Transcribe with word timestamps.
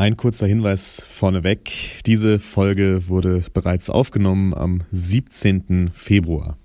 Ein 0.00 0.16
kurzer 0.16 0.46
Hinweis 0.46 1.04
vorneweg. 1.06 2.00
Diese 2.06 2.38
Folge 2.38 3.08
wurde 3.08 3.44
bereits 3.52 3.90
aufgenommen 3.90 4.54
am 4.54 4.80
17. 4.92 5.90
Februar. 5.92 6.56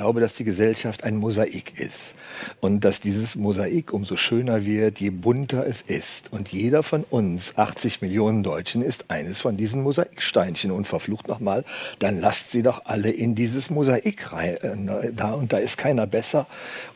Glaube, 0.00 0.20
dass 0.20 0.32
die 0.32 0.44
Gesellschaft 0.44 1.04
ein 1.04 1.16
Mosaik 1.16 1.78
ist 1.78 2.14
und 2.60 2.86
dass 2.86 3.02
dieses 3.02 3.36
Mosaik 3.36 3.92
umso 3.92 4.16
schöner 4.16 4.64
wird, 4.64 4.98
je 4.98 5.10
bunter 5.10 5.66
es 5.66 5.82
ist. 5.82 6.32
Und 6.32 6.48
jeder 6.48 6.82
von 6.82 7.04
uns, 7.04 7.58
80 7.58 8.00
Millionen 8.00 8.42
Deutschen, 8.42 8.80
ist 8.80 9.10
eines 9.10 9.40
von 9.40 9.58
diesen 9.58 9.82
Mosaiksteinchen. 9.82 10.70
Und 10.70 10.88
verflucht 10.88 11.28
nochmal, 11.28 11.64
dann 11.98 12.18
lasst 12.18 12.50
sie 12.50 12.62
doch 12.62 12.86
alle 12.86 13.10
in 13.10 13.34
dieses 13.34 13.68
Mosaik 13.68 14.32
rein. 14.32 14.88
Äh, 14.88 15.12
da 15.12 15.34
und 15.34 15.52
da 15.52 15.58
ist 15.58 15.76
keiner 15.76 16.06
besser 16.06 16.46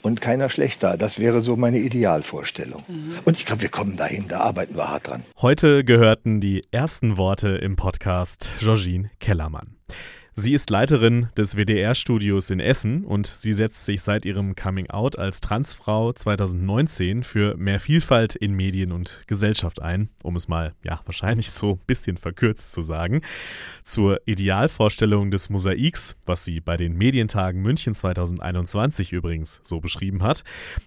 und 0.01 0.23
keiner 0.23 0.49
schlechter. 0.49 0.97
Das 0.97 1.19
wäre 1.19 1.43
so 1.43 1.57
meine 1.57 1.81
Idealvorstellung. 1.81 2.85
Mhm. 2.89 3.19
Und 3.27 3.37
ich 3.37 3.45
glaube, 3.45 3.61
wir 3.61 3.69
kommen 3.69 3.99
dahin, 3.99 4.29
da 4.29 4.41
arbeiten 4.41 4.77
wir 4.77 4.89
hart 4.89 5.09
dran. 5.09 5.25
Heute 5.43 5.85
gehörten 5.85 6.41
die 6.41 6.63
ersten 6.71 7.19
Worte 7.19 7.49
im 7.49 7.77
Podcast 7.77 8.51
Georgine 8.61 9.11
Kellermann. 9.21 9.77
Sie 10.37 10.53
ist 10.53 10.69
Leiterin 10.69 11.29
des 11.37 11.57
WDR-Studios 11.57 12.51
in 12.51 12.59
Essen 12.59 13.05
und 13.05 13.29
sie 13.29 13.55
setzt 13.55 13.85
sich 13.85 14.03
seit 14.03 14.25
ihrem 14.25 14.57
Coming-out 14.57 15.17
als 15.17 15.41
Transfrau 15.41 16.13
2019 16.13 17.23
für 17.23 17.57
mehr 17.57 17.79
Vielfalt 17.79 18.35
in 18.35 18.53
Medien 18.53 18.91
und 18.91 19.23
Gesellschaft 19.29 19.81
ein, 19.81 20.09
um 20.25 20.35
es 20.35 20.49
mal, 20.49 20.75
ja, 20.83 21.01
wahrscheinlich 21.05 21.53
so 21.53 21.75
ein 21.75 21.81
bisschen 21.87 22.17
verkürzt 22.17 22.73
zu 22.73 22.83
sagen. 22.83 23.21
Zur 23.85 24.23
Idealvorstellung 24.27 25.31
des 25.31 25.51
Mosaiks, 25.51 26.17
was 26.27 26.43
sie 26.43 26.59
bei 26.59 26.77
den 26.77 26.97
Medientagen 26.97 27.63
München 27.63 27.95
2021 27.95 29.13
übrigens 29.13 29.61
so 29.63 29.79
beschrieben 29.79 30.25
hat, 30.25 30.43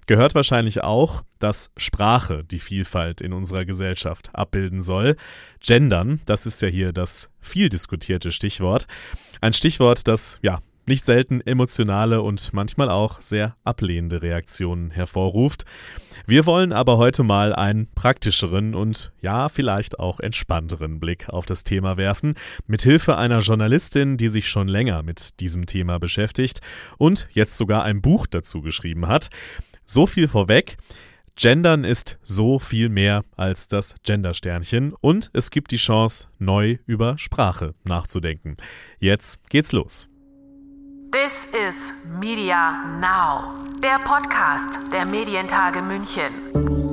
gehört 0.08 0.36
wahrscheinlich 0.36 0.84
auch, 0.84 1.24
dass 1.40 1.72
Sprache 1.78 2.44
die 2.44 2.60
Vielfalt 2.60 3.22
in 3.22 3.32
unserer 3.32 3.64
Gesellschaft 3.64 4.32
abbilden 4.34 4.82
soll. 4.82 5.16
Gendern, 5.62 6.20
das 6.26 6.46
ist 6.46 6.62
ja 6.62 6.68
hier 6.68 6.92
das 6.92 7.30
viel 7.48 7.70
diskutierte 7.70 8.32
Stichwort. 8.32 8.88
Ein 9.42 9.54
Stichwort, 9.54 10.08
das 10.08 10.40
ja 10.42 10.60
nicht 10.88 11.04
selten 11.04 11.42
emotionale 11.42 12.22
und 12.22 12.54
manchmal 12.54 12.90
auch 12.90 13.20
sehr 13.20 13.56
ablehnende 13.64 14.22
Reaktionen 14.22 14.90
hervorruft. 14.92 15.66
Wir 16.26 16.46
wollen 16.46 16.72
aber 16.72 16.98
heute 16.98 17.24
mal 17.24 17.54
einen 17.54 17.88
praktischeren 17.94 18.74
und 18.74 19.12
ja, 19.22 19.50
vielleicht 19.50 20.00
auch 20.00 20.20
entspannteren 20.20 21.00
Blick 21.00 21.30
auf 21.30 21.46
das 21.46 21.64
Thema 21.64 21.98
werfen, 21.98 22.36
mit 22.68 22.82
Hilfe 22.82 23.18
einer 23.18 23.40
Journalistin, 23.40 24.18
die 24.18 24.30
sich 24.30 24.48
schon 24.48 24.68
länger 24.68 25.04
mit 25.04 25.40
diesem 25.40 25.66
Thema 25.66 26.00
beschäftigt 26.00 26.62
und 26.98 27.28
jetzt 27.32 27.58
sogar 27.58 27.84
ein 27.84 28.02
Buch 28.02 28.26
dazu 28.26 28.62
geschrieben 28.62 29.08
hat. 29.08 29.30
So 29.84 30.08
viel 30.08 30.28
vorweg. 30.28 30.78
Gendern 31.40 31.84
ist 31.84 32.18
so 32.24 32.58
viel 32.58 32.90
mehr 32.90 33.24
als 33.36 33.68
das 33.68 33.94
Gendersternchen 34.02 34.94
und 35.02 35.30
es 35.34 35.52
gibt 35.52 35.70
die 35.70 35.78
Chance, 35.78 36.30
neu 36.40 36.78
über 36.88 37.20
Sprache 37.20 37.76
nachzudenken. 37.84 38.58
Jetzt 38.98 39.48
geht's 39.48 39.72
los. 39.72 40.10
This 41.12 41.46
is 41.54 41.94
Media 42.20 42.84
Now, 43.00 43.54
der 43.84 44.00
Podcast 44.00 44.80
der 44.92 45.06
Medientage 45.06 45.84
München. 45.84 46.87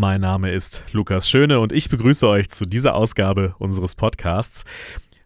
Mein 0.00 0.22
Name 0.22 0.50
ist 0.50 0.82
Lukas 0.92 1.28
Schöne 1.28 1.60
und 1.60 1.74
ich 1.74 1.90
begrüße 1.90 2.26
euch 2.26 2.48
zu 2.48 2.64
dieser 2.64 2.94
Ausgabe 2.94 3.54
unseres 3.58 3.96
Podcasts. 3.96 4.64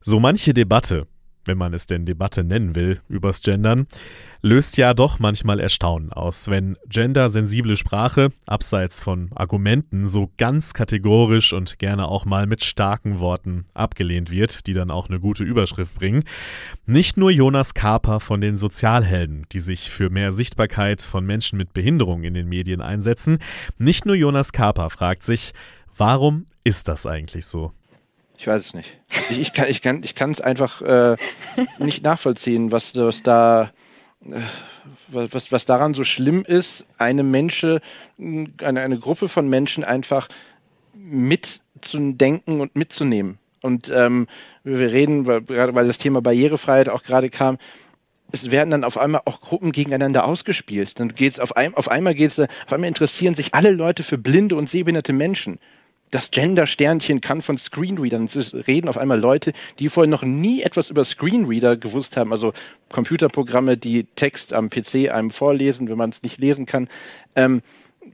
So 0.00 0.18
manche 0.18 0.52
Debatte, 0.52 1.06
wenn 1.46 1.58
man 1.58 1.74
es 1.74 1.86
denn 1.86 2.06
Debatte 2.06 2.44
nennen 2.44 2.74
will, 2.74 3.00
übers 3.08 3.40
Gendern, 3.42 3.86
löst 4.42 4.76
ja 4.76 4.92
doch 4.92 5.18
manchmal 5.18 5.58
Erstaunen 5.58 6.12
aus, 6.12 6.48
wenn 6.48 6.76
gendersensible 6.86 7.76
Sprache, 7.76 8.30
abseits 8.46 9.00
von 9.00 9.30
Argumenten, 9.34 10.06
so 10.06 10.30
ganz 10.36 10.74
kategorisch 10.74 11.52
und 11.52 11.78
gerne 11.78 12.08
auch 12.08 12.26
mal 12.26 12.46
mit 12.46 12.62
starken 12.62 13.20
Worten 13.20 13.64
abgelehnt 13.72 14.30
wird, 14.30 14.66
die 14.66 14.74
dann 14.74 14.90
auch 14.90 15.08
eine 15.08 15.18
gute 15.18 15.44
Überschrift 15.44 15.94
bringen. 15.94 16.24
Nicht 16.84 17.16
nur 17.16 17.30
Jonas 17.30 17.72
Kaper 17.72 18.20
von 18.20 18.42
den 18.42 18.56
Sozialhelden, 18.58 19.46
die 19.52 19.60
sich 19.60 19.90
für 19.90 20.10
mehr 20.10 20.30
Sichtbarkeit 20.32 21.00
von 21.00 21.24
Menschen 21.24 21.56
mit 21.56 21.72
Behinderung 21.72 22.24
in 22.24 22.34
den 22.34 22.48
Medien 22.48 22.82
einsetzen, 22.82 23.38
nicht 23.78 24.04
nur 24.04 24.14
Jonas 24.14 24.52
Kaper 24.52 24.90
fragt 24.90 25.22
sich, 25.22 25.54
warum 25.96 26.46
ist 26.64 26.88
das 26.88 27.06
eigentlich 27.06 27.46
so? 27.46 27.72
Ich 28.44 28.48
weiß 28.48 28.66
es 28.66 28.74
nicht. 28.74 28.98
Ich, 29.30 29.38
ich 29.40 29.52
kann 29.54 29.64
es 29.64 30.04
ich 30.04 30.14
kann, 30.14 30.32
ich 30.32 30.44
einfach 30.44 30.82
äh, 30.82 31.16
nicht 31.78 32.04
nachvollziehen, 32.04 32.72
was, 32.72 32.94
was 32.94 33.22
da 33.22 33.70
was, 35.08 35.50
was 35.50 35.64
daran 35.64 35.94
so 35.94 36.04
schlimm 36.04 36.44
ist, 36.46 36.84
eine 36.98 37.22
Menschen, 37.22 37.80
eine, 38.18 38.82
eine 38.82 38.98
Gruppe 38.98 39.28
von 39.28 39.48
Menschen 39.48 39.82
einfach 39.82 40.28
mitzudenken 40.92 42.60
und 42.60 42.76
mitzunehmen. 42.76 43.38
Und 43.62 43.90
ähm, 43.94 44.26
wir 44.62 44.92
reden, 44.92 45.24
weil, 45.24 45.40
gerade 45.40 45.74
weil 45.74 45.86
das 45.86 45.96
Thema 45.96 46.20
Barrierefreiheit 46.20 46.90
auch 46.90 47.02
gerade 47.02 47.30
kam, 47.30 47.56
es 48.30 48.50
werden 48.50 48.68
dann 48.68 48.84
auf 48.84 48.98
einmal 48.98 49.22
auch 49.24 49.40
Gruppen 49.40 49.72
gegeneinander 49.72 50.26
ausgespielt. 50.26 51.00
Dann 51.00 51.14
geht's 51.14 51.40
auf, 51.40 51.56
ein, 51.56 51.72
auf 51.72 51.90
einmal 51.90 52.14
geht's, 52.14 52.38
auf 52.38 52.48
einmal 52.68 52.88
interessieren 52.88 53.32
sich 53.32 53.54
alle 53.54 53.70
Leute 53.70 54.02
für 54.02 54.18
blinde 54.18 54.56
und 54.56 54.68
sehbehinderte 54.68 55.14
Menschen 55.14 55.58
das 56.14 56.30
Gender-Sternchen 56.30 57.20
kann 57.20 57.42
von 57.42 57.58
Screenreadern 57.58 58.28
reden. 58.68 58.88
Auf 58.88 58.98
einmal 58.98 59.18
Leute, 59.18 59.52
die 59.80 59.88
vorher 59.88 60.08
noch 60.08 60.22
nie 60.22 60.62
etwas 60.62 60.88
über 60.88 61.04
Screenreader 61.04 61.76
gewusst 61.76 62.16
haben, 62.16 62.30
also 62.30 62.52
Computerprogramme, 62.90 63.76
die 63.76 64.04
Text 64.14 64.52
am 64.52 64.70
PC 64.70 65.10
einem 65.10 65.32
vorlesen, 65.32 65.88
wenn 65.88 65.98
man 65.98 66.10
es 66.10 66.22
nicht 66.22 66.38
lesen 66.38 66.66
kann. 66.66 66.88
Ähm, 67.34 67.62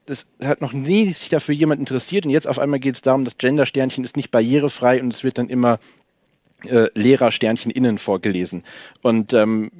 das 0.07 0.27
hat 0.43 0.63
noch 0.63 0.73
nie 0.73 1.13
sich 1.13 1.29
dafür 1.29 1.55
jemand 1.55 1.81
interessiert 1.81 2.25
und 2.25 2.31
jetzt 2.31 2.47
auf 2.47 2.59
einmal 2.59 2.81
geht 2.81 2.95
es 2.95 3.03
darum, 3.03 3.27
das 3.27 3.37
Gender-Sternchen 3.37 4.03
ist 4.03 4.17
nicht 4.17 4.31
barrierefrei 4.31 5.03
und 5.03 5.13
es 5.13 5.23
wird 5.23 5.37
dann 5.37 5.51
immer 5.51 5.79
äh, 6.65 6.89
Lehrer-Sternchen 6.95 7.71
innen 7.71 7.99
vorgelesen. 7.99 8.65
Und 9.03 9.35
ähm, 9.35 9.71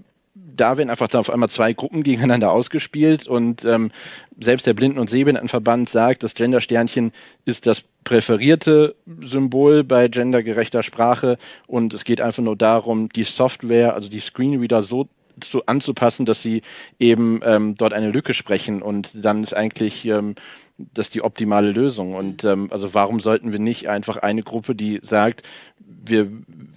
da 0.61 0.77
werden 0.77 0.91
einfach 0.91 1.09
dann 1.09 1.21
auf 1.21 1.31
einmal 1.31 1.49
zwei 1.49 1.73
Gruppen 1.73 2.03
gegeneinander 2.03 2.53
ausgespielt 2.53 3.27
und 3.27 3.65
ähm, 3.65 3.91
selbst 4.39 4.67
der 4.67 4.75
Blinden- 4.75 4.99
und 4.99 5.09
Sehbehindertenverband 5.09 5.89
sagt, 5.89 6.23
das 6.23 6.35
Gender-Sternchen 6.35 7.13
ist 7.45 7.67
das 7.67 7.83
präferierte 8.05 8.95
Symbol 9.21 9.85
bei 9.85 10.09
gendergerechter 10.09 10.83
Sprache 10.83 11.39
und 11.67 11.95
es 11.95 12.05
geht 12.05 12.21
einfach 12.21 12.43
nur 12.43 12.57
darum, 12.57 13.09
die 13.09 13.25
Software, 13.25 13.95
also 13.95 14.11
die 14.11 14.21
Screenreader 14.21 14.83
so 14.83 15.09
zu, 15.41 15.65
anzupassen, 15.67 16.27
dass 16.27 16.43
sie 16.43 16.63
eben 16.99 17.41
ähm, 17.45 17.75
dort 17.77 17.95
eine 17.95 18.11
Lücke 18.11 18.35
sprechen 18.35 18.83
und 18.83 19.25
dann 19.25 19.43
ist 19.43 19.57
eigentlich 19.57 20.05
ähm, 20.05 20.35
das 20.77 21.11
die 21.11 21.23
optimale 21.23 21.73
Lösung. 21.73 22.15
Und 22.15 22.45
ähm, 22.45 22.69
also 22.71 22.95
warum 22.95 23.21
sollten 23.21 23.53
wir 23.53 23.59
nicht 23.59 23.89
einfach 23.89 24.19
eine 24.19 24.43
Gruppe, 24.43 24.75
die 24.75 25.01
sagt, 25.03 25.43
wir 25.79 26.31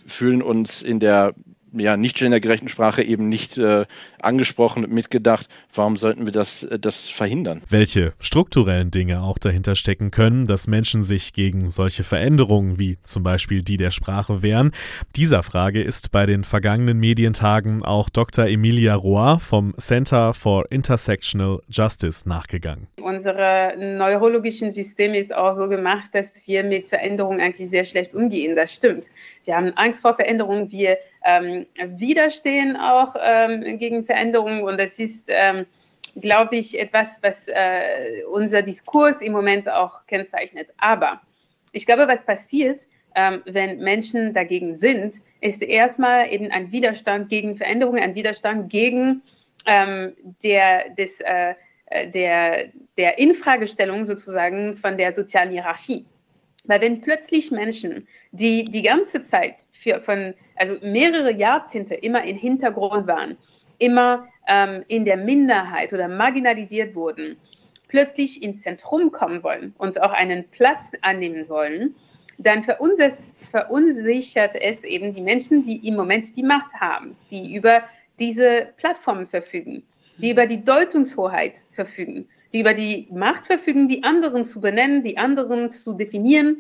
fühlen 0.06 0.42
uns 0.42 0.82
in 0.82 1.00
der 1.00 1.34
ja, 1.74 1.98
nicht 1.98 2.18
gendergerechten 2.18 2.70
Sprache 2.70 3.04
eben 3.04 3.30
nicht 3.30 3.58
äh, 3.58 3.86
angesprochen 4.22 4.86
und 4.86 4.94
mitgedacht. 4.94 5.48
Warum 5.74 5.98
sollten 5.98 6.26
wir 6.26 6.32
das, 6.32 6.64
äh, 6.64 6.80
das 6.80 7.10
verhindern? 7.10 7.62
Welche 7.70 8.14
strukturellen 8.20 8.92
Dinge 8.92 9.22
auch 9.22 9.38
dahinter 9.38 9.76
stecken 9.76 10.12
können, 10.12 10.46
dass 10.46 10.68
Menschen 10.68 11.04
sich 11.04 11.34
gegen 11.34 11.70
solche 11.70 12.04
Veränderungen 12.04 12.80
wie 12.80 12.98
zum 13.04 13.24
Beispiel 13.24 13.64
die 13.64 13.78
der 13.78 13.92
Sprache 13.92 14.44
wehren? 14.44 14.72
Dieser 15.16 15.44
Frage 15.44 15.82
ist 15.82 16.12
bei 16.12 16.26
den 16.26 16.44
vergangenen 16.44 17.00
Medientagen 17.00 17.84
auch 17.84 18.10
Dr. 18.10 18.46
Emilia 18.46 18.96
Roy 18.96 19.40
vom 19.40 19.74
Center 19.78 20.34
for 20.34 20.72
Intersectional 20.72 21.60
Justice 21.70 22.28
nachgegangen. 22.28 22.88
Unsere 23.02 23.74
neurologischen 23.78 24.72
Systeme 24.72 25.18
ist 25.18 25.34
auch 25.34 25.54
so 25.54 25.68
gemacht, 25.68 26.10
dass 26.14 26.48
wir 26.48 26.64
mit 26.64 26.88
Veränderungen 26.88 27.42
eigentlich 27.42 27.70
sehr 27.70 27.84
schlecht 27.84 28.14
umgehen. 28.14 28.56
Das 28.56 28.72
stimmt. 28.74 29.08
Wir 29.46 29.56
haben 29.56 29.74
Angst 29.76 30.02
vor 30.02 30.14
Veränderungen. 30.14 30.72
Wir 30.72 30.98
ähm, 31.24 31.66
widerstehen 31.84 32.76
auch 32.76 33.16
ähm, 33.20 33.78
gegen 33.78 34.06
Veränderungen 34.06 34.64
und 34.64 34.78
das 34.78 35.00
ist, 35.00 35.26
ähm, 35.30 35.66
glaube 36.16 36.58
ich, 36.58 36.80
etwas, 36.80 37.22
was 37.24 37.48
äh, 37.48 38.24
unser 38.32 38.62
Diskurs 38.62 39.22
im 39.22 39.32
Moment 39.32 39.70
auch 39.70 40.06
kennzeichnet. 40.06 40.70
Aber 40.78 41.22
ich 41.72 41.86
glaube, 41.86 42.08
was 42.08 42.24
passiert, 42.26 42.88
ähm, 43.16 43.42
wenn 43.46 43.80
Menschen 43.80 44.34
dagegen 44.34 44.76
sind, 44.76 45.16
ist 45.42 45.62
erstmal 45.62 46.32
eben 46.32 46.52
ein 46.52 46.72
Widerstand 46.72 47.30
gegen 47.30 47.56
Veränderungen, 47.56 48.02
ein 48.02 48.16
Widerstand 48.16 48.70
gegen 48.70 49.22
ähm, 49.66 50.14
der, 50.44 50.90
des, 50.90 51.22
äh, 51.22 51.56
der, 52.08 52.70
der 52.98 53.18
Infragestellung 53.18 54.06
sozusagen 54.06 54.76
von 54.76 54.98
der 54.98 55.14
sozialen 55.14 55.52
Hierarchie. 55.52 56.06
Weil 56.66 56.82
wenn 56.82 57.02
plötzlich 57.02 57.52
Menschen, 57.52 58.08
die 58.32 58.66
die 58.66 58.82
ganze 58.82 59.22
Zeit 59.22 59.56
für, 59.84 60.00
von, 60.00 60.34
also 60.56 60.76
mehrere 60.82 61.32
Jahrzehnte 61.32 61.96
immer 61.96 62.24
im 62.24 62.38
Hintergrund 62.38 63.06
waren, 63.06 63.38
immer 63.78 64.28
ähm, 64.48 64.84
in 64.88 65.06
der 65.06 65.18
Minderheit 65.18 65.94
oder 65.94 66.08
marginalisiert 66.08 66.96
wurden, 66.96 67.38
plötzlich 67.90 68.42
ins 68.42 68.62
Zentrum 68.62 69.12
kommen 69.12 69.44
wollen 69.44 69.74
und 69.78 70.02
auch 70.02 70.14
einen 70.14 70.46
Platz 70.50 70.92
annehmen 71.02 71.48
wollen, 71.50 71.96
dann 72.40 72.64
verunsichert 72.64 74.56
es 74.56 74.84
eben 74.84 75.14
die 75.14 75.22
Menschen, 75.22 75.62
die 75.64 75.88
im 75.88 75.96
Moment 75.96 76.36
die 76.36 76.44
Macht 76.44 76.74
haben, 76.74 77.16
die 77.30 77.56
über 77.56 77.84
diese 78.20 78.70
Plattformen 78.78 79.28
verfügen, 79.28 79.84
die 80.18 80.32
über 80.32 80.48
die 80.48 80.64
Deutungshoheit 80.64 81.62
verfügen, 81.72 82.28
die 82.52 82.62
über 82.62 82.74
die 82.74 83.08
Macht 83.12 83.46
verfügen, 83.46 83.88
die 83.88 84.04
anderen 84.04 84.44
zu 84.46 84.60
benennen, 84.60 85.04
die 85.04 85.18
anderen 85.18 85.70
zu 85.70 85.94
definieren 85.94 86.58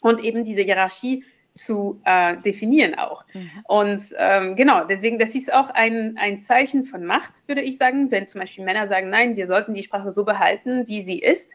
und 0.00 0.24
eben 0.24 0.44
diese 0.44 0.62
Hierarchie 0.62 1.24
zu 1.54 2.00
äh, 2.04 2.36
definieren 2.38 2.94
auch. 2.94 3.24
Mhm. 3.34 3.50
Und 3.66 4.02
ähm, 4.18 4.56
genau, 4.56 4.84
deswegen, 4.84 5.18
das 5.18 5.34
ist 5.34 5.52
auch 5.52 5.70
ein, 5.70 6.16
ein 6.18 6.38
Zeichen 6.38 6.84
von 6.84 7.04
Macht, 7.04 7.46
würde 7.46 7.62
ich 7.62 7.76
sagen, 7.76 8.10
wenn 8.10 8.26
zum 8.26 8.40
Beispiel 8.40 8.64
Männer 8.64 8.86
sagen, 8.86 9.10
nein, 9.10 9.36
wir 9.36 9.46
sollten 9.46 9.74
die 9.74 9.82
Sprache 9.82 10.10
so 10.10 10.24
behalten, 10.24 10.86
wie 10.86 11.02
sie 11.02 11.18
ist, 11.18 11.52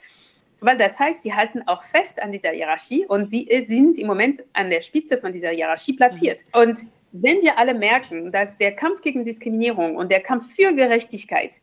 weil 0.59 0.77
das 0.77 0.97
heißt, 0.99 1.23
sie 1.23 1.33
halten 1.33 1.63
auch 1.67 1.83
fest 1.83 2.21
an 2.21 2.31
dieser 2.31 2.51
Hierarchie 2.51 3.05
und 3.05 3.29
sie 3.29 3.47
sind 3.67 3.97
im 3.97 4.07
Moment 4.07 4.43
an 4.53 4.69
der 4.69 4.81
Spitze 4.81 5.17
von 5.17 5.31
dieser 5.31 5.49
Hierarchie 5.49 5.93
platziert. 5.93 6.41
Mhm. 6.53 6.61
Und 6.61 6.85
wenn 7.11 7.41
wir 7.41 7.57
alle 7.57 7.73
merken, 7.73 8.31
dass 8.31 8.57
der 8.57 8.75
Kampf 8.75 9.01
gegen 9.01 9.23
Diskriminierung 9.23 9.95
und 9.95 10.11
der 10.11 10.21
Kampf 10.21 10.53
für 10.53 10.73
Gerechtigkeit 10.73 11.61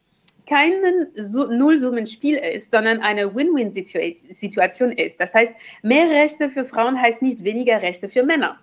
kein 0.53 1.09
Nullsummenspiel 1.17 2.37
ist, 2.37 2.73
sondern 2.73 3.01
eine 3.01 3.35
Win-Win-Situation 3.35 4.93
ist. 4.93 5.19
Das 5.19 5.33
heißt, 5.33 5.55
mehr 5.83 6.11
Rechte 6.11 6.51
für 6.51 6.67
Frauen 6.67 7.01
heißt 7.01 7.23
nicht 7.23 7.43
weniger 7.43 7.81
Rechte 7.81 8.11
für 8.11 8.23
Männer. 8.23 8.59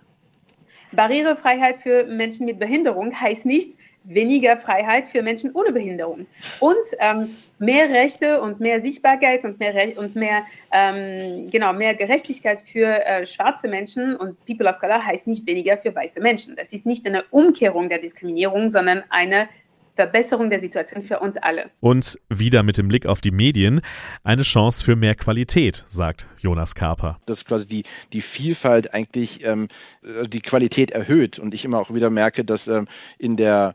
Barrierefreiheit 0.92 1.78
für 1.78 2.04
Menschen 2.04 2.46
mit 2.46 2.60
Behinderung 2.60 3.12
heißt 3.20 3.44
nicht 3.44 3.76
weniger 4.04 4.56
Freiheit 4.56 5.06
für 5.06 5.20
Menschen 5.20 5.50
ohne 5.52 5.72
Behinderung. 5.72 6.26
Und 6.60 6.76
ähm, 7.00 7.36
mehr 7.58 7.90
Rechte 7.90 8.40
und 8.40 8.60
mehr 8.60 8.80
Sichtbarkeit 8.80 9.44
und 9.44 9.58
mehr, 9.58 9.74
Re 9.74 9.92
und 9.96 10.14
mehr, 10.14 10.44
ähm, 10.72 11.50
genau, 11.50 11.72
mehr 11.72 11.94
Gerechtigkeit 11.94 12.60
für 12.60 13.04
äh, 13.04 13.26
schwarze 13.26 13.66
Menschen 13.66 14.14
und 14.14 14.42
People 14.46 14.68
of 14.70 14.78
Color 14.78 15.04
heißt 15.04 15.26
nicht 15.26 15.44
weniger 15.46 15.76
für 15.76 15.92
weiße 15.94 16.20
Menschen. 16.20 16.54
Das 16.54 16.72
ist 16.72 16.86
nicht 16.86 17.04
eine 17.04 17.24
Umkehrung 17.30 17.88
der 17.88 17.98
Diskriminierung, 17.98 18.70
sondern 18.70 19.02
eine 19.10 19.48
Verbesserung 20.00 20.48
der 20.48 20.60
Situation 20.60 21.02
für 21.02 21.20
uns 21.20 21.36
alle. 21.36 21.68
Und 21.80 22.18
wieder 22.30 22.62
mit 22.62 22.78
dem 22.78 22.88
Blick 22.88 23.04
auf 23.04 23.20
die 23.20 23.30
Medien, 23.30 23.82
eine 24.24 24.44
Chance 24.44 24.82
für 24.82 24.96
mehr 24.96 25.14
Qualität, 25.14 25.84
sagt 25.88 26.26
Jonas 26.38 26.74
Karper. 26.74 27.18
Dass 27.26 27.44
quasi 27.44 27.66
die, 27.66 27.82
die 28.14 28.22
Vielfalt 28.22 28.94
eigentlich 28.94 29.44
ähm, 29.44 29.68
die 30.26 30.40
Qualität 30.40 30.90
erhöht 30.90 31.38
und 31.38 31.52
ich 31.52 31.66
immer 31.66 31.78
auch 31.78 31.92
wieder 31.92 32.08
merke, 32.08 32.46
dass 32.46 32.66
ähm, 32.66 32.88
in 33.18 33.36
der 33.36 33.74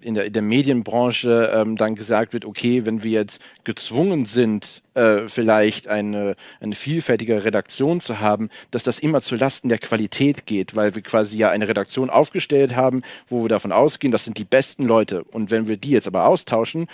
in 0.00 0.14
der, 0.14 0.26
in 0.26 0.32
der 0.32 0.42
Medienbranche 0.42 1.50
ähm, 1.52 1.76
dann 1.76 1.94
gesagt 1.94 2.32
wird, 2.32 2.44
okay, 2.44 2.86
wenn 2.86 3.02
wir 3.02 3.10
jetzt 3.10 3.42
gezwungen 3.64 4.24
sind, 4.24 4.82
äh, 4.94 5.28
vielleicht 5.28 5.88
eine, 5.88 6.36
eine 6.60 6.74
vielfältige 6.74 7.44
Redaktion 7.44 8.00
zu 8.00 8.20
haben, 8.20 8.50
dass 8.70 8.84
das 8.84 8.98
immer 8.98 9.20
zu 9.20 9.36
Lasten 9.36 9.68
der 9.68 9.78
Qualität 9.78 10.46
geht, 10.46 10.76
weil 10.76 10.94
wir 10.94 11.02
quasi 11.02 11.36
ja 11.36 11.50
eine 11.50 11.68
Redaktion 11.68 12.08
aufgestellt 12.08 12.76
haben, 12.76 13.02
wo 13.28 13.42
wir 13.42 13.48
davon 13.48 13.72
ausgehen, 13.72 14.12
das 14.12 14.24
sind 14.24 14.38
die 14.38 14.44
besten 14.44 14.84
Leute. 14.84 15.24
Und 15.24 15.50
wenn 15.50 15.68
wir 15.68 15.76
die 15.76 15.90
jetzt 15.90 16.06
aber 16.06 16.26
austauschen, 16.26 16.86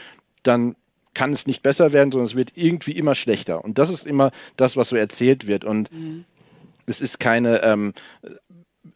dann 0.42 0.74
kann 1.14 1.32
es 1.32 1.46
nicht 1.46 1.62
besser 1.62 1.92
werden, 1.92 2.12
sondern 2.12 2.26
es 2.26 2.34
wird 2.34 2.52
irgendwie 2.54 2.92
immer 2.92 3.14
schlechter. 3.14 3.64
Und 3.64 3.78
das 3.78 3.90
ist 3.90 4.06
immer 4.06 4.32
das, 4.56 4.76
was 4.76 4.90
so 4.90 4.96
erzählt 4.96 5.46
wird. 5.46 5.64
Und 5.64 5.92
mhm. 5.92 6.24
es 6.86 7.00
ist 7.00 7.20
keine 7.20 7.62
ähm, 7.62 7.92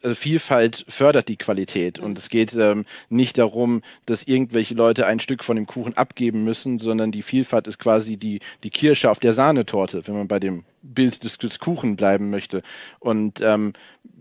also 0.01 0.15
Vielfalt 0.15 0.85
fördert 0.87 1.27
die 1.27 1.37
Qualität 1.37 1.99
und 1.99 2.17
es 2.17 2.29
geht 2.29 2.53
ähm, 2.55 2.85
nicht 3.09 3.37
darum, 3.37 3.81
dass 4.05 4.23
irgendwelche 4.23 4.73
Leute 4.73 5.05
ein 5.05 5.19
Stück 5.19 5.43
von 5.43 5.55
dem 5.55 5.67
Kuchen 5.67 5.95
abgeben 5.97 6.43
müssen, 6.43 6.79
sondern 6.79 7.11
die 7.11 7.21
Vielfalt 7.21 7.67
ist 7.67 7.79
quasi 7.79 8.17
die, 8.17 8.39
die 8.63 8.69
Kirsche 8.69 9.09
auf 9.09 9.19
der 9.19 9.33
Sahnetorte, 9.33 10.07
wenn 10.07 10.15
man 10.15 10.27
bei 10.27 10.39
dem 10.39 10.63
Bild 10.81 11.23
des, 11.23 11.37
des 11.37 11.59
Kuchen 11.59 11.95
bleiben 11.95 12.29
möchte. 12.29 12.63
Und 12.99 13.41
ähm, 13.41 13.73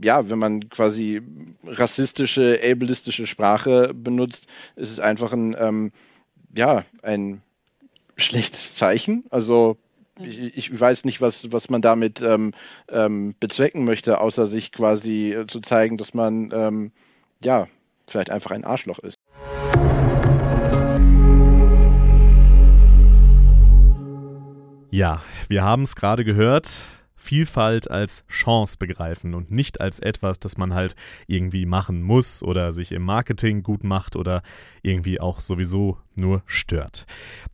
ja, 0.03 0.29
wenn 0.29 0.39
man 0.39 0.69
quasi 0.69 1.23
rassistische, 1.65 2.61
ableistische 2.63 3.27
Sprache 3.27 3.93
benutzt, 3.95 4.47
ist 4.77 4.91
es 4.91 5.01
einfach 5.01 5.33
ein, 5.33 5.57
ähm, 5.59 5.93
ja, 6.55 6.85
ein 7.03 7.43
schlechtes 8.17 8.75
Zeichen. 8.75 9.25
Also 9.31 9.79
ich, 10.25 10.81
weiß 10.81 11.05
nicht, 11.05 11.21
was, 11.21 11.53
was 11.53 11.71
man 11.71 11.83
damit 11.83 12.21
ähm, 12.21 12.53
ähm, 12.89 13.35
bezwecken 13.41 13.85
möchte, 13.85 14.21
außer 14.21 14.47
sich 14.47 14.73
quasi 14.73 15.33
äh, 15.33 15.47
zu 15.47 15.61
zeigen, 15.61 15.97
dass 15.99 16.15
man 16.15 16.51
ähm, 16.53 16.93
ja 17.43 17.69
vielleicht 18.07 18.31
einfach 18.31 18.51
ein 18.51 18.65
Arschloch 18.65 18.99
ist. 18.99 19.17
Ja, 24.91 25.23
wir 25.49 25.63
haben 25.63 25.83
es 25.83 25.95
gerade 25.95 26.25
gehört. 26.25 26.83
Vielfalt 27.23 27.91
als 27.91 28.25
Chance 28.29 28.77
begreifen 28.79 29.35
und 29.35 29.51
nicht 29.51 29.81
als 29.83 30.01
etwas, 30.01 30.39
das 30.39 30.57
man 30.57 30.73
halt 30.73 30.97
irgendwie 31.27 31.67
machen 31.67 32.03
muss 32.03 32.43
oder 32.43 32.73
sich 32.73 32.93
im 32.93 33.03
Marketing 33.03 33.63
gut 33.63 33.85
macht 33.85 34.17
oder 34.17 34.43
irgendwie 34.83 35.21
auch 35.21 35.41
sowieso 35.41 35.99
nur 36.15 36.43
stört. 36.47 37.05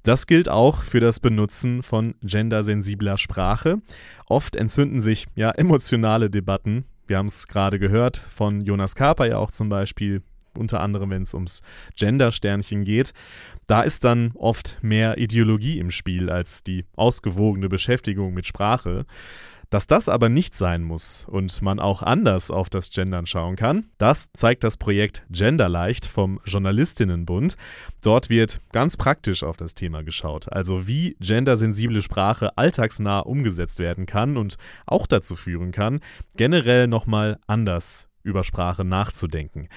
Das 0.05 0.29
gilt 0.29 0.49
auch 0.49 0.83
für 0.83 1.01
das 1.01 1.19
Benutzen 1.19 1.83
von 1.83 2.15
gendersensibler 2.23 3.19
Sprache. 3.19 3.83
Oft 4.29 4.55
entzünden 4.55 5.01
sich 5.01 5.27
ja 5.35 5.51
emotionale 5.51 6.31
Debatten. 6.31 6.85
Wir 7.09 7.19
haben 7.19 7.27
es 7.27 7.49
gerade 7.49 7.81
gehört 7.81 8.19
von 8.19 8.61
Jonas 8.61 8.95
Kaper 8.95 9.27
ja 9.27 9.39
auch 9.39 9.51
zum 9.51 9.69
Beispiel, 9.69 10.23
unter 10.57 10.81
anderem 10.81 11.11
wenn 11.11 11.23
es 11.23 11.35
ums 11.35 11.63
Gender-Sternchen 11.97 12.85
geht. 12.85 13.13
Da 13.67 13.83
ist 13.83 14.05
dann 14.05 14.31
oft 14.35 14.79
mehr 14.81 15.19
Ideologie 15.19 15.81
im 15.81 15.91
Spiel 15.91 16.31
als 16.31 16.63
die 16.63 16.85
ausgewogene 16.95 17.69
Beschäftigung 17.69 18.33
mit 18.33 18.47
Sprache. 18.47 19.07
Dass 19.71 19.87
das 19.87 20.09
aber 20.09 20.29
nicht 20.29 20.55
sein 20.55 20.83
muss 20.83 21.27
und 21.29 21.61
man 21.61 21.81
auch 21.81 22.03
anders 22.03 22.51
auf 22.51 22.71
das 22.71 22.91
Gendern 22.91 23.27
schauen 23.27 23.57
kann, 23.57 23.89
das 23.99 24.33
zeigt 24.33 24.63
das 24.63 24.77
Projekt 24.77 25.27
Genderleicht 25.29 26.07
vom 26.07 26.41
Journalistinnenbund. 26.45 27.57
Dort 28.03 28.31
wird 28.31 28.61
ganz 28.73 28.97
praktisch 28.97 29.43
auf 29.43 29.57
das 29.57 29.75
Thema 29.75 30.05
geschaut, 30.05 30.53
also 30.53 30.87
wie 30.87 31.17
gendersensible 31.21 32.03
Sprache 32.03 32.57
alltagsnah 32.57 33.21
umgesetzt 33.21 33.79
werden 33.79 34.07
kann 34.07 34.37
und 34.37 34.57
auch 34.87 35.07
dazu 35.07 35.35
führen 35.35 35.73
kann, 35.73 36.01
generell 36.37 36.87
nochmal 36.87 37.39
anders 37.47 38.09
über 38.23 38.45
Sprache 38.45 38.85
nachzudenken. 38.85 39.69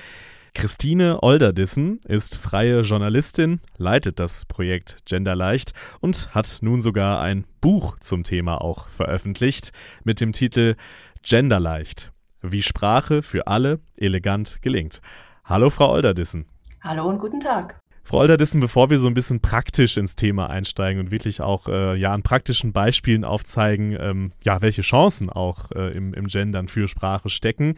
Christine 0.53 1.21
Olderdissen 1.21 1.99
ist 2.07 2.37
freie 2.37 2.81
Journalistin, 2.81 3.59
leitet 3.77 4.19
das 4.19 4.45
Projekt 4.45 4.97
Genderleicht 5.05 5.73
und 5.99 6.33
hat 6.33 6.59
nun 6.61 6.81
sogar 6.81 7.21
ein 7.21 7.45
Buch 7.61 7.97
zum 7.99 8.23
Thema 8.23 8.61
auch 8.61 8.87
veröffentlicht 8.89 9.71
mit 10.03 10.21
dem 10.21 10.33
Titel 10.33 10.75
Genderleicht, 11.21 12.11
wie 12.41 12.63
Sprache 12.63 13.21
für 13.21 13.47
alle 13.47 13.79
elegant 13.97 14.61
gelingt. 14.61 15.01
Hallo, 15.45 15.69
Frau 15.69 15.91
Olderdissen. 15.91 16.45
Hallo 16.81 17.07
und 17.07 17.19
guten 17.19 17.39
Tag. 17.39 17.79
Frau 18.09 18.21
Olderdissen, 18.21 18.59
bevor 18.59 18.89
wir 18.89 18.97
so 18.97 19.07
ein 19.07 19.13
bisschen 19.13 19.39
praktisch 19.39 19.95
ins 19.95 20.15
Thema 20.15 20.49
einsteigen 20.49 20.99
und 20.99 21.11
wirklich 21.11 21.41
auch 21.41 21.67
äh, 21.67 21.95
ja, 21.95 22.11
an 22.11 22.23
praktischen 22.23 22.73
Beispielen 22.73 23.23
aufzeigen, 23.23 23.95
ähm, 23.99 24.31
ja, 24.43 24.63
welche 24.63 24.81
Chancen 24.81 25.29
auch 25.29 25.71
äh, 25.73 25.91
im, 25.91 26.15
im 26.15 26.25
Gendern 26.25 26.67
für 26.67 26.87
Sprache 26.87 27.29
stecken, 27.29 27.75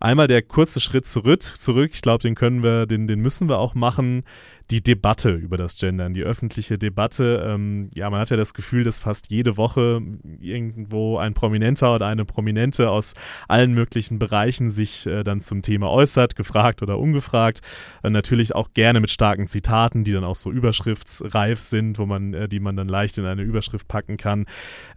Einmal 0.00 0.28
der 0.28 0.42
kurze 0.42 0.80
Schritt 0.80 1.06
zurück, 1.06 1.42
zurück. 1.42 1.90
Ich 1.92 2.02
glaube, 2.02 2.22
den 2.22 2.34
können 2.34 2.62
wir, 2.62 2.86
den, 2.86 3.08
den 3.08 3.20
müssen 3.20 3.48
wir 3.48 3.58
auch 3.58 3.74
machen 3.74 4.24
die 4.70 4.82
Debatte 4.82 5.30
über 5.30 5.56
das 5.56 5.76
Gendern, 5.76 6.12
die 6.12 6.22
öffentliche 6.22 6.76
Debatte. 6.76 7.42
Ähm, 7.46 7.88
ja, 7.94 8.10
man 8.10 8.20
hat 8.20 8.30
ja 8.30 8.36
das 8.36 8.52
Gefühl, 8.52 8.84
dass 8.84 9.00
fast 9.00 9.30
jede 9.30 9.56
Woche 9.56 10.02
irgendwo 10.40 11.16
ein 11.16 11.32
Prominenter 11.32 11.94
oder 11.94 12.06
eine 12.06 12.26
Prominente 12.26 12.90
aus 12.90 13.14
allen 13.48 13.72
möglichen 13.72 14.18
Bereichen 14.18 14.68
sich 14.68 15.06
äh, 15.06 15.24
dann 15.24 15.40
zum 15.40 15.62
Thema 15.62 15.90
äußert, 15.90 16.36
gefragt 16.36 16.82
oder 16.82 16.98
ungefragt. 16.98 17.60
Äh, 18.02 18.10
natürlich 18.10 18.54
auch 18.54 18.74
gerne 18.74 19.00
mit 19.00 19.10
starken 19.10 19.46
Zitaten, 19.46 20.04
die 20.04 20.12
dann 20.12 20.24
auch 20.24 20.36
so 20.36 20.50
überschriftsreif 20.50 21.60
sind, 21.60 21.98
wo 21.98 22.04
man, 22.04 22.34
äh, 22.34 22.48
die 22.48 22.60
man 22.60 22.76
dann 22.76 22.88
leicht 22.88 23.16
in 23.16 23.24
eine 23.24 23.42
Überschrift 23.42 23.88
packen 23.88 24.18
kann. 24.18 24.44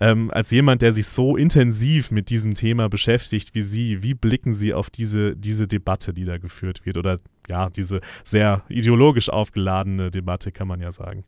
Ähm, 0.01 0.31
als 0.31 0.51
jemand, 0.51 0.81
der 0.81 0.91
sich 0.91 1.07
so 1.07 1.37
intensiv 1.37 2.11
mit 2.11 2.29
diesem 2.29 2.55
Thema 2.55 2.89
beschäftigt 2.89 3.55
wie 3.55 3.61
Sie, 3.61 4.03
wie 4.03 4.15
blicken 4.15 4.51
Sie 4.51 4.73
auf 4.73 4.89
diese, 4.89 5.35
diese 5.37 5.67
Debatte, 5.67 6.13
die 6.13 6.25
da 6.25 6.37
geführt 6.37 6.85
wird 6.85 6.97
oder 6.97 7.19
ja, 7.49 7.69
diese 7.69 8.01
sehr 8.23 8.61
ideologisch 8.69 9.29
aufgeladene 9.29 10.11
Debatte, 10.11 10.51
kann 10.51 10.67
man 10.67 10.81
ja 10.81 10.91
sagen. 10.91 11.23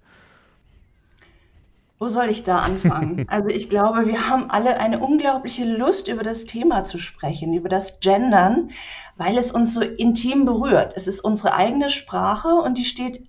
Wo 1.99 2.09
soll 2.09 2.29
ich 2.29 2.43
da 2.43 2.59
anfangen? 2.59 3.25
Also 3.29 3.49
ich 3.49 3.69
glaube, 3.69 4.07
wir 4.07 4.27
haben 4.27 4.49
alle 4.49 4.77
eine 4.79 4.99
unglaubliche 4.99 5.63
Lust, 5.63 6.07
über 6.09 6.23
das 6.23 6.45
Thema 6.45 6.83
zu 6.83 6.97
sprechen, 6.97 7.53
über 7.53 7.69
das 7.69 8.01
Gendern, 8.01 8.71
weil 9.15 9.37
es 9.37 9.51
uns 9.51 9.73
so 9.73 9.81
intim 9.81 10.45
berührt. 10.45 10.93
Es 10.97 11.07
ist 11.07 11.21
unsere 11.21 11.55
eigene 11.55 11.89
Sprache 11.89 12.49
und 12.49 12.77
die 12.77 12.83
steht 12.83 13.23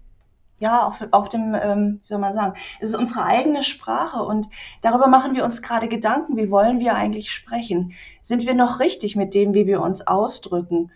ja 0.59 0.83
auf, 0.87 1.07
auf 1.11 1.29
dem, 1.29 1.55
ähm, 1.55 2.01
wie 2.03 2.07
soll 2.07 2.19
man 2.19 2.33
sagen, 2.33 2.55
es 2.81 2.91
ist 2.91 2.97
unsere 2.97 3.25
eigene 3.25 3.63
Sprache 3.63 4.23
und 4.23 4.49
darüber 4.83 5.07
machen 5.07 5.37
wir 5.37 5.45
uns 5.45 5.63
gerade 5.63 5.89
Gedanken, 5.89 6.37
wie 6.37 6.51
wollen 6.51 6.81
wir 6.81 6.95
eigentlich 6.95 7.33
sprechen? 7.33 7.93
Sind 8.23 8.47
wir 8.47 8.55
noch 8.55 8.81
richtig 8.81 9.15
mit 9.15 9.35
dem, 9.35 9.55
wie 9.55 9.67
wir 9.67 9.83
uns 9.83 10.07
ausdrücken? 10.07 10.91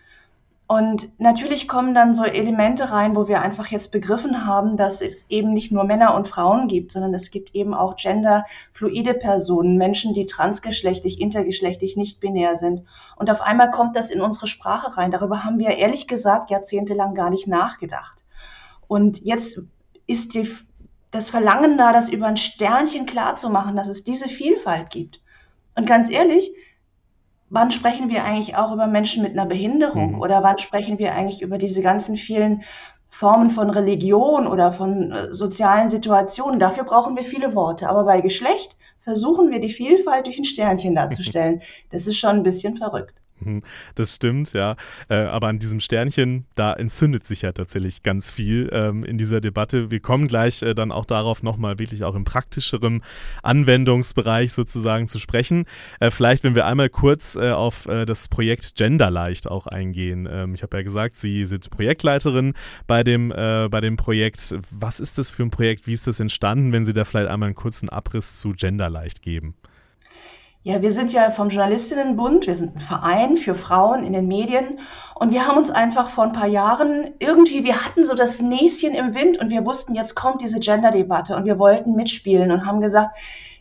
Und 0.71 1.19
natürlich 1.19 1.67
kommen 1.67 1.95
dann 1.95 2.13
so 2.13 2.23
Elemente 2.23 2.91
rein, 2.91 3.15
wo 3.15 3.27
wir 3.27 3.41
einfach 3.41 3.65
jetzt 3.69 3.91
begriffen 3.91 4.45
haben, 4.45 4.77
dass 4.77 5.01
es 5.01 5.25
eben 5.27 5.51
nicht 5.51 5.71
nur 5.71 5.83
Männer 5.83 6.13
und 6.13 6.27
Frauen 6.27 6.67
gibt, 6.67 6.91
sondern 6.91 7.11
es 7.15 7.31
gibt 7.31 7.55
eben 7.55 7.73
auch 7.73 7.95
genderfluide 7.95 9.15
Personen, 9.15 9.77
Menschen, 9.77 10.13
die 10.13 10.27
transgeschlechtlich, 10.27 11.19
intergeschlechtlich, 11.19 11.97
nicht 11.97 12.19
binär 12.19 12.55
sind. 12.55 12.83
Und 13.15 13.31
auf 13.31 13.41
einmal 13.41 13.71
kommt 13.71 13.95
das 13.95 14.11
in 14.11 14.21
unsere 14.21 14.45
Sprache 14.45 14.95
rein. 14.95 15.09
Darüber 15.09 15.43
haben 15.43 15.57
wir 15.57 15.69
ehrlich 15.69 16.07
gesagt 16.07 16.51
jahrzehntelang 16.51 17.15
gar 17.15 17.31
nicht 17.31 17.47
nachgedacht. 17.47 18.23
Und 18.87 19.25
jetzt 19.25 19.59
ist 20.05 20.35
die, 20.35 20.55
das 21.09 21.31
Verlangen 21.31 21.79
da, 21.79 21.93
das 21.93 22.09
über 22.09 22.27
ein 22.27 22.37
Sternchen 22.37 23.07
klarzumachen, 23.07 23.75
dass 23.75 23.87
es 23.87 24.03
diese 24.03 24.29
Vielfalt 24.29 24.91
gibt. 24.91 25.19
Und 25.73 25.87
ganz 25.87 26.11
ehrlich, 26.11 26.51
wann 27.49 27.71
sprechen 27.71 28.09
wir 28.09 28.23
eigentlich 28.23 28.55
auch 28.55 28.73
über 28.73 28.87
Menschen 28.87 29.23
mit 29.23 29.33
einer 29.33 29.45
Behinderung 29.45 30.13
mhm. 30.13 30.21
oder 30.21 30.43
wann 30.43 30.59
sprechen 30.59 30.99
wir 30.99 31.13
eigentlich 31.13 31.41
über 31.41 31.57
diese 31.57 31.81
ganzen 31.81 32.15
vielen 32.15 32.63
Formen 33.09 33.49
von 33.49 33.69
Religion 33.69 34.47
oder 34.47 34.71
von 34.71 35.11
äh, 35.11 35.33
sozialen 35.33 35.89
Situationen. 35.89 36.59
Dafür 36.59 36.83
brauchen 36.83 37.17
wir 37.17 37.23
viele 37.23 37.55
Worte. 37.55 37.89
Aber 37.89 38.03
bei 38.03 38.21
Geschlecht 38.21 38.75
versuchen 39.01 39.51
wir 39.51 39.59
die 39.59 39.71
Vielfalt 39.71 40.25
durch 40.25 40.37
ein 40.37 40.45
Sternchen 40.45 40.95
darzustellen. 40.95 41.61
Das 41.91 42.07
ist 42.07 42.17
schon 42.17 42.37
ein 42.37 42.43
bisschen 42.43 42.77
verrückt. 42.77 43.18
Das 43.95 44.15
stimmt, 44.15 44.53
ja. 44.53 44.75
Äh, 45.09 45.15
aber 45.15 45.47
an 45.47 45.59
diesem 45.59 45.79
Sternchen, 45.79 46.45
da 46.55 46.73
entzündet 46.73 47.25
sich 47.25 47.41
ja 47.41 47.51
tatsächlich 47.51 48.03
ganz 48.03 48.31
viel 48.31 48.69
ähm, 48.71 49.03
in 49.03 49.17
dieser 49.17 49.41
Debatte. 49.41 49.91
Wir 49.91 49.99
kommen 49.99 50.27
gleich 50.27 50.61
äh, 50.61 50.73
dann 50.73 50.91
auch 50.91 51.05
darauf 51.05 51.43
nochmal 51.43 51.79
wirklich 51.79 52.03
auch 52.03 52.15
im 52.15 52.23
praktischeren 52.23 53.03
Anwendungsbereich 53.43 54.53
sozusagen 54.53 55.07
zu 55.07 55.19
sprechen. 55.19 55.65
Äh, 55.99 56.11
vielleicht, 56.11 56.43
wenn 56.43 56.55
wir 56.55 56.65
einmal 56.65 56.89
kurz 56.89 57.35
auf 57.37 57.83
das 57.83 58.27
Projekt 58.27 58.75
Genderleicht 58.75 59.49
auch 59.49 59.67
eingehen. 59.67 60.27
Ähm, 60.29 60.53
ich 60.53 60.63
habe 60.63 60.77
ja 60.77 60.83
gesagt, 60.83 61.15
Sie 61.15 61.45
sind 61.45 61.69
Projektleiterin 61.69 62.53
bei 62.87 63.03
dem, 63.03 63.29
bei 63.29 63.81
dem 63.81 63.97
Projekt. 63.97 64.55
Was 64.71 64.99
ist 64.99 65.17
das 65.17 65.31
für 65.31 65.43
ein 65.43 65.51
Projekt? 65.51 65.87
Wie 65.87 65.93
ist 65.93 66.07
das 66.07 66.19
entstanden? 66.19 66.71
Wenn 66.71 66.85
Sie 66.85 66.93
da 66.93 67.05
vielleicht 67.05 67.29
einmal 67.29 67.47
einen 67.47 67.55
kurzen 67.55 67.89
Abriss 67.89 68.39
zu 68.39 68.53
Genderleicht 68.53 69.21
geben. 69.21 69.55
Ja, 70.63 70.81
wir 70.81 70.91
sind 70.91 71.13
ja 71.13 71.31
vom 71.31 71.47
Journalistinnenbund, 71.47 72.45
wir 72.45 72.55
sind 72.55 72.75
ein 72.75 72.81
Verein 72.81 73.37
für 73.37 73.55
Frauen 73.55 74.03
in 74.03 74.11
den 74.11 74.27
Medien 74.27 74.79
und 75.15 75.31
wir 75.31 75.47
haben 75.47 75.57
uns 75.57 75.69
einfach 75.69 76.09
vor 76.09 76.25
ein 76.25 76.33
paar 76.33 76.47
Jahren 76.47 77.13
irgendwie, 77.19 77.63
wir 77.63 77.85
hatten 77.85 78.03
so 78.03 78.13
das 78.13 78.41
Näschen 78.41 78.93
im 78.93 79.15
Wind 79.15 79.39
und 79.39 79.51
wir 79.51 79.65
wussten, 79.65 79.95
jetzt 79.95 80.15
kommt 80.15 80.41
diese 80.41 80.59
Gender-Debatte 80.59 81.37
und 81.37 81.45
wir 81.45 81.59
wollten 81.59 81.95
mitspielen 81.95 82.51
und 82.51 82.65
haben 82.65 82.81
gesagt, 82.81 83.15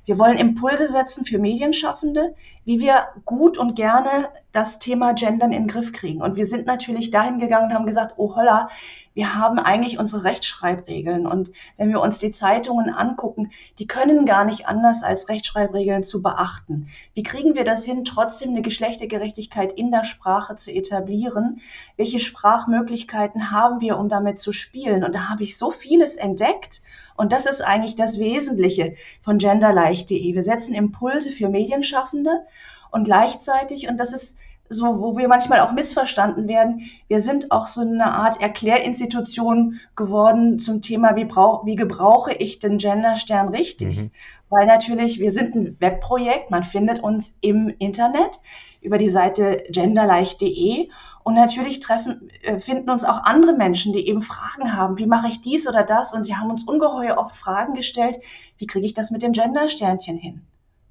wir 0.06 0.18
wollen 0.18 0.38
Impulse 0.38 0.88
setzen 0.88 1.24
für 1.24 1.38
Medienschaffende, 1.38 2.34
wie 2.64 2.80
wir 2.80 3.08
gut 3.24 3.58
und 3.58 3.76
gerne 3.76 4.30
das 4.50 4.80
Thema 4.80 5.12
Gendern 5.12 5.52
in 5.52 5.64
den 5.64 5.68
Griff 5.68 5.92
kriegen. 5.92 6.20
Und 6.20 6.34
wir 6.34 6.46
sind 6.46 6.66
natürlich 6.66 7.10
dahin 7.10 7.38
gegangen 7.38 7.66
und 7.68 7.74
haben 7.74 7.86
gesagt, 7.86 8.14
oh 8.16 8.34
holla, 8.34 8.70
wir 9.18 9.34
haben 9.34 9.58
eigentlich 9.58 9.98
unsere 9.98 10.22
Rechtschreibregeln. 10.22 11.26
Und 11.26 11.50
wenn 11.76 11.90
wir 11.90 12.00
uns 12.00 12.18
die 12.18 12.30
Zeitungen 12.30 12.88
angucken, 12.88 13.50
die 13.80 13.88
können 13.88 14.26
gar 14.26 14.44
nicht 14.44 14.68
anders 14.68 15.02
als 15.02 15.28
Rechtschreibregeln 15.28 16.04
zu 16.04 16.22
beachten. 16.22 16.88
Wie 17.14 17.24
kriegen 17.24 17.56
wir 17.56 17.64
das 17.64 17.84
hin, 17.84 18.04
trotzdem 18.04 18.50
eine 18.50 18.62
Geschlechtergerechtigkeit 18.62 19.72
in 19.72 19.90
der 19.90 20.04
Sprache 20.04 20.54
zu 20.54 20.70
etablieren? 20.70 21.60
Welche 21.96 22.20
Sprachmöglichkeiten 22.20 23.50
haben 23.50 23.80
wir, 23.80 23.98
um 23.98 24.08
damit 24.08 24.38
zu 24.38 24.52
spielen? 24.52 25.02
Und 25.02 25.16
da 25.16 25.28
habe 25.28 25.42
ich 25.42 25.58
so 25.58 25.72
vieles 25.72 26.14
entdeckt. 26.14 26.80
Und 27.16 27.32
das 27.32 27.46
ist 27.46 27.60
eigentlich 27.60 27.96
das 27.96 28.20
Wesentliche 28.20 28.94
von 29.22 29.38
genderleicht.de. 29.38 30.32
Wir 30.32 30.44
setzen 30.44 30.74
Impulse 30.74 31.32
für 31.32 31.48
Medienschaffende 31.48 32.46
und 32.92 33.02
gleichzeitig, 33.02 33.88
und 33.88 33.96
das 33.96 34.12
ist 34.12 34.38
so, 34.70 35.00
wo 35.00 35.16
wir 35.16 35.28
manchmal 35.28 35.60
auch 35.60 35.72
missverstanden 35.72 36.48
werden. 36.48 36.90
Wir 37.08 37.20
sind 37.20 37.50
auch 37.50 37.66
so 37.66 37.80
eine 37.80 38.06
Art 38.06 38.40
Erklärinstitution 38.40 39.80
geworden 39.96 40.60
zum 40.60 40.82
Thema, 40.82 41.16
wie, 41.16 41.24
brauch, 41.24 41.64
wie 41.64 41.76
gebrauche 41.76 42.32
ich 42.32 42.58
den 42.58 42.78
Genderstern 42.78 43.48
richtig? 43.48 43.98
Mhm. 43.98 44.10
Weil 44.50 44.66
natürlich, 44.66 45.18
wir 45.20 45.30
sind 45.30 45.54
ein 45.54 45.76
Webprojekt, 45.78 46.50
man 46.50 46.64
findet 46.64 47.02
uns 47.02 47.34
im 47.40 47.68
Internet 47.78 48.40
über 48.80 48.98
die 48.98 49.10
Seite 49.10 49.64
genderleicht.de 49.70 50.88
und 51.24 51.34
natürlich 51.34 51.80
treffen, 51.80 52.30
äh, 52.42 52.58
finden 52.58 52.88
uns 52.88 53.04
auch 53.04 53.24
andere 53.24 53.52
Menschen, 53.52 53.92
die 53.92 54.08
eben 54.08 54.22
Fragen 54.22 54.74
haben, 54.74 54.96
wie 54.96 55.06
mache 55.06 55.28
ich 55.28 55.42
dies 55.42 55.68
oder 55.68 55.82
das? 55.82 56.14
Und 56.14 56.24
sie 56.24 56.36
haben 56.36 56.50
uns 56.50 56.64
ungeheuer 56.64 57.18
oft 57.18 57.36
Fragen 57.36 57.74
gestellt, 57.74 58.18
wie 58.56 58.66
kriege 58.66 58.86
ich 58.86 58.94
das 58.94 59.10
mit 59.10 59.22
dem 59.22 59.32
Gendersternchen 59.32 60.16
hin? 60.16 60.47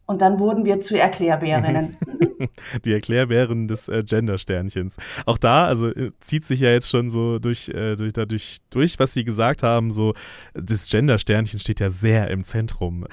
Und 0.08 0.22
dann 0.22 0.40
wurden 0.40 0.64
wir 0.64 0.80
zu 0.80 0.98
Erklärbärinnen. 0.98 1.98
Die 2.86 2.94
Erklärbärin 2.94 3.68
des 3.68 3.90
äh, 3.90 4.04
Gender-Sternchens. 4.04 4.96
Auch 5.26 5.38
da, 5.38 5.66
also 5.66 5.90
äh, 5.90 6.12
zieht 6.22 6.46
sich 6.46 6.62
ja 6.62 6.70
jetzt 6.70 6.90
schon 6.90 7.10
so 7.10 7.40
durch, 7.40 7.68
äh, 7.70 7.98
durch, 7.98 8.14
dadurch, 8.14 8.60
durch, 8.70 9.00
was 9.00 9.14
Sie 9.14 9.26
gesagt 9.26 9.64
haben, 9.64 9.92
so 9.92 10.14
das 10.54 10.90
Gender-Sternchen 10.90 11.60
steht 11.60 11.82
ja 11.82 11.90
sehr 11.90 12.30
im 12.30 12.46
Zentrum. 12.46 13.06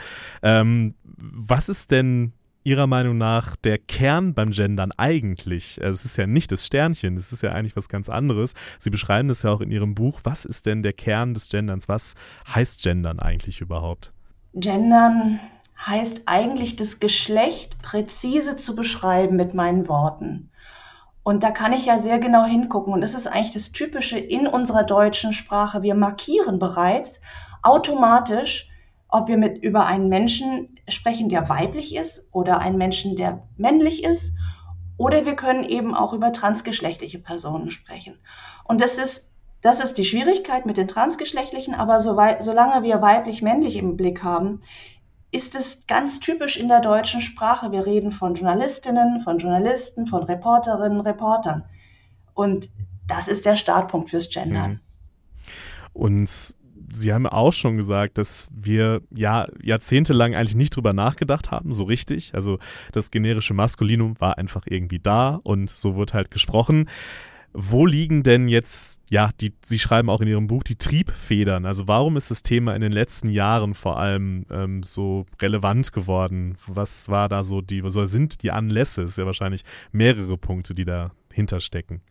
Ähm, 0.43 0.95
was 1.03 1.69
ist 1.69 1.91
denn 1.91 2.33
Ihrer 2.63 2.87
Meinung 2.87 3.19
nach 3.19 3.57
der 3.57 3.79
Kern 3.79 4.33
beim 4.33 4.53
Gendern 4.53 4.93
eigentlich? 4.97 5.83
Also 5.83 5.97
es 5.97 6.05
ist 6.05 6.17
ja 6.17 6.29
nicht 6.29 6.53
das 6.53 6.65
Sternchen, 6.65 7.17
es 7.17 7.33
ist 7.33 7.43
ja 7.43 7.51
eigentlich 7.51 7.77
was 7.77 7.89
ganz 7.89 8.09
anderes. 8.09 8.55
Sie 8.79 8.91
beschreiben 8.91 9.27
das 9.27 9.43
ja 9.43 9.51
auch 9.51 9.61
in 9.61 9.73
Ihrem 9.73 9.97
Buch. 9.97 10.21
Was 10.23 10.45
ist 10.45 10.65
denn 10.67 10.85
der 10.85 10.93
Kern 10.93 11.35
des 11.35 11.49
Genderns? 11.49 11.89
Was 11.89 12.15
heißt 12.55 12.85
Gendern 12.85 13.19
eigentlich 13.19 13.61
überhaupt? 13.61 14.13
Gendern 14.55 15.41
heißt 15.79 16.23
eigentlich 16.27 16.77
das 16.77 17.01
Geschlecht 17.01 17.81
präzise 17.83 18.57
zu 18.57 18.75
beschreiben 18.75 19.37
mit 19.37 19.55
meinen 19.55 19.89
Worten. 19.89 20.51
Und 21.25 21.43
da 21.43 21.51
kann 21.51 21.73
ich 21.73 21.87
ja 21.87 21.99
sehr 21.99 22.19
genau 22.19 22.45
hingucken. 22.45 22.93
Und 22.93 23.01
das 23.01 23.15
ist 23.15 23.27
eigentlich 23.27 23.53
das 23.53 23.73
Typische 23.73 24.19
in 24.19 24.47
unserer 24.47 24.85
deutschen 24.85 25.33
Sprache. 25.33 25.83
Wir 25.83 25.95
markieren 25.95 26.59
bereits 26.59 27.21
automatisch, 27.63 28.69
ob 29.09 29.29
wir 29.29 29.39
mit 29.39 29.63
über 29.63 29.87
einen 29.87 30.09
Menschen 30.09 30.79
sprechen, 30.87 31.31
der 31.31 31.49
weiblich 31.49 31.97
ist 31.97 32.29
oder 32.31 32.59
einen 32.59 32.77
Menschen, 32.77 33.17
der 33.17 33.49
männlich 33.57 34.05
ist. 34.05 34.35
Oder 34.99 35.25
wir 35.25 35.35
können 35.35 35.65
eben 35.65 35.95
auch 35.95 36.13
über 36.13 36.33
transgeschlechtliche 36.33 37.19
Personen 37.19 37.71
sprechen. 37.71 38.19
Und 38.65 38.83
das 38.83 38.99
ist, 38.99 39.33
das 39.63 39.81
ist 39.81 39.95
die 39.95 40.05
Schwierigkeit 40.05 40.67
mit 40.67 40.77
den 40.77 40.89
transgeschlechtlichen, 40.89 41.75
aber 41.75 42.01
so 42.01 42.19
solange 42.41 42.83
wir 42.83 43.01
weiblich-männlich 43.01 43.77
im 43.77 43.97
Blick 43.97 44.23
haben, 44.23 44.61
ist 45.35 45.57
es 45.57 45.87
ganz 45.89 46.21
typisch 46.21 46.57
in 46.57 46.69
der 46.69 46.81
deutschen 46.81 47.21
Sprache. 47.21 47.73
Wir 47.73 47.85
reden 47.85 48.13
von 48.13 48.37
Journalistinnen, 48.37 49.21
von 49.21 49.39
Journalisten, 49.39 50.07
von 50.07 50.23
Reporterinnen, 50.23 51.01
Reportern. 51.01 51.65
Und 52.35 52.71
das 53.09 53.27
ist 53.27 53.45
der 53.45 53.57
Startpunkt 53.57 54.11
fürs 54.11 54.31
Gendern. 54.31 54.71
Mhm. 54.71 54.81
Und 55.93 56.55
Sie 56.93 57.13
haben 57.13 57.27
auch 57.27 57.53
schon 57.53 57.77
gesagt, 57.77 58.19
dass 58.19 58.51
wir 58.55 59.01
ja 59.13 59.47
jahrzehntelang 59.61 60.37
eigentlich 60.37 60.55
nicht 60.55 60.77
drüber 60.77 60.93
nachgedacht 60.93 61.51
haben, 61.51 61.75
so 61.75 61.83
richtig. 61.83 62.35
Also 62.35 62.61
das 62.93 63.11
generische 63.11 63.53
Maskulinum 63.53 64.21
war 64.21 64.39
einfach 64.39 64.63
irgendwie 64.67 65.01
da 65.01 65.41
und 65.43 65.71
so 65.71 65.97
wird 65.97 66.15
halt 66.15 66.31
gesprochen. 66.31 66.89
Wo 67.57 67.87
liegen 67.87 68.25
denn 68.25 68.49
jetzt, 68.49 69.01
ja, 69.09 69.31
die, 69.41 69.55
Sie 69.65 69.79
schreiben 69.79 70.11
auch 70.11 70.21
in 70.21 70.27
Ihrem 70.27 70.49
Buch, 70.49 70.65
die 70.65 70.75
Triebfedern? 70.75 71.67
Also 71.67 71.87
warum 71.87 72.17
ist 72.17 72.33
das 72.33 72.43
Thema 72.43 72.75
in 72.75 72.81
den 72.81 72.91
letzten 72.91 73.31
Jahren 73.31 73.75
vor 73.75 73.97
allem 73.97 74.45
ähm, 74.51 74.83
so 74.83 75.25
relevant 75.41 75.93
geworden? 75.93 76.59
Was 76.67 77.09
war 77.09 77.29
da 77.29 77.45
so 77.45 77.61
die, 77.61 77.85
was 77.85 77.95
sind 78.11 78.43
die 78.43 78.51
Anlässe? 78.51 79.05
Es 79.05 79.13
ist 79.13 79.19
ja 79.19 79.27
wahrscheinlich 79.27 79.63
mehrere 79.93 80.37
Punkte, 80.37 80.75
die 80.75 80.85
dahinter 80.85 81.61
stecken. 81.61 82.03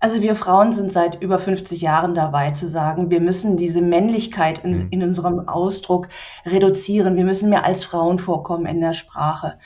Also 0.00 0.22
wir 0.22 0.34
Frauen 0.34 0.72
sind 0.72 0.92
seit 0.92 1.22
über 1.22 1.38
50 1.38 1.80
Jahren 1.80 2.16
dabei 2.16 2.50
zu 2.50 2.68
sagen, 2.68 3.10
wir 3.10 3.20
müssen 3.20 3.56
diese 3.56 3.80
Männlichkeit 3.80 4.64
in, 4.64 4.70
mhm. 4.72 4.88
in 4.90 5.02
unserem 5.04 5.48
Ausdruck 5.48 6.08
reduzieren. 6.44 7.16
Wir 7.16 7.24
müssen 7.24 7.48
mehr 7.48 7.64
als 7.64 7.84
Frauen 7.84 8.18
vorkommen 8.18 8.66
in 8.66 8.80
der 8.80 8.92
Sprache. 8.92 9.58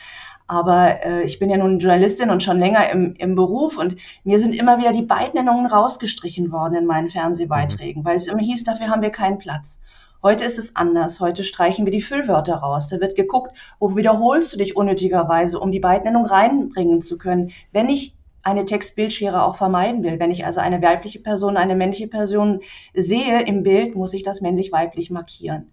Aber 0.47 1.05
äh, 1.05 1.23
ich 1.25 1.39
bin 1.39 1.51
ja 1.51 1.57
nun 1.57 1.79
Journalistin 1.79 2.31
und 2.31 2.43
schon 2.43 2.59
länger 2.59 2.91
im, 2.91 3.15
im 3.15 3.35
Beruf 3.35 3.79
und 3.79 3.97
mir 4.25 4.39
sind 4.39 4.55
immer 4.55 4.79
wieder 4.79 4.93
die 4.93 5.03
Beidnennungen 5.03 5.67
rausgestrichen 5.67 6.53
worden 6.53 6.75
in 6.75 6.87
meinen 6.87 7.11
Fernsehbeiträgen, 7.11 8.03
mhm. 8.03 8.07
weil 8.07 8.17
es 8.17 8.27
immer 8.27 8.43
hieß, 8.43 8.65
dafür 8.65 8.89
haben 8.89 9.03
wir 9.03 9.11
keinen 9.11 9.39
Platz. 9.39 9.81
Heute 10.23 10.45
ist 10.45 10.59
es 10.59 10.77
anders. 10.77 11.19
Heute 11.19 11.43
streichen 11.43 11.85
wir 11.85 11.91
die 11.91 12.01
Füllwörter 12.01 12.55
raus. 12.55 12.87
Da 12.87 13.01
wird 13.01 13.17
geguckt, 13.17 13.57
wo 13.81 13.97
wiederholst 13.97 14.53
du 14.53 14.59
dich 14.59 14.77
unnötigerweise, 14.77 15.59
um 15.59 15.73
die 15.73 15.81
Beidnennung 15.81 16.27
reinbringen 16.27 17.03
zu 17.03 17.19
können. 17.19 17.51
Wenn 17.73 17.89
ich 17.89 18.15
eine 18.43 18.65
Textbildschere 18.65 19.45
auch 19.45 19.57
vermeiden 19.57 20.03
will. 20.03 20.19
Wenn 20.19 20.31
ich 20.31 20.45
also 20.45 20.61
eine 20.61 20.83
weibliche 20.83 21.21
Person, 21.21 21.57
eine 21.57 21.77
männliche 21.77 22.09
Person 22.09 22.61
sehe 22.93 23.43
im 23.43 23.63
Bild, 23.63 23.95
muss 23.95 24.15
ich 24.15 24.25
das 24.25 24.41
männlich-weiblich 24.41 25.11
markieren. 25.11 25.71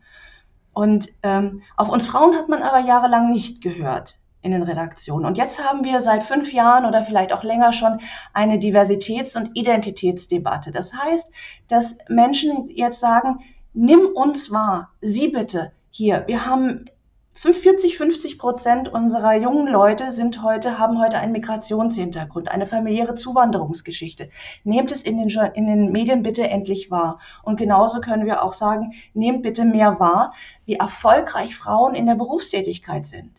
Und 0.72 1.10
ähm, 1.24 1.64
auf 1.78 1.90
uns 1.90 2.06
Frauen 2.06 2.36
hat 2.36 2.48
man 2.48 2.62
aber 2.62 2.80
jahrelang 2.80 3.32
nicht 3.32 3.62
gehört 3.62 4.19
in 4.42 4.52
den 4.52 4.64
Redaktionen. 4.64 5.26
Und 5.26 5.38
jetzt 5.38 5.60
haben 5.60 5.84
wir 5.84 6.02
seit 6.02 6.24
fünf 6.24 6.52
Jahren 6.54 6.86
oder 6.86 7.04
vielleicht 7.04 7.34
auch 7.34 7.44
länger 7.44 7.74
schon 7.74 8.00
eine 8.34 8.58
Diversitäts- 8.58 9.36
und 9.36 9.52
Identitätsdebatte. 9.56 10.72
Das 10.72 10.94
heißt, 10.94 11.32
dass 11.68 11.98
Menschen 12.08 12.70
jetzt 12.70 13.00
sagen, 13.00 13.40
nimm 13.74 14.08
uns 14.16 14.52
wahr, 14.52 14.92
Sie 15.02 15.28
bitte 15.28 15.72
hier. 15.92 16.24
Wir 16.28 16.46
haben 16.46 16.86
40, 17.42 17.98
50 17.98 18.38
Prozent 18.38 18.90
unserer 18.90 19.34
jungen 19.36 19.68
Leute 19.68 20.12
sind 20.12 20.44
heute, 20.44 20.78
haben 20.78 21.00
heute 21.00 21.20
einen 21.20 21.32
Migrationshintergrund, 21.32 22.52
eine 22.52 22.68
familiäre 22.68 23.16
Zuwanderungsgeschichte. 23.16 24.30
Nehmt 24.66 24.92
es 24.92 25.04
in 25.04 25.18
den, 25.18 25.30
in 25.54 25.68
den 25.68 25.92
Medien 25.94 26.22
bitte 26.22 26.50
endlich 26.50 26.92
wahr. 26.92 27.20
Und 27.44 27.56
genauso 27.56 28.02
können 28.02 28.26
wir 28.26 28.44
auch 28.44 28.52
sagen, 28.52 28.94
nehmt 29.14 29.44
bitte 29.44 29.64
mehr 29.64 30.02
wahr, 30.02 30.34
wie 30.66 30.76
erfolgreich 30.76 31.56
Frauen 31.56 31.96
in 31.96 32.08
der 32.08 32.16
Berufstätigkeit 32.16 33.08
sind. 33.08 33.39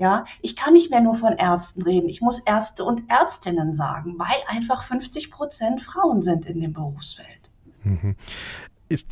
Ja, 0.00 0.24
ich 0.40 0.56
kann 0.56 0.72
nicht 0.72 0.90
mehr 0.90 1.02
nur 1.02 1.14
von 1.14 1.34
Ärzten 1.34 1.82
reden. 1.82 2.08
Ich 2.08 2.22
muss 2.22 2.38
Ärzte 2.40 2.84
und 2.84 3.02
Ärztinnen 3.10 3.74
sagen, 3.74 4.18
weil 4.18 4.38
einfach 4.48 4.82
50 4.82 5.30
Prozent 5.30 5.82
Frauen 5.82 6.22
sind 6.22 6.46
in 6.46 6.58
dem 6.60 6.72
Berufsfeld. 6.72 7.50
Mhm 7.84 8.16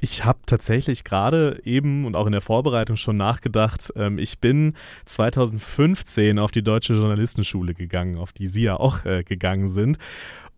ich, 0.00 0.24
habe 0.24 0.40
tatsächlich 0.44 1.04
gerade 1.04 1.60
eben 1.64 2.04
und 2.04 2.16
auch 2.16 2.26
in 2.26 2.32
der 2.32 2.40
Vorbereitung 2.40 2.96
schon 2.96 3.16
nachgedacht. 3.16 3.92
Ähm, 3.94 4.18
ich 4.18 4.40
bin 4.40 4.74
2015 5.06 6.38
auf 6.38 6.50
die 6.50 6.62
Deutsche 6.62 6.94
Journalistenschule 6.94 7.74
gegangen, 7.74 8.16
auf 8.16 8.32
die 8.32 8.48
Sie 8.48 8.62
ja 8.62 8.76
auch 8.76 9.04
äh, 9.04 9.22
gegangen 9.22 9.68
sind 9.68 9.98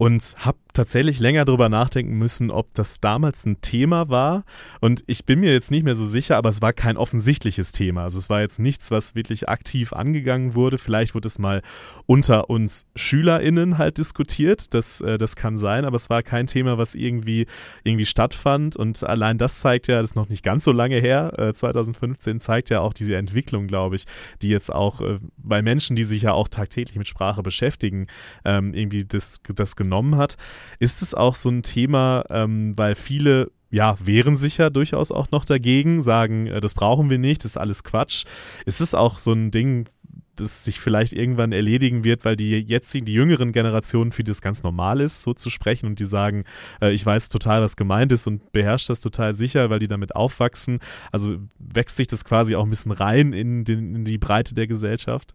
und 0.01 0.35
habe 0.39 0.57
tatsächlich 0.73 1.21
länger 1.21 1.45
darüber 1.45 1.69
nachdenken 1.69 2.17
müssen, 2.17 2.51
ob 2.51 2.73
das 2.73 3.01
damals 3.01 3.45
ein 3.45 3.61
Thema 3.61 4.09
war. 4.09 4.45
Und 4.81 5.05
ich 5.07 5.27
bin 5.27 5.41
mir 5.41 5.53
jetzt 5.53 5.71
nicht 5.71 5.85
mehr 5.85 5.95
so 5.95 6.07
sicher, 6.07 6.39
aber 6.39 6.49
es 6.49 6.63
war 6.63 6.73
kein 6.73 6.97
offensichtliches 6.97 7.73
Thema. 7.73 8.05
Also 8.05 8.19
es 8.19 8.31
war 8.31 8.41
jetzt 8.41 8.59
nichts, 8.59 8.91
was 8.91 9.15
wirklich 9.15 9.51
aktiv 9.51 9.93
angegangen 9.93 10.55
wurde. 10.55 10.79
Vielleicht 10.79 11.15
wurde 11.15 11.29
es 11.29 11.39
mal 11.39 11.61
unter 12.07 12.49
uns 12.49 12.87
SchülerInnen 12.97 13.77
halt 13.77 13.99
diskutiert. 13.99 14.73
Das, 14.73 15.03
äh, 15.03 15.19
das 15.19 15.37
kann 15.37 15.59
sein, 15.59 15.85
aber 15.85 15.97
es 15.97 16.09
war 16.09 16.23
kein 16.23 16.47
Thema, 16.47 16.79
was 16.79 16.95
irgendwie, 16.95 17.45
irgendwie 17.85 18.07
stattfand. 18.07 18.77
Und 18.77 19.05
allein 19.05 19.37
das 19.37 19.61
zeigt 19.61 19.87
ja, 19.89 20.01
das 20.01 20.13
ist 20.13 20.17
noch 20.17 20.31
nicht 20.31 20.43
ganz 20.43 20.65
so 20.65 20.73
lange 20.73 20.99
her, 20.99 21.39
äh, 21.39 21.53
2015, 21.53 22.41
zeigt 22.41 22.71
ja 22.71 22.81
auch 22.81 22.95
diese 22.95 23.17
Entwicklung, 23.17 23.67
glaube 23.67 23.97
ich, 23.97 24.07
die 24.41 24.49
jetzt 24.49 24.73
auch 24.73 25.03
äh, 25.03 25.19
bei 25.37 25.61
Menschen, 25.61 25.95
die 25.95 26.05
sich 26.05 26.23
ja 26.23 26.33
auch 26.33 26.49
tagtäglich 26.49 26.97
mit 26.97 27.07
Sprache 27.09 27.43
beschäftigen, 27.43 28.07
ähm, 28.47 28.73
irgendwie 28.73 29.05
das, 29.05 29.41
das 29.55 29.77
genommen 29.91 30.17
hat. 30.17 30.37
Ist 30.79 31.03
es 31.03 31.15
auch 31.15 31.35
so 31.35 31.51
ein 31.51 31.63
Thema, 31.63 32.25
ähm, 32.31 32.79
weil 32.79 32.95
viele 32.95 33.51
ja, 33.73 33.97
wehren 34.05 34.37
sich 34.37 34.59
ja 34.59 34.69
durchaus 34.69 35.13
auch 35.13 35.31
noch 35.31 35.45
dagegen, 35.45 36.03
sagen, 36.03 36.47
äh, 36.47 36.61
das 36.61 36.75
brauchen 36.75 37.09
wir 37.11 37.19
nicht, 37.19 37.45
das 37.45 37.53
ist 37.53 37.57
alles 37.57 37.85
Quatsch. 37.85 38.25
Ist 38.67 38.81
es 38.81 38.95
auch 38.95 39.19
so 39.19 39.33
ein 39.33 39.53
Ding, 39.53 39.89
das 40.35 40.65
sich 40.65 40.81
vielleicht 40.81 41.13
irgendwann 41.13 41.53
erledigen 41.53 42.03
wird, 42.03 42.25
weil 42.25 42.35
die 42.35 42.51
jetzigen, 42.59 43.07
die 43.07 43.13
jüngeren 43.13 43.53
Generationen 43.53 44.11
für 44.11 44.25
das 44.25 44.41
ganz 44.41 44.63
normal 44.63 45.01
ist, 45.01 45.23
so 45.23 45.35
zu 45.35 45.51
sprechen 45.51 45.87
und 45.87 46.01
die 46.01 46.05
sagen, 46.05 46.45
äh, 46.81 46.91
ich 46.93 47.05
weiß 47.05 47.29
total, 47.29 47.63
was 47.63 47.77
gemeint 47.77 48.11
ist 48.13 48.27
und 48.27 48.53
beherrscht 48.53 48.91
das 48.91 49.01
total 49.01 49.35
sicher, 49.35 49.71
weil 49.71 49.79
die 49.79 49.89
damit 49.89 50.17
aufwachsen. 50.17 50.81
Also 51.13 51.37
wächst 51.59 51.97
sich 51.97 52.09
das 52.09 52.25
quasi 52.25 52.57
auch 52.57 52.65
ein 52.65 52.71
bisschen 52.71 52.93
rein 52.93 53.33
in, 53.33 53.65
den, 53.65 53.95
in 53.95 54.05
die 54.05 54.19
Breite 54.19 54.55
der 54.55 54.67
Gesellschaft? 54.67 55.35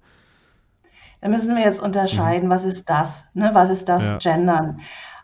Da 1.26 1.32
müssen 1.32 1.56
wir 1.56 1.64
jetzt 1.64 1.82
unterscheiden, 1.82 2.50
mhm. 2.50 2.52
was 2.52 2.64
ist 2.64 2.88
das? 2.88 3.24
Ne? 3.34 3.50
Was 3.54 3.72
ist 3.72 3.90
das 3.90 4.04
ja. 4.04 4.18
Gendern? 4.18 4.82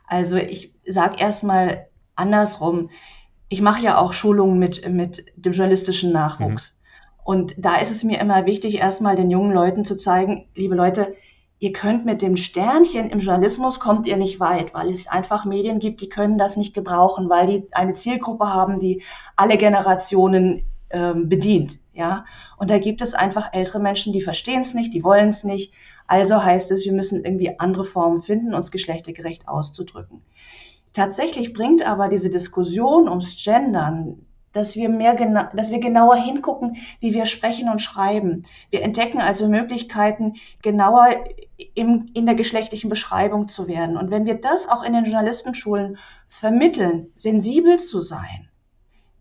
Also 0.07 0.35
ich 0.35 0.73
sage 0.83 1.19
erstmal 1.19 1.89
andersrum. 2.15 2.89
Ich 3.49 3.61
mache 3.61 3.83
ja 3.83 3.99
auch 3.99 4.11
Schulungen 4.11 4.57
mit, 4.57 4.89
mit 4.89 5.23
dem 5.35 5.53
journalistischen 5.53 6.11
Nachwuchs. 6.11 6.73
Mhm. 6.73 7.21
Und 7.23 7.53
da 7.59 7.75
ist 7.75 7.91
es 7.91 8.03
mir 8.03 8.19
immer 8.19 8.47
wichtig, 8.47 8.79
erstmal 8.79 9.15
den 9.15 9.29
jungen 9.29 9.53
Leuten 9.53 9.85
zu 9.85 9.95
zeigen, 9.95 10.47
liebe 10.55 10.73
Leute, 10.73 11.13
ihr 11.59 11.71
könnt 11.71 12.03
mit 12.03 12.23
dem 12.23 12.35
Sternchen 12.35 13.11
im 13.11 13.19
Journalismus 13.19 13.79
kommt 13.79 14.07
ihr 14.07 14.17
nicht 14.17 14.39
weit, 14.39 14.73
weil 14.73 14.89
es 14.89 15.05
einfach 15.05 15.45
Medien 15.45 15.77
gibt, 15.77 16.01
die 16.01 16.09
können 16.09 16.39
das 16.39 16.57
nicht 16.57 16.73
gebrauchen, 16.73 17.29
weil 17.29 17.45
die 17.45 17.67
eine 17.73 17.93
Zielgruppe 17.93 18.51
haben, 18.51 18.79
die 18.79 19.03
alle 19.35 19.55
Generationen 19.55 20.63
ähm, 20.89 21.29
bedient. 21.29 21.77
Ja, 21.93 22.25
und 22.57 22.71
da 22.71 22.79
gibt 22.79 23.01
es 23.01 23.13
einfach 23.13 23.53
ältere 23.53 23.79
Menschen, 23.79 24.13
die 24.13 24.21
verstehen 24.21 24.61
es 24.61 24.73
nicht, 24.73 24.93
die 24.93 25.03
wollen 25.03 25.29
es 25.29 25.43
nicht. 25.43 25.73
Also 26.11 26.43
heißt 26.43 26.71
es, 26.71 26.83
wir 26.83 26.91
müssen 26.91 27.23
irgendwie 27.23 27.57
andere 27.57 27.85
Formen 27.85 28.21
finden, 28.21 28.53
uns 28.53 28.69
geschlechtergerecht 28.69 29.47
auszudrücken. 29.47 30.21
Tatsächlich 30.91 31.53
bringt 31.53 31.87
aber 31.87 32.09
diese 32.09 32.29
Diskussion 32.29 33.07
ums 33.07 33.41
Gendern, 33.41 34.25
dass 34.51 34.75
wir 34.75 34.89
mehr 34.89 35.15
dass 35.55 35.71
wir 35.71 35.79
genauer 35.79 36.17
hingucken, 36.17 36.75
wie 36.99 37.13
wir 37.13 37.25
sprechen 37.25 37.69
und 37.69 37.79
schreiben. 37.79 38.43
Wir 38.71 38.81
entdecken 38.81 39.21
also 39.21 39.47
Möglichkeiten, 39.47 40.33
genauer 40.61 41.07
im, 41.75 42.09
in 42.13 42.25
der 42.25 42.35
geschlechtlichen 42.35 42.89
Beschreibung 42.89 43.47
zu 43.47 43.69
werden. 43.69 43.95
Und 43.95 44.11
wenn 44.11 44.25
wir 44.25 44.35
das 44.35 44.67
auch 44.67 44.83
in 44.83 44.91
den 44.91 45.05
Journalistenschulen 45.05 45.97
vermitteln, 46.27 47.07
sensibel 47.15 47.79
zu 47.79 48.01
sein, 48.01 48.49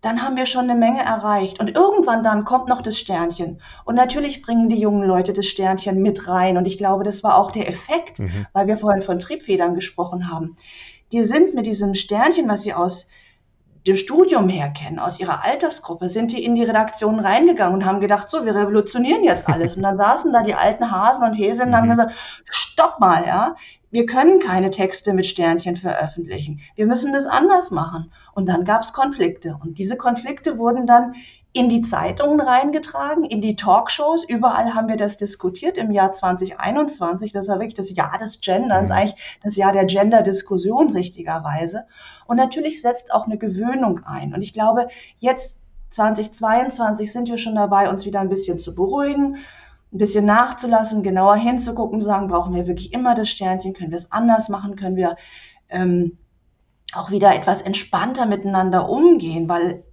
dann 0.00 0.22
haben 0.22 0.36
wir 0.36 0.46
schon 0.46 0.70
eine 0.70 0.78
Menge 0.78 1.02
erreicht. 1.02 1.60
Und 1.60 1.74
irgendwann 1.76 2.22
dann 2.22 2.44
kommt 2.44 2.68
noch 2.68 2.80
das 2.80 2.98
Sternchen. 2.98 3.60
Und 3.84 3.94
natürlich 3.94 4.42
bringen 4.42 4.68
die 4.68 4.80
jungen 4.80 5.06
Leute 5.06 5.32
das 5.32 5.46
Sternchen 5.46 6.00
mit 6.00 6.26
rein. 6.26 6.56
Und 6.56 6.66
ich 6.66 6.78
glaube, 6.78 7.04
das 7.04 7.22
war 7.22 7.36
auch 7.36 7.50
der 7.50 7.68
Effekt, 7.68 8.18
mhm. 8.18 8.46
weil 8.52 8.66
wir 8.66 8.78
vorhin 8.78 9.02
von 9.02 9.18
Triebfedern 9.18 9.74
gesprochen 9.74 10.30
haben. 10.30 10.56
Die 11.12 11.22
sind 11.24 11.54
mit 11.54 11.66
diesem 11.66 11.94
Sternchen, 11.94 12.48
was 12.48 12.62
sie 12.62 12.72
aus 12.72 13.08
dem 13.86 13.96
Studium 13.96 14.48
her 14.48 14.70
kennen, 14.70 14.98
aus 14.98 15.20
ihrer 15.20 15.44
Altersgruppe, 15.44 16.08
sind 16.08 16.32
die 16.32 16.44
in 16.44 16.54
die 16.54 16.64
Redaktion 16.64 17.18
reingegangen 17.18 17.76
und 17.76 17.84
haben 17.86 18.00
gedacht, 18.00 18.28
so, 18.28 18.44
wir 18.44 18.54
revolutionieren 18.54 19.24
jetzt 19.24 19.48
alles. 19.48 19.74
Und 19.74 19.82
dann 19.82 19.96
saßen 19.96 20.32
da 20.32 20.42
die 20.42 20.54
alten 20.54 20.90
Hasen 20.90 21.24
und 21.24 21.34
Häsinnen 21.34 21.70
und 21.70 21.76
haben 21.76 21.86
mhm. 21.86 21.92
gesagt, 21.92 22.12
stopp 22.50 23.00
mal, 23.00 23.26
ja, 23.26 23.56
wir 23.90 24.06
können 24.06 24.38
keine 24.38 24.70
Texte 24.70 25.12
mit 25.12 25.26
Sternchen 25.26 25.76
veröffentlichen. 25.76 26.60
Wir 26.76 26.86
müssen 26.86 27.12
das 27.12 27.26
anders 27.26 27.70
machen. 27.70 28.12
Und 28.32 28.48
dann 28.48 28.64
gab 28.64 28.82
es 28.82 28.92
Konflikte. 28.92 29.58
Und 29.62 29.78
diese 29.78 29.96
Konflikte 29.96 30.58
wurden 30.58 30.86
dann 30.86 31.14
in 31.52 31.68
die 31.68 31.82
Zeitungen 31.82 32.40
reingetragen, 32.40 33.24
in 33.24 33.40
die 33.40 33.56
Talkshows. 33.56 34.24
Überall 34.24 34.74
haben 34.74 34.86
wir 34.86 34.96
das 34.96 35.16
diskutiert 35.16 35.78
im 35.78 35.90
Jahr 35.90 36.12
2021. 36.12 37.32
Das 37.32 37.48
war 37.48 37.56
wirklich 37.56 37.74
das 37.74 37.90
Jahr 37.90 38.18
des 38.18 38.40
Genderns, 38.40 38.90
mhm. 38.90 38.96
eigentlich 38.96 39.38
das 39.42 39.56
Jahr 39.56 39.72
der 39.72 39.84
Gender-Diskussion 39.84 40.92
richtigerweise. 40.92 41.86
Und 42.26 42.36
natürlich 42.36 42.80
setzt 42.80 43.12
auch 43.12 43.26
eine 43.26 43.38
Gewöhnung 43.38 44.02
ein. 44.04 44.32
Und 44.32 44.42
ich 44.42 44.52
glaube, 44.52 44.88
jetzt 45.18 45.58
2022 45.90 47.10
sind 47.10 47.28
wir 47.28 47.38
schon 47.38 47.56
dabei, 47.56 47.90
uns 47.90 48.04
wieder 48.04 48.20
ein 48.20 48.28
bisschen 48.28 48.60
zu 48.60 48.76
beruhigen, 48.76 49.38
ein 49.92 49.98
bisschen 49.98 50.24
nachzulassen, 50.24 51.02
genauer 51.02 51.36
hinzugucken, 51.36 52.00
zu 52.00 52.06
sagen, 52.06 52.28
brauchen 52.28 52.54
wir 52.54 52.66
wirklich 52.66 52.92
immer 52.92 53.14
das 53.14 53.28
Sternchen, 53.28 53.74
können 53.74 53.90
wir 53.90 53.98
es 53.98 54.12
anders 54.12 54.48
machen, 54.48 54.76
können 54.76 54.96
wir 54.96 55.16
ähm, 55.68 56.18
auch 56.92 57.10
wieder 57.10 57.34
etwas 57.34 57.60
entspannter 57.62 58.26
miteinander 58.26 58.88
umgehen, 58.88 59.48
weil 59.48 59.84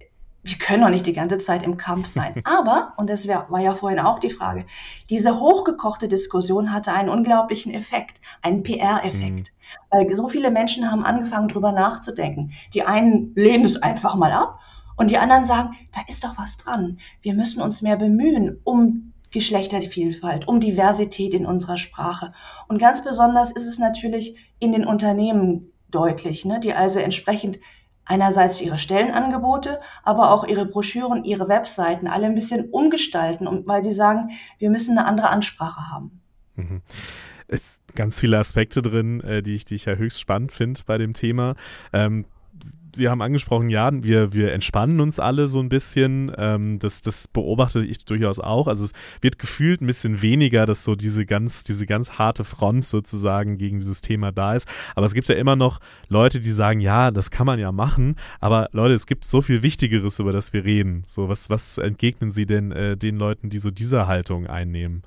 wir 0.42 0.56
können 0.56 0.82
doch 0.82 0.88
nicht 0.88 1.06
die 1.06 1.12
ganze 1.12 1.38
Zeit 1.38 1.62
im 1.62 1.76
Kampf 1.76 2.06
sein. 2.06 2.40
Aber, 2.44 2.94
und 2.96 3.10
das 3.10 3.26
wär, 3.26 3.46
war 3.50 3.60
ja 3.60 3.74
vorhin 3.74 3.98
auch 3.98 4.18
die 4.18 4.30
Frage, 4.30 4.66
diese 5.10 5.38
hochgekochte 5.38 6.08
Diskussion 6.08 6.72
hatte 6.72 6.92
einen 6.92 7.08
unglaublichen 7.08 7.72
Effekt, 7.72 8.20
einen 8.42 8.62
PR-Effekt. 8.62 9.52
Mhm. 9.52 9.88
Weil 9.90 10.14
so 10.14 10.28
viele 10.28 10.50
Menschen 10.50 10.90
haben 10.90 11.04
angefangen, 11.04 11.48
drüber 11.48 11.72
nachzudenken. 11.72 12.52
Die 12.72 12.84
einen 12.84 13.32
lehnen 13.34 13.64
es 13.64 13.82
einfach 13.82 14.14
mal 14.14 14.32
ab 14.32 14.60
und 14.96 15.10
die 15.10 15.18
anderen 15.18 15.44
sagen, 15.44 15.76
da 15.92 16.00
ist 16.06 16.24
doch 16.24 16.38
was 16.38 16.56
dran. 16.56 16.98
Wir 17.20 17.34
müssen 17.34 17.60
uns 17.60 17.82
mehr 17.82 17.96
bemühen, 17.96 18.60
um 18.64 19.12
Geschlechtervielfalt, 19.30 20.48
um 20.48 20.60
Diversität 20.60 21.34
in 21.34 21.46
unserer 21.46 21.78
Sprache. 21.78 22.32
Und 22.68 22.78
ganz 22.78 23.04
besonders 23.04 23.52
ist 23.52 23.66
es 23.66 23.78
natürlich 23.78 24.36
in 24.58 24.72
den 24.72 24.86
Unternehmen 24.86 25.72
deutlich, 25.90 26.44
ne, 26.44 26.60
die 26.60 26.72
also 26.72 26.98
entsprechend 26.98 27.58
einerseits 28.04 28.60
ihre 28.60 28.78
Stellenangebote, 28.78 29.80
aber 30.02 30.32
auch 30.32 30.44
ihre 30.44 30.66
Broschüren, 30.66 31.24
ihre 31.24 31.48
Webseiten 31.48 32.06
alle 32.06 32.26
ein 32.26 32.34
bisschen 32.34 32.70
umgestalten, 32.70 33.46
weil 33.66 33.84
sie 33.84 33.92
sagen, 33.92 34.30
wir 34.58 34.70
müssen 34.70 34.96
eine 34.96 35.06
andere 35.06 35.28
Ansprache 35.28 35.90
haben. 35.92 36.22
Mhm. 36.56 36.82
Es 37.46 37.74
sind 37.74 37.96
ganz 37.96 38.20
viele 38.20 38.38
Aspekte 38.38 38.82
drin, 38.82 39.20
äh, 39.20 39.42
die, 39.42 39.54
ich, 39.54 39.64
die 39.64 39.74
ich 39.74 39.86
ja 39.86 39.94
höchst 39.94 40.20
spannend 40.20 40.52
finde 40.52 40.80
bei 40.86 40.98
dem 40.98 41.12
Thema. 41.12 41.54
Ähm, 41.92 42.26
Sie 42.94 43.08
haben 43.08 43.22
angesprochen, 43.22 43.68
ja, 43.68 43.90
wir, 44.02 44.32
wir 44.32 44.52
entspannen 44.52 45.00
uns 45.00 45.18
alle 45.18 45.48
so 45.48 45.60
ein 45.60 45.68
bisschen. 45.68 46.32
Ähm, 46.36 46.78
das, 46.78 47.00
das 47.00 47.28
beobachte 47.28 47.84
ich 47.84 48.04
durchaus 48.04 48.40
auch. 48.40 48.66
Also 48.66 48.86
es 48.86 48.92
wird 49.20 49.38
gefühlt 49.38 49.80
ein 49.80 49.86
bisschen 49.86 50.22
weniger, 50.22 50.66
dass 50.66 50.84
so 50.84 50.94
diese 50.94 51.26
ganz, 51.26 51.64
diese 51.64 51.86
ganz 51.86 52.18
harte 52.18 52.44
Front 52.44 52.84
sozusagen 52.84 53.58
gegen 53.58 53.78
dieses 53.78 54.00
Thema 54.00 54.32
da 54.32 54.54
ist. 54.54 54.68
Aber 54.96 55.06
es 55.06 55.14
gibt 55.14 55.28
ja 55.28 55.36
immer 55.36 55.54
noch 55.54 55.80
Leute, 56.08 56.40
die 56.40 56.50
sagen, 56.50 56.80
ja, 56.80 57.10
das 57.10 57.30
kann 57.30 57.46
man 57.46 57.58
ja 57.58 57.72
machen. 57.72 58.16
Aber 58.40 58.68
Leute, 58.72 58.94
es 58.94 59.06
gibt 59.06 59.24
so 59.24 59.42
viel 59.42 59.62
Wichtigeres, 59.62 60.18
über 60.18 60.32
das 60.32 60.52
wir 60.52 60.64
reden. 60.64 61.04
So, 61.06 61.28
was, 61.28 61.50
was 61.50 61.78
entgegnen 61.78 62.32
Sie 62.32 62.46
denn 62.46 62.72
äh, 62.72 62.96
den 62.96 63.16
Leuten, 63.16 63.50
die 63.50 63.58
so 63.58 63.70
diese 63.70 64.06
Haltung 64.06 64.46
einnehmen? 64.46 65.02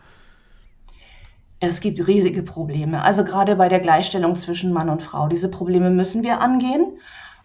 Es 1.60 1.80
gibt 1.80 2.08
riesige 2.08 2.42
Probleme. 2.42 3.04
Also 3.04 3.24
gerade 3.24 3.56
bei 3.56 3.70
der 3.70 3.80
Gleichstellung 3.80 4.36
zwischen 4.36 4.74
Mann 4.74 4.90
und 4.90 5.04
Frau. 5.04 5.28
Diese 5.28 5.50
Probleme 5.50 5.92
müssen 5.92 6.24
wir 6.24 6.42
angehen. 6.42 6.98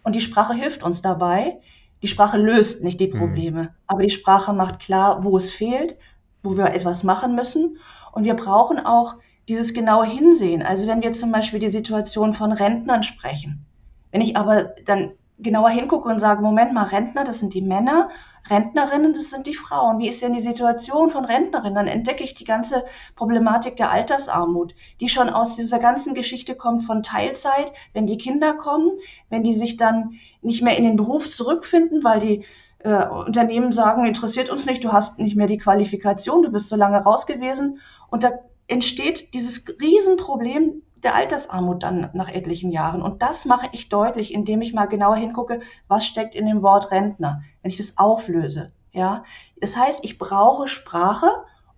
Und 0.07 0.15
die 0.15 0.21
Sprache 0.21 0.53
hilft 0.53 0.83
uns 0.83 1.01
dabei. 1.01 1.59
Die 2.01 2.07
Sprache 2.07 2.37
löst 2.37 2.81
nicht 2.81 3.01
die 3.01 3.11
mhm. 3.11 3.17
Probleme, 3.19 3.63
mhm. 3.63 3.69
aber 3.87 4.03
die 4.03 4.09
Sprache 4.09 4.53
macht 4.53 4.79
klar, 4.79 5.25
wo 5.25 5.35
es 5.35 5.51
fehlt, 5.51 5.97
wo 6.43 6.55
wir 6.55 6.67
etwas 6.67 7.03
machen 7.03 7.35
müssen. 7.35 7.77
Und 8.13 8.23
wir 8.23 8.35
brauchen 8.35 8.79
auch 8.79 9.15
dieses 9.49 9.73
genaue 9.73 10.05
Hinsehen. 10.05 10.63
Also 10.63 10.87
wenn 10.87 11.03
wir 11.03 11.11
zum 11.11 11.33
Beispiel 11.33 11.59
die 11.59 11.67
Situation 11.67 12.35
von 12.35 12.53
Rentnern 12.53 13.03
sprechen. 13.03 13.65
Wenn 14.13 14.21
ich 14.21 14.37
aber 14.37 14.75
dann 14.85 15.11
genauer 15.39 15.71
hingucke 15.71 16.07
und 16.07 16.21
sage, 16.21 16.41
Moment 16.41 16.73
mal, 16.73 16.83
Rentner, 16.83 17.25
das 17.25 17.39
sind 17.39 17.53
die 17.53 17.61
Männer, 17.61 18.09
Rentnerinnen, 18.49 19.13
das 19.13 19.29
sind 19.29 19.47
die 19.47 19.53
Frauen. 19.53 19.99
Wie 19.99 20.07
ist 20.07 20.21
denn 20.21 20.33
die 20.33 20.41
Situation 20.41 21.09
von 21.09 21.25
Rentnerinnen? 21.25 21.75
Dann 21.75 21.87
entdecke 21.87 22.23
ich 22.23 22.33
die 22.33 22.43
ganze 22.43 22.85
Problematik 23.15 23.75
der 23.77 23.91
Altersarmut, 23.91 24.73
die 24.99 25.09
schon 25.09 25.29
aus 25.29 25.55
dieser 25.55 25.79
ganzen 25.79 26.13
Geschichte 26.13 26.55
kommt 26.55 26.85
von 26.85 27.03
Teilzeit, 27.03 27.71
wenn 27.93 28.07
die 28.07 28.17
Kinder 28.17 28.53
kommen, 28.53 28.91
wenn 29.29 29.43
die 29.43 29.55
sich 29.55 29.77
dann 29.77 30.19
nicht 30.41 30.61
mehr 30.61 30.77
in 30.77 30.83
den 30.83 30.97
Beruf 30.97 31.29
zurückfinden, 31.29 32.03
weil 32.03 32.19
die 32.19 32.45
äh, 32.79 33.07
Unternehmen 33.07 33.73
sagen, 33.73 34.05
interessiert 34.05 34.49
uns 34.49 34.65
nicht, 34.65 34.83
du 34.83 34.91
hast 34.91 35.19
nicht 35.19 35.35
mehr 35.35 35.47
die 35.47 35.57
Qualifikation, 35.57 36.43
du 36.43 36.51
bist 36.51 36.67
so 36.67 36.75
lange 36.75 36.97
raus 36.97 37.25
gewesen. 37.25 37.79
Und 38.09 38.23
da 38.23 38.31
entsteht 38.67 39.33
dieses 39.33 39.63
Riesenproblem 39.81 40.83
der 41.03 41.15
Altersarmut 41.15 41.83
dann 41.83 42.09
nach 42.13 42.29
etlichen 42.29 42.71
Jahren. 42.71 43.01
Und 43.01 43.21
das 43.21 43.45
mache 43.45 43.69
ich 43.71 43.89
deutlich, 43.89 44.33
indem 44.33 44.61
ich 44.61 44.73
mal 44.73 44.85
genauer 44.85 45.15
hingucke, 45.15 45.61
was 45.87 46.05
steckt 46.05 46.35
in 46.35 46.45
dem 46.45 46.61
Wort 46.61 46.91
Rentner, 46.91 47.43
wenn 47.61 47.71
ich 47.71 47.77
das 47.77 47.97
auflöse. 47.97 48.71
Ja, 48.93 49.23
das 49.59 49.75
heißt, 49.75 50.03
ich 50.03 50.17
brauche 50.17 50.67
Sprache, 50.67 51.29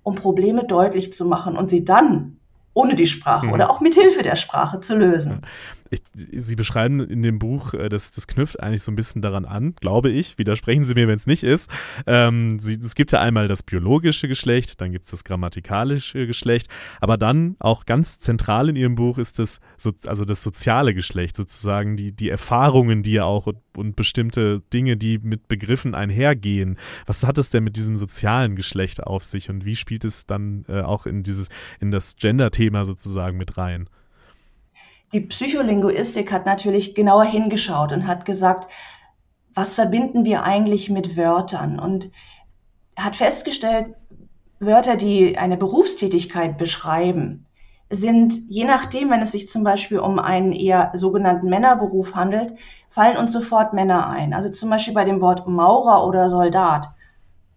um 0.04 0.16
Probleme 0.16 0.64
deutlich 0.64 1.14
zu 1.14 1.26
machen 1.26 1.58
und 1.58 1.70
sie 1.70 1.84
dann 1.84 2.38
ohne 2.74 2.96
die 2.96 3.08
Sprache 3.08 3.48
hm. 3.48 3.54
oder 3.54 3.70
auch 3.70 3.82
mit 3.82 3.96
Hilfe 3.96 4.24
der 4.24 4.36
Sprache 4.36 4.80
zu 4.80 4.96
lösen. 4.96 5.42
Ich, 5.90 6.02
Sie 6.14 6.56
beschreiben 6.56 7.00
in 7.00 7.24
dem 7.24 7.40
Buch, 7.40 7.74
äh, 7.74 7.90
das, 7.90 8.12
das 8.12 8.28
knüpft 8.28 8.60
eigentlich 8.60 8.84
so 8.84 8.92
ein 8.92 8.96
bisschen 8.96 9.22
daran 9.22 9.46
an, 9.46 9.74
glaube 9.80 10.10
ich. 10.10 10.38
Widersprechen 10.38 10.86
Sie 10.86 10.94
mir, 10.94 11.08
wenn 11.08 11.16
es 11.16 11.28
nicht 11.28 11.44
ist. 11.44 11.70
Ähm, 12.06 12.60
Sie, 12.60 12.74
es 12.74 12.96
gibt 12.96 13.12
ja 13.12 13.22
einmal 13.22 13.48
das 13.48 13.64
biologische 13.64 14.28
Geschlecht, 14.28 14.82
dann 14.82 14.92
gibt 14.92 15.06
es 15.06 15.12
das 15.12 15.24
grammatikalische 15.24 16.28
Geschlecht, 16.28 16.68
aber 17.02 17.18
dann 17.18 17.56
auch 17.60 17.86
ganz 17.86 18.20
zentral 18.20 18.70
in 18.70 18.76
Ihrem 18.76 18.96
Buch 18.96 19.18
ist 19.18 19.40
das, 19.40 19.60
so, 19.78 19.92
also 20.06 20.26
das 20.26 20.44
soziale 20.44 20.94
Geschlecht, 20.94 21.36
sozusagen 21.36 21.96
die, 21.96 22.12
die 22.12 22.30
Erfahrungen, 22.30 23.04
die 23.04 23.14
ja 23.14 23.24
auch 23.24 23.48
und, 23.48 23.58
und 23.76 23.96
bestimmte 23.96 24.62
Dinge, 24.74 24.98
die 24.98 25.18
mit 25.18 25.48
Begriffen 25.48 25.96
einhergehen. 25.96 26.78
Was 27.06 27.26
hat 27.26 27.38
es 27.38 27.50
denn 27.50 27.64
mit 27.64 27.76
diesem 27.76 27.96
sozialen 27.96 28.56
Geschlecht 28.56 29.04
auf 29.04 29.24
sich 29.24 29.50
und 29.50 29.66
wie 29.66 29.76
spielt 29.76 30.06
es 30.06 30.26
dann 30.26 30.66
äh, 30.68 30.82
auch 30.82 31.06
in 31.06 31.24
dieses, 31.24 31.50
in 31.80 31.92
das 31.92 32.16
Gender-Thema 32.16 32.86
sozusagen 32.86 33.38
mit 33.38 33.58
rein? 33.58 33.90
Die 35.12 35.22
Psycholinguistik 35.22 36.32
hat 36.32 36.46
natürlich 36.46 36.94
genauer 36.94 37.26
hingeschaut 37.26 37.92
und 37.92 38.06
hat 38.06 38.26
gesagt, 38.26 38.70
was 39.56 39.74
verbinden 39.74 40.24
wir 40.24 40.44
eigentlich 40.44 40.90
mit 40.90 41.18
Wörtern? 41.18 41.80
Und 41.80 42.12
hat 42.96 43.16
festgestellt, 43.16 43.96
Wörter, 44.60 44.98
die 44.98 45.38
eine 45.38 45.58
Berufstätigkeit 45.58 46.58
beschreiben, 46.58 47.46
sind, 47.90 48.34
je 48.48 48.66
nachdem, 48.66 49.10
wenn 49.10 49.22
es 49.22 49.32
sich 49.32 49.50
zum 49.50 49.64
Beispiel 49.64 50.00
um 50.00 50.20
einen 50.20 50.52
eher 50.52 50.92
sogenannten 50.94 51.50
Männerberuf 51.50 52.14
handelt, 52.14 52.54
fallen 52.90 53.18
uns 53.18 53.32
sofort 53.32 53.74
Männer 53.74 54.08
ein. 54.08 54.34
Also 54.34 54.50
zum 54.50 54.70
Beispiel 54.70 54.94
bei 54.94 55.06
dem 55.06 55.22
Wort 55.22 55.48
Maurer 55.48 56.06
oder 56.06 56.30
Soldat 56.30 56.90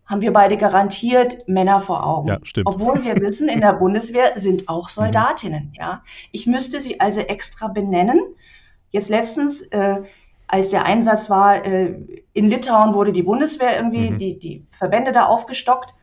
haben 0.06 0.20
wir 0.20 0.32
beide 0.32 0.56
garantiert 0.56 1.48
Männer 1.48 1.80
vor 1.80 2.06
Augen. 2.06 2.28
Ja, 2.28 2.38
stimmt. 2.42 2.66
Obwohl 2.66 3.04
wir 3.04 3.16
wissen, 3.20 3.48
in 3.48 3.60
der 3.60 3.74
Bundeswehr 3.74 4.32
sind 4.36 4.68
auch 4.68 4.88
mhm. 4.88 4.92
Soldatinnen. 4.92 5.68
Mhm. 5.68 5.74
Ja, 5.74 6.02
ich 6.30 6.46
müsste 6.46 6.80
sie 6.80 7.00
also 7.00 7.20
extra 7.20 7.68
benennen. 7.68 8.20
Jetzt 8.90 9.08
letztens, 9.08 9.62
äh, 9.62 10.02
als 10.46 10.70
der 10.70 10.84
Einsatz 10.84 11.30
war 11.30 11.64
äh, 11.64 11.94
in 12.34 12.50
Litauen, 12.50 12.94
wurde 12.94 13.12
die 13.12 13.22
Bundeswehr 13.22 13.76
irgendwie 13.76 14.10
mhm. 14.10 14.18
die 14.18 14.38
die 14.38 14.66
Verbände 14.70 15.12
da 15.12 15.26
aufgestockt. 15.26 15.94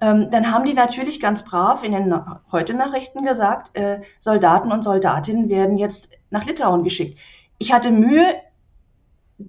Ähm, 0.00 0.30
dann 0.30 0.50
haben 0.50 0.64
die 0.64 0.74
natürlich 0.74 1.20
ganz 1.20 1.44
brav 1.44 1.84
in 1.84 1.92
den 1.92 2.14
heute 2.52 2.74
Nachrichten 2.74 3.24
gesagt, 3.24 3.76
äh, 3.76 4.00
Soldaten 4.18 4.72
und 4.72 4.82
Soldatinnen 4.82 5.48
werden 5.48 5.76
jetzt 5.76 6.10
nach 6.30 6.46
Litauen 6.46 6.84
geschickt. 6.84 7.18
Ich 7.58 7.72
hatte 7.72 7.90
Mühe, 7.90 8.24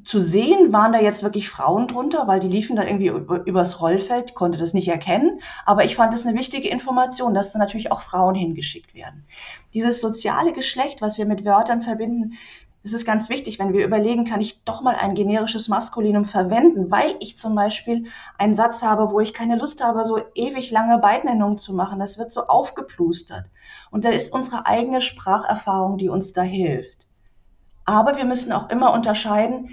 zu 0.03 0.21
sehen, 0.21 0.71
waren 0.71 0.93
da 0.93 0.99
jetzt 0.99 1.23
wirklich 1.23 1.49
Frauen 1.49 1.87
drunter, 1.87 2.27
weil 2.27 2.39
die 2.39 2.47
liefen 2.47 2.75
da 2.75 2.83
irgendwie 2.83 3.07
übers 3.45 3.81
Rollfeld, 3.81 4.35
konnte 4.35 4.57
das 4.57 4.73
nicht 4.73 4.87
erkennen. 4.87 5.41
Aber 5.65 5.83
ich 5.83 5.95
fand 5.95 6.13
es 6.13 6.25
eine 6.25 6.37
wichtige 6.37 6.69
Information, 6.69 7.33
dass 7.33 7.51
da 7.51 7.59
natürlich 7.59 7.91
auch 7.91 8.01
Frauen 8.01 8.35
hingeschickt 8.35 8.95
werden. 8.95 9.25
Dieses 9.73 10.01
soziale 10.01 10.53
Geschlecht, 10.53 11.01
was 11.01 11.17
wir 11.17 11.25
mit 11.25 11.45
Wörtern 11.45 11.83
verbinden, 11.83 12.37
das 12.83 12.93
ist 12.93 13.05
ganz 13.05 13.29
wichtig, 13.29 13.59
wenn 13.59 13.73
wir 13.73 13.85
überlegen, 13.85 14.25
kann 14.25 14.41
ich 14.41 14.63
doch 14.63 14.81
mal 14.81 14.95
ein 14.95 15.13
generisches 15.13 15.67
Maskulinum 15.67 16.25
verwenden, 16.25 16.89
weil 16.89 17.15
ich 17.19 17.37
zum 17.37 17.53
Beispiel 17.53 18.07
einen 18.39 18.55
Satz 18.55 18.81
habe, 18.81 19.11
wo 19.11 19.19
ich 19.19 19.35
keine 19.35 19.55
Lust 19.55 19.83
habe, 19.83 20.03
so 20.03 20.19
ewig 20.33 20.71
lange 20.71 20.97
Beidnennungen 20.97 21.59
zu 21.59 21.73
machen. 21.73 21.99
Das 21.99 22.17
wird 22.17 22.31
so 22.31 22.47
aufgeplustert. 22.47 23.45
Und 23.91 24.03
da 24.03 24.09
ist 24.09 24.33
unsere 24.33 24.65
eigene 24.65 25.01
Spracherfahrung, 25.01 25.99
die 25.99 26.09
uns 26.09 26.33
da 26.33 26.41
hilft. 26.41 27.00
Aber 27.91 28.15
wir 28.15 28.23
müssen 28.23 28.53
auch 28.53 28.69
immer 28.69 28.93
unterscheiden, 28.93 29.69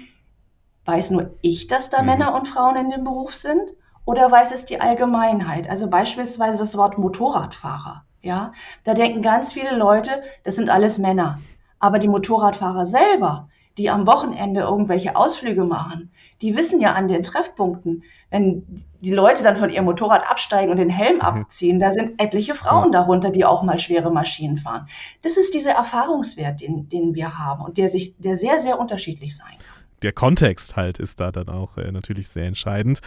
weiß 0.83 1.11
nur 1.11 1.37
ich, 1.41 1.67
dass 1.67 1.89
da 1.89 2.01
mhm. 2.01 2.07
Männer 2.07 2.35
und 2.35 2.49
Frauen 2.49 2.75
in 2.75 2.89
dem 2.89 3.05
Beruf 3.05 3.33
sind? 3.33 3.71
Oder 4.03 4.29
weiß 4.29 4.51
es 4.51 4.65
die 4.65 4.81
Allgemeinheit? 4.81 5.69
Also 5.69 5.87
beispielsweise 5.87 6.59
das 6.59 6.75
Wort 6.75 6.97
Motorradfahrer. 6.97 8.03
Ja, 8.21 8.51
da 8.83 8.93
denken 8.93 9.21
ganz 9.21 9.53
viele 9.53 9.73
Leute, 9.73 10.21
das 10.43 10.57
sind 10.57 10.69
alles 10.69 10.97
Männer. 10.97 11.39
Aber 11.79 11.97
die 11.97 12.09
Motorradfahrer 12.09 12.87
selber, 12.87 13.47
die 13.77 13.89
am 13.89 14.05
Wochenende 14.05 14.59
irgendwelche 14.59 15.15
Ausflüge 15.15 15.63
machen, 15.63 16.11
die 16.41 16.57
wissen 16.57 16.81
ja 16.81 16.95
an 16.95 17.07
den 17.07 17.23
Treffpunkten, 17.23 18.03
wenn 18.31 18.83
die 19.01 19.13
Leute 19.13 19.43
dann 19.43 19.57
von 19.57 19.69
ihrem 19.69 19.85
Motorrad 19.85 20.29
absteigen 20.29 20.71
und 20.71 20.77
den 20.77 20.89
Helm 20.89 21.15
mhm. 21.15 21.21
abziehen, 21.21 21.79
da 21.79 21.91
sind 21.91 22.21
etliche 22.21 22.55
Frauen 22.55 22.91
darunter, 22.91 23.29
die 23.29 23.45
auch 23.45 23.63
mal 23.63 23.79
schwere 23.79 24.11
Maschinen 24.11 24.57
fahren. 24.57 24.87
Das 25.21 25.37
ist 25.37 25.53
dieser 25.53 25.71
Erfahrungswert, 25.71 26.61
den, 26.61 26.89
den 26.89 27.15
wir 27.15 27.37
haben 27.37 27.63
und 27.63 27.77
der 27.77 27.89
sich, 27.89 28.15
der 28.17 28.35
sehr, 28.35 28.59
sehr 28.59 28.79
unterschiedlich 28.79 29.37
sein 29.37 29.57
kann 29.57 29.68
der 30.01 30.13
Kontext 30.13 30.75
halt 30.75 30.99
ist 30.99 31.19
da 31.19 31.31
dann 31.31 31.49
auch 31.49 31.77
äh, 31.77 31.91
natürlich 31.91 32.29
sehr 32.29 32.45
entscheidend. 32.45 32.99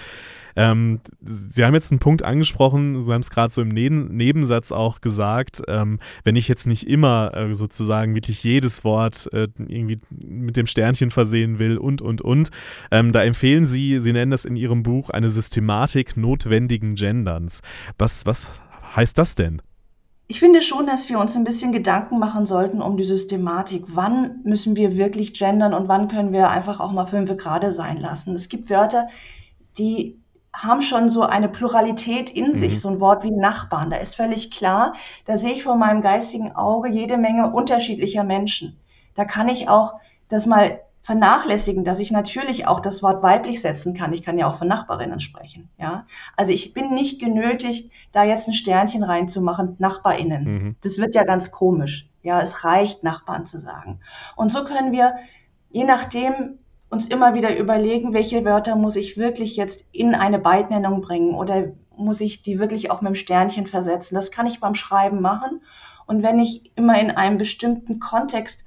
Ähm, 0.54 1.00
Sie 1.20 1.64
haben 1.64 1.74
jetzt 1.74 1.90
einen 1.90 1.98
Punkt 1.98 2.22
angesprochen, 2.22 3.00
Sie 3.00 3.12
haben 3.12 3.22
es 3.22 3.30
gerade 3.30 3.52
so 3.52 3.62
im 3.62 3.68
Neben 3.68 4.14
Nebensatz 4.14 4.70
auch 4.72 5.00
gesagt, 5.00 5.62
ähm, 5.68 5.98
wenn 6.24 6.36
ich 6.36 6.48
jetzt 6.48 6.66
nicht 6.66 6.86
immer 6.86 7.32
äh, 7.34 7.54
sozusagen 7.54 8.14
wirklich 8.14 8.44
jedes 8.44 8.84
Wort 8.84 9.28
äh, 9.32 9.48
irgendwie 9.58 10.00
mit 10.10 10.56
dem 10.56 10.66
Sternchen 10.66 11.10
versehen 11.10 11.58
will 11.58 11.78
und, 11.78 12.02
und, 12.02 12.20
und, 12.20 12.50
ähm, 12.90 13.12
da 13.12 13.24
empfehlen 13.24 13.66
Sie, 13.66 14.00
Sie 14.00 14.12
nennen 14.12 14.30
das 14.30 14.44
in 14.44 14.56
Ihrem 14.56 14.82
Buch, 14.82 15.10
eine 15.10 15.28
Systematik 15.28 16.16
notwendigen 16.16 16.94
Genderns. 16.94 17.60
Was, 17.98 18.26
was 18.26 18.48
heißt 18.94 19.16
das 19.16 19.34
denn? 19.34 19.62
Ich 20.32 20.40
finde 20.40 20.62
schon, 20.62 20.86
dass 20.86 21.10
wir 21.10 21.18
uns 21.20 21.36
ein 21.36 21.44
bisschen 21.44 21.72
Gedanken 21.72 22.18
machen 22.18 22.46
sollten 22.46 22.80
um 22.80 22.96
die 22.96 23.04
Systematik. 23.04 23.84
Wann 23.88 24.40
müssen 24.44 24.76
wir 24.76 24.96
wirklich 24.96 25.34
gendern 25.34 25.74
und 25.74 25.88
wann 25.88 26.08
können 26.08 26.32
wir 26.32 26.48
einfach 26.48 26.80
auch 26.80 26.90
mal 26.90 27.04
fünf 27.04 27.36
gerade 27.36 27.74
sein 27.74 27.98
lassen? 27.98 28.32
Es 28.32 28.48
gibt 28.48 28.70
Wörter, 28.70 29.08
die 29.76 30.18
haben 30.56 30.80
schon 30.80 31.10
so 31.10 31.20
eine 31.20 31.50
Pluralität 31.50 32.30
in 32.30 32.52
mhm. 32.52 32.54
sich, 32.54 32.80
so 32.80 32.88
ein 32.88 32.98
Wort 32.98 33.24
wie 33.24 33.30
Nachbarn. 33.30 33.90
Da 33.90 33.98
ist 33.98 34.16
völlig 34.16 34.50
klar, 34.50 34.94
da 35.26 35.36
sehe 35.36 35.52
ich 35.52 35.64
vor 35.64 35.76
meinem 35.76 36.00
geistigen 36.00 36.56
Auge 36.56 36.88
jede 36.88 37.18
Menge 37.18 37.50
unterschiedlicher 37.50 38.24
Menschen. 38.24 38.80
Da 39.14 39.26
kann 39.26 39.50
ich 39.50 39.68
auch 39.68 39.96
das 40.30 40.46
mal 40.46 40.80
vernachlässigen, 41.02 41.84
dass 41.84 41.98
ich 41.98 42.12
natürlich 42.12 42.66
auch 42.66 42.80
das 42.80 43.02
Wort 43.02 43.22
weiblich 43.22 43.60
setzen 43.60 43.94
kann. 43.94 44.12
Ich 44.12 44.22
kann 44.22 44.38
ja 44.38 44.46
auch 44.46 44.58
von 44.58 44.68
Nachbarinnen 44.68 45.20
sprechen. 45.20 45.68
Ja, 45.78 46.06
also 46.36 46.52
ich 46.52 46.72
bin 46.72 46.94
nicht 46.94 47.20
genötigt, 47.20 47.90
da 48.12 48.24
jetzt 48.24 48.46
ein 48.46 48.54
Sternchen 48.54 49.02
reinzumachen, 49.02 49.76
Nachbarinnen. 49.78 50.44
Mhm. 50.44 50.76
Das 50.80 50.98
wird 50.98 51.14
ja 51.14 51.24
ganz 51.24 51.50
komisch. 51.50 52.08
Ja, 52.22 52.40
es 52.40 52.64
reicht, 52.64 53.02
Nachbarn 53.02 53.46
zu 53.46 53.58
sagen. 53.58 54.00
Und 54.36 54.52
so 54.52 54.62
können 54.62 54.92
wir, 54.92 55.16
je 55.70 55.84
nachdem, 55.84 56.58
uns 56.88 57.06
immer 57.06 57.34
wieder 57.34 57.56
überlegen, 57.56 58.12
welche 58.12 58.44
Wörter 58.44 58.76
muss 58.76 58.96
ich 58.96 59.16
wirklich 59.16 59.56
jetzt 59.56 59.88
in 59.92 60.14
eine 60.14 60.38
Beidnennung 60.38 61.00
bringen 61.00 61.34
oder 61.34 61.72
muss 61.96 62.20
ich 62.20 62.42
die 62.42 62.58
wirklich 62.58 62.90
auch 62.90 63.00
mit 63.00 63.08
dem 63.08 63.16
Sternchen 63.16 63.66
versetzen. 63.66 64.14
Das 64.14 64.30
kann 64.30 64.46
ich 64.46 64.60
beim 64.60 64.74
Schreiben 64.74 65.20
machen. 65.20 65.62
Und 66.06 66.22
wenn 66.22 66.38
ich 66.38 66.70
immer 66.76 67.00
in 67.00 67.10
einem 67.10 67.38
bestimmten 67.38 67.98
Kontext 67.98 68.66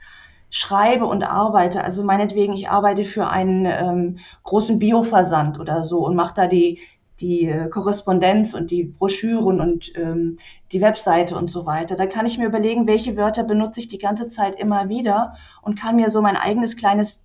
schreibe 0.56 1.06
und 1.06 1.22
arbeite, 1.22 1.84
also 1.84 2.02
meinetwegen, 2.02 2.54
ich 2.54 2.70
arbeite 2.70 3.04
für 3.04 3.28
einen 3.28 3.66
ähm, 3.66 4.20
großen 4.44 4.80
Bioversand 4.80 5.60
oder 5.60 5.84
so 5.84 6.06
und 6.06 6.16
mache 6.16 6.34
da 6.34 6.48
die, 6.48 6.80
die 7.20 7.50
äh, 7.50 7.68
Korrespondenz 7.68 8.54
und 8.54 8.72
die 8.72 8.86
Broschüren 8.86 9.60
und 9.60 9.92
ähm, 9.98 10.38
die 10.72 10.80
Webseite 10.80 11.36
und 11.36 11.52
so 11.52 11.66
weiter. 11.66 11.98
Da 11.98 12.06
kann 12.06 12.26
ich 12.26 12.38
mir 12.38 12.46
überlegen, 12.46 12.88
welche 12.88 13.18
Wörter 13.18 13.44
benutze 13.44 13.82
ich 13.82 13.90
die 13.90 13.98
ganze 13.98 14.30
Zeit 14.30 14.58
immer 14.58 14.88
wieder 14.88 15.36
und 15.62 15.78
kann 15.78 15.98
mir 15.98 16.10
so 16.10 16.22
mein 16.22 16.38
eigenes 16.38 16.78
kleines 16.78 17.22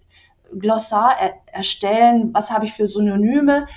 Glossar 0.58 1.14
er 1.20 1.34
erstellen. 1.46 2.30
Was 2.34 2.50
habe 2.50 2.66
ich 2.66 2.72
für 2.72 2.88
Synonyme? 2.88 3.68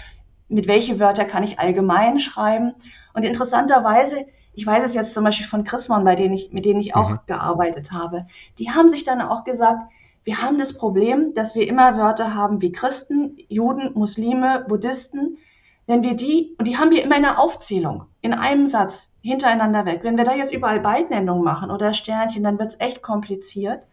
Mit 0.48 0.68
welche 0.68 1.00
Wörter 1.00 1.26
kann 1.26 1.44
ich 1.44 1.60
allgemein 1.60 2.20
schreiben? 2.20 2.74
Und 3.13 3.24
interessanterweise 3.24 4.26
ich 4.54 4.66
weiß 4.66 4.86
es 4.86 4.94
jetzt 4.94 5.13
zum 5.13 5.24
Beispiel 5.24 5.48
von 5.48 5.63
Chrismon, 5.63 6.04
bei 6.04 6.16
denen 6.16 6.34
ich, 6.34 6.52
mit 6.52 6.66
denen 6.66 6.80
ich 6.80 6.96
auch 6.96 7.10
mhm. 7.10 7.20
gearbeitet 7.26 7.92
habe, 7.92 8.26
die 8.60 8.72
haben 8.72 8.89
sich 8.89 9.04
dann 9.04 9.22
auch 9.22 9.44
gesagt, 9.44 9.92
wir 10.24 10.42
haben 10.42 10.58
das 10.58 10.78
Problem, 10.78 11.34
dass 11.34 11.54
wir 11.54 11.68
immer 11.68 11.98
Wörter 11.98 12.34
haben 12.34 12.62
wie 12.62 12.72
Christen, 12.72 13.38
Juden, 13.50 13.92
Muslime, 13.94 14.66
Buddhisten. 14.68 15.38
Wenn 15.86 16.02
wir 16.02 16.16
die, 16.16 16.56
und 16.58 16.68
die 16.68 16.78
haben 16.78 16.92
wir 16.92 17.04
immer 17.04 17.18
in 17.18 17.26
einer 17.26 17.39
Aufzählung, 17.39 18.06
in 18.22 18.34
einem 18.34 18.68
Satz, 18.68 19.12
hintereinander 19.22 19.86
weg. 19.86 20.00
Wenn 20.04 20.18
wir 20.18 20.24
da 20.24 20.34
jetzt 20.34 20.54
überall 20.54 20.80
Beidnennungen 20.80 21.44
machen 21.44 21.72
oder 21.72 21.94
Sternchen, 21.94 22.44
dann 22.44 22.58
wird 22.58 22.70
es 22.70 22.80
echt 22.80 23.02
kompliziert. 23.02 23.86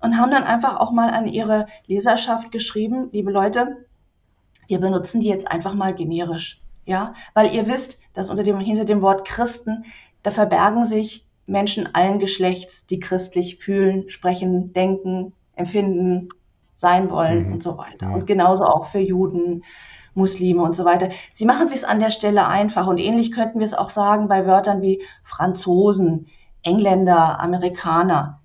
Und 0.00 0.18
haben 0.18 0.30
dann 0.30 0.44
einfach 0.44 0.78
auch 0.78 0.92
mal 0.92 1.10
an 1.10 1.26
ihre 1.26 1.66
Leserschaft 1.86 2.52
geschrieben, 2.52 3.08
liebe 3.12 3.30
Leute, 3.30 3.86
wir 4.68 4.78
benutzen 4.78 5.20
die 5.20 5.28
jetzt 5.28 5.50
einfach 5.50 5.74
mal 5.74 5.94
generisch. 5.94 6.60
Ja, 6.86 7.14
weil 7.34 7.52
ihr 7.52 7.66
wisst, 7.66 7.98
dass 8.14 8.30
unter 8.30 8.44
dem, 8.44 8.58
hinter 8.60 8.84
dem 8.84 9.02
Wort 9.02 9.26
Christen, 9.26 9.84
da 10.22 10.30
verbergen 10.30 10.84
sich 10.84 11.26
Menschen 11.46 11.94
allen 11.94 12.18
Geschlechts, 12.18 12.86
die 12.86 13.00
christlich 13.00 13.56
fühlen, 13.56 14.08
sprechen, 14.08 14.72
denken, 14.72 15.32
empfinden, 15.54 16.28
sein 16.74 17.10
wollen 17.10 17.48
mhm. 17.48 17.54
und 17.54 17.62
so 17.62 17.76
weiter. 17.76 18.12
Und 18.12 18.26
genauso 18.26 18.64
auch 18.64 18.86
für 18.86 18.98
Juden, 18.98 19.64
Muslime 20.14 20.62
und 20.62 20.74
so 20.74 20.84
weiter. 20.84 21.10
Sie 21.32 21.44
machen 21.44 21.66
es 21.66 21.72
sich 21.72 21.88
an 21.88 22.00
der 22.00 22.10
Stelle 22.10 22.46
einfach 22.46 22.86
und 22.86 22.98
ähnlich 22.98 23.32
könnten 23.32 23.58
wir 23.58 23.66
es 23.66 23.74
auch 23.74 23.90
sagen 23.90 24.28
bei 24.28 24.46
Wörtern 24.46 24.82
wie 24.82 25.02
Franzosen, 25.22 26.26
Engländer, 26.62 27.40
Amerikaner. 27.40 28.40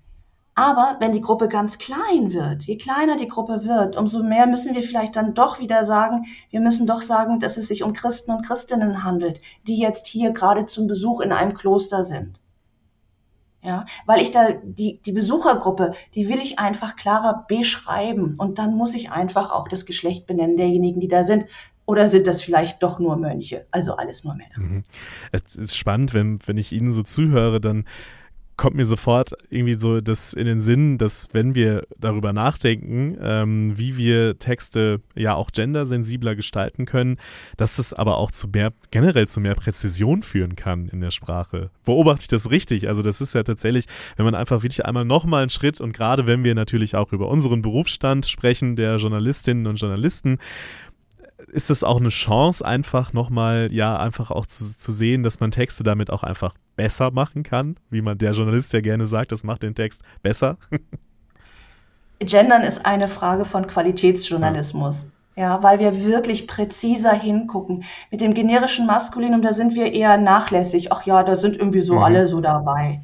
Aber 0.54 0.96
wenn 1.00 1.12
die 1.12 1.22
Gruppe 1.22 1.48
ganz 1.48 1.78
klein 1.78 2.32
wird, 2.32 2.64
je 2.64 2.76
kleiner 2.76 3.16
die 3.16 3.28
Gruppe 3.28 3.64
wird, 3.64 3.96
umso 3.96 4.22
mehr 4.22 4.46
müssen 4.46 4.74
wir 4.74 4.82
vielleicht 4.82 5.16
dann 5.16 5.32
doch 5.34 5.60
wieder 5.60 5.84
sagen, 5.84 6.26
wir 6.50 6.60
müssen 6.60 6.86
doch 6.86 7.00
sagen, 7.00 7.40
dass 7.40 7.56
es 7.56 7.68
sich 7.68 7.82
um 7.82 7.94
Christen 7.94 8.32
und 8.32 8.46
Christinnen 8.46 9.02
handelt, 9.02 9.40
die 9.66 9.78
jetzt 9.78 10.06
hier 10.06 10.32
gerade 10.32 10.66
zum 10.66 10.86
Besuch 10.86 11.20
in 11.20 11.32
einem 11.32 11.54
Kloster 11.54 12.04
sind. 12.04 12.40
Ja, 13.64 13.86
weil 14.06 14.20
ich 14.20 14.32
da 14.32 14.50
die, 14.50 15.00
die 15.06 15.12
Besuchergruppe, 15.12 15.92
die 16.16 16.28
will 16.28 16.38
ich 16.38 16.58
einfach 16.58 16.96
klarer 16.96 17.44
beschreiben 17.46 18.34
und 18.36 18.58
dann 18.58 18.74
muss 18.74 18.92
ich 18.94 19.12
einfach 19.12 19.52
auch 19.52 19.68
das 19.68 19.86
Geschlecht 19.86 20.26
benennen 20.26 20.56
derjenigen, 20.56 21.00
die 21.00 21.08
da 21.08 21.22
sind. 21.22 21.46
Oder 21.86 22.08
sind 22.08 22.26
das 22.26 22.42
vielleicht 22.42 22.82
doch 22.82 22.98
nur 22.98 23.16
Mönche? 23.16 23.66
Also 23.70 23.94
alles 23.94 24.24
nur 24.24 24.34
Männer. 24.34 24.58
Mhm. 24.58 24.84
Es 25.30 25.54
ist 25.54 25.76
spannend, 25.76 26.12
wenn, 26.12 26.38
wenn 26.46 26.56
ich 26.56 26.72
Ihnen 26.72 26.90
so 26.90 27.02
zuhöre, 27.02 27.60
dann 27.60 27.84
kommt 28.56 28.76
mir 28.76 28.84
sofort 28.84 29.32
irgendwie 29.50 29.74
so 29.74 30.00
das 30.00 30.34
in 30.34 30.46
den 30.46 30.60
Sinn, 30.60 30.98
dass 30.98 31.28
wenn 31.32 31.54
wir 31.54 31.86
darüber 31.98 32.32
nachdenken, 32.32 33.16
ähm, 33.20 33.76
wie 33.76 33.96
wir 33.96 34.38
Texte 34.38 35.00
ja 35.14 35.34
auch 35.34 35.50
gendersensibler 35.50 36.34
gestalten 36.36 36.84
können, 36.84 37.18
dass 37.56 37.76
das 37.76 37.92
aber 37.92 38.18
auch 38.18 38.30
zu 38.30 38.48
mehr, 38.48 38.72
generell 38.90 39.26
zu 39.26 39.40
mehr 39.40 39.54
Präzision 39.54 40.22
führen 40.22 40.56
kann 40.56 40.88
in 40.88 41.00
der 41.00 41.10
Sprache. 41.10 41.70
Beobachte 41.84 42.22
ich 42.22 42.28
das 42.28 42.50
richtig? 42.50 42.88
Also 42.88 43.02
das 43.02 43.20
ist 43.20 43.34
ja 43.34 43.42
tatsächlich, 43.42 43.86
wenn 44.16 44.24
man 44.24 44.34
einfach 44.34 44.62
wirklich 44.62 44.84
einmal 44.84 45.04
nochmal 45.04 45.42
einen 45.42 45.50
Schritt 45.50 45.80
und 45.80 45.92
gerade 45.92 46.26
wenn 46.26 46.44
wir 46.44 46.54
natürlich 46.54 46.94
auch 46.94 47.12
über 47.12 47.28
unseren 47.28 47.62
Berufsstand 47.62 48.26
sprechen, 48.26 48.76
der 48.76 48.96
Journalistinnen 48.96 49.66
und 49.66 49.76
Journalisten, 49.76 50.38
ist 51.48 51.70
es 51.70 51.84
auch 51.84 51.98
eine 52.00 52.08
Chance, 52.08 52.64
einfach 52.64 53.12
nochmal, 53.12 53.68
ja, 53.72 53.96
einfach 53.96 54.30
auch 54.30 54.46
zu, 54.46 54.76
zu 54.76 54.92
sehen, 54.92 55.22
dass 55.22 55.40
man 55.40 55.50
Texte 55.50 55.82
damit 55.82 56.10
auch 56.10 56.22
einfach 56.22 56.54
besser 56.76 57.10
machen 57.10 57.42
kann, 57.42 57.76
wie 57.90 58.02
man 58.02 58.18
der 58.18 58.32
Journalist 58.32 58.72
ja 58.72 58.80
gerne 58.80 59.06
sagt, 59.06 59.32
das 59.32 59.44
macht 59.44 59.62
den 59.62 59.74
Text 59.74 60.02
besser. 60.22 60.56
Gendern 62.18 62.62
ist 62.62 62.86
eine 62.86 63.08
Frage 63.08 63.44
von 63.44 63.66
Qualitätsjournalismus. 63.66 65.08
Ja. 65.36 65.42
ja, 65.42 65.62
weil 65.62 65.80
wir 65.80 66.04
wirklich 66.04 66.46
präziser 66.46 67.12
hingucken. 67.12 67.84
Mit 68.10 68.20
dem 68.20 68.34
generischen 68.34 68.86
Maskulinum, 68.86 69.42
da 69.42 69.52
sind 69.52 69.74
wir 69.74 69.92
eher 69.92 70.18
nachlässig. 70.18 70.92
Ach 70.92 71.04
ja, 71.04 71.22
da 71.24 71.36
sind 71.36 71.56
irgendwie 71.56 71.80
so 71.80 71.94
mhm. 71.94 72.02
alle 72.02 72.28
so 72.28 72.40
dabei. 72.40 73.02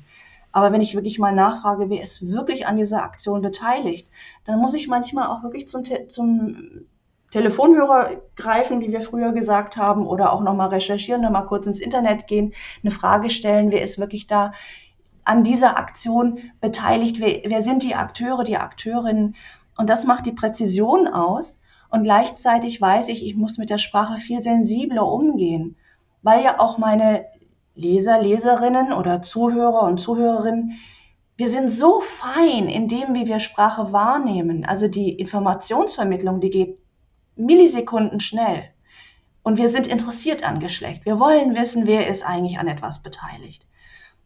Aber 0.53 0.73
wenn 0.73 0.81
ich 0.81 0.95
wirklich 0.95 1.19
mal 1.19 1.35
nachfrage, 1.35 1.91
wer 1.91 2.03
ist 2.03 2.27
wirklich 2.27 2.67
an 2.67 2.77
dieser 2.77 3.03
Aktion 3.03 3.43
beteiligt, 3.43 4.09
dann 4.45 4.61
muss 4.61 4.75
ich 4.75 4.89
manchmal 4.89 5.29
auch 5.29 5.43
wirklich 5.43 5.69
zum, 5.69 5.83
zum 6.09 6.87
Telefonhörer 7.31 8.23
greifen, 8.37 8.81
wie 8.81 8.91
wir 8.91 9.03
früher 9.03 9.33
gesagt 9.33 9.77
haben, 9.77 10.07
oder 10.07 10.33
auch 10.33 10.43
nochmal 10.43 10.69
recherchieren, 10.69 11.23
nochmal 11.23 11.47
kurz 11.47 11.67
ins 11.67 11.81
Internet 11.81 12.27
gehen, 12.27 12.55
eine 12.83 12.91
Frage 12.91 13.31
stellen, 13.31 13.71
wer 13.71 13.83
ist 13.83 13.99
wirklich 13.99 14.27
da 14.27 14.53
an 15.25 15.45
dieser 15.45 15.79
Aktion 15.79 16.39
beteiligt, 16.61 17.21
wer, 17.21 17.43
wer 17.45 17.61
sind 17.61 17.83
die 17.83 17.95
Akteure, 17.95 18.45
die 18.45 18.57
Akteurinnen. 18.57 19.37
Und 19.77 19.91
das 19.91 20.07
macht 20.07 20.25
die 20.25 20.33
Präzision 20.33 21.07
aus. 21.07 21.61
Und 21.91 22.03
gleichzeitig 22.03 22.81
weiß 22.81 23.09
ich, 23.09 23.25
ich 23.25 23.37
muss 23.37 23.59
mit 23.59 23.71
der 23.71 23.79
Sprache 23.79 24.21
viel 24.21 24.43
sensibler 24.43 25.07
umgehen, 25.07 25.77
weil 26.23 26.43
ja 26.43 26.59
auch 26.59 26.79
meine 26.79 27.27
Leser, 27.75 28.21
Leserinnen 28.21 28.93
oder 28.93 29.23
Zuhörer 29.23 29.83
und 29.83 30.01
Zuhörerinnen, 30.01 30.79
wir 31.37 31.49
sind 31.49 31.73
so 31.73 32.01
fein 32.01 32.67
in 32.67 32.89
dem, 32.89 33.15
wie 33.15 33.27
wir 33.27 33.39
Sprache 33.39 33.93
wahrnehmen. 33.93 34.65
Also 34.65 34.89
die 34.89 35.13
Informationsvermittlung, 35.13 36.41
die 36.41 36.51
geht 36.51 36.79
Millisekunden 37.39 38.21
schnell. 38.21 38.65
Und 39.43 39.57
wir 39.57 39.69
sind 39.69 39.87
interessiert 39.87 40.43
an 40.45 40.61
Geschlecht. 40.61 41.05
Wir 41.05 41.19
wollen 41.19 41.55
wissen, 41.55 41.87
wer 41.87 42.09
ist 42.09 42.23
eigentlich 42.23 42.59
an 42.59 42.69
etwas 42.69 43.03
beteiligt. 43.03 43.65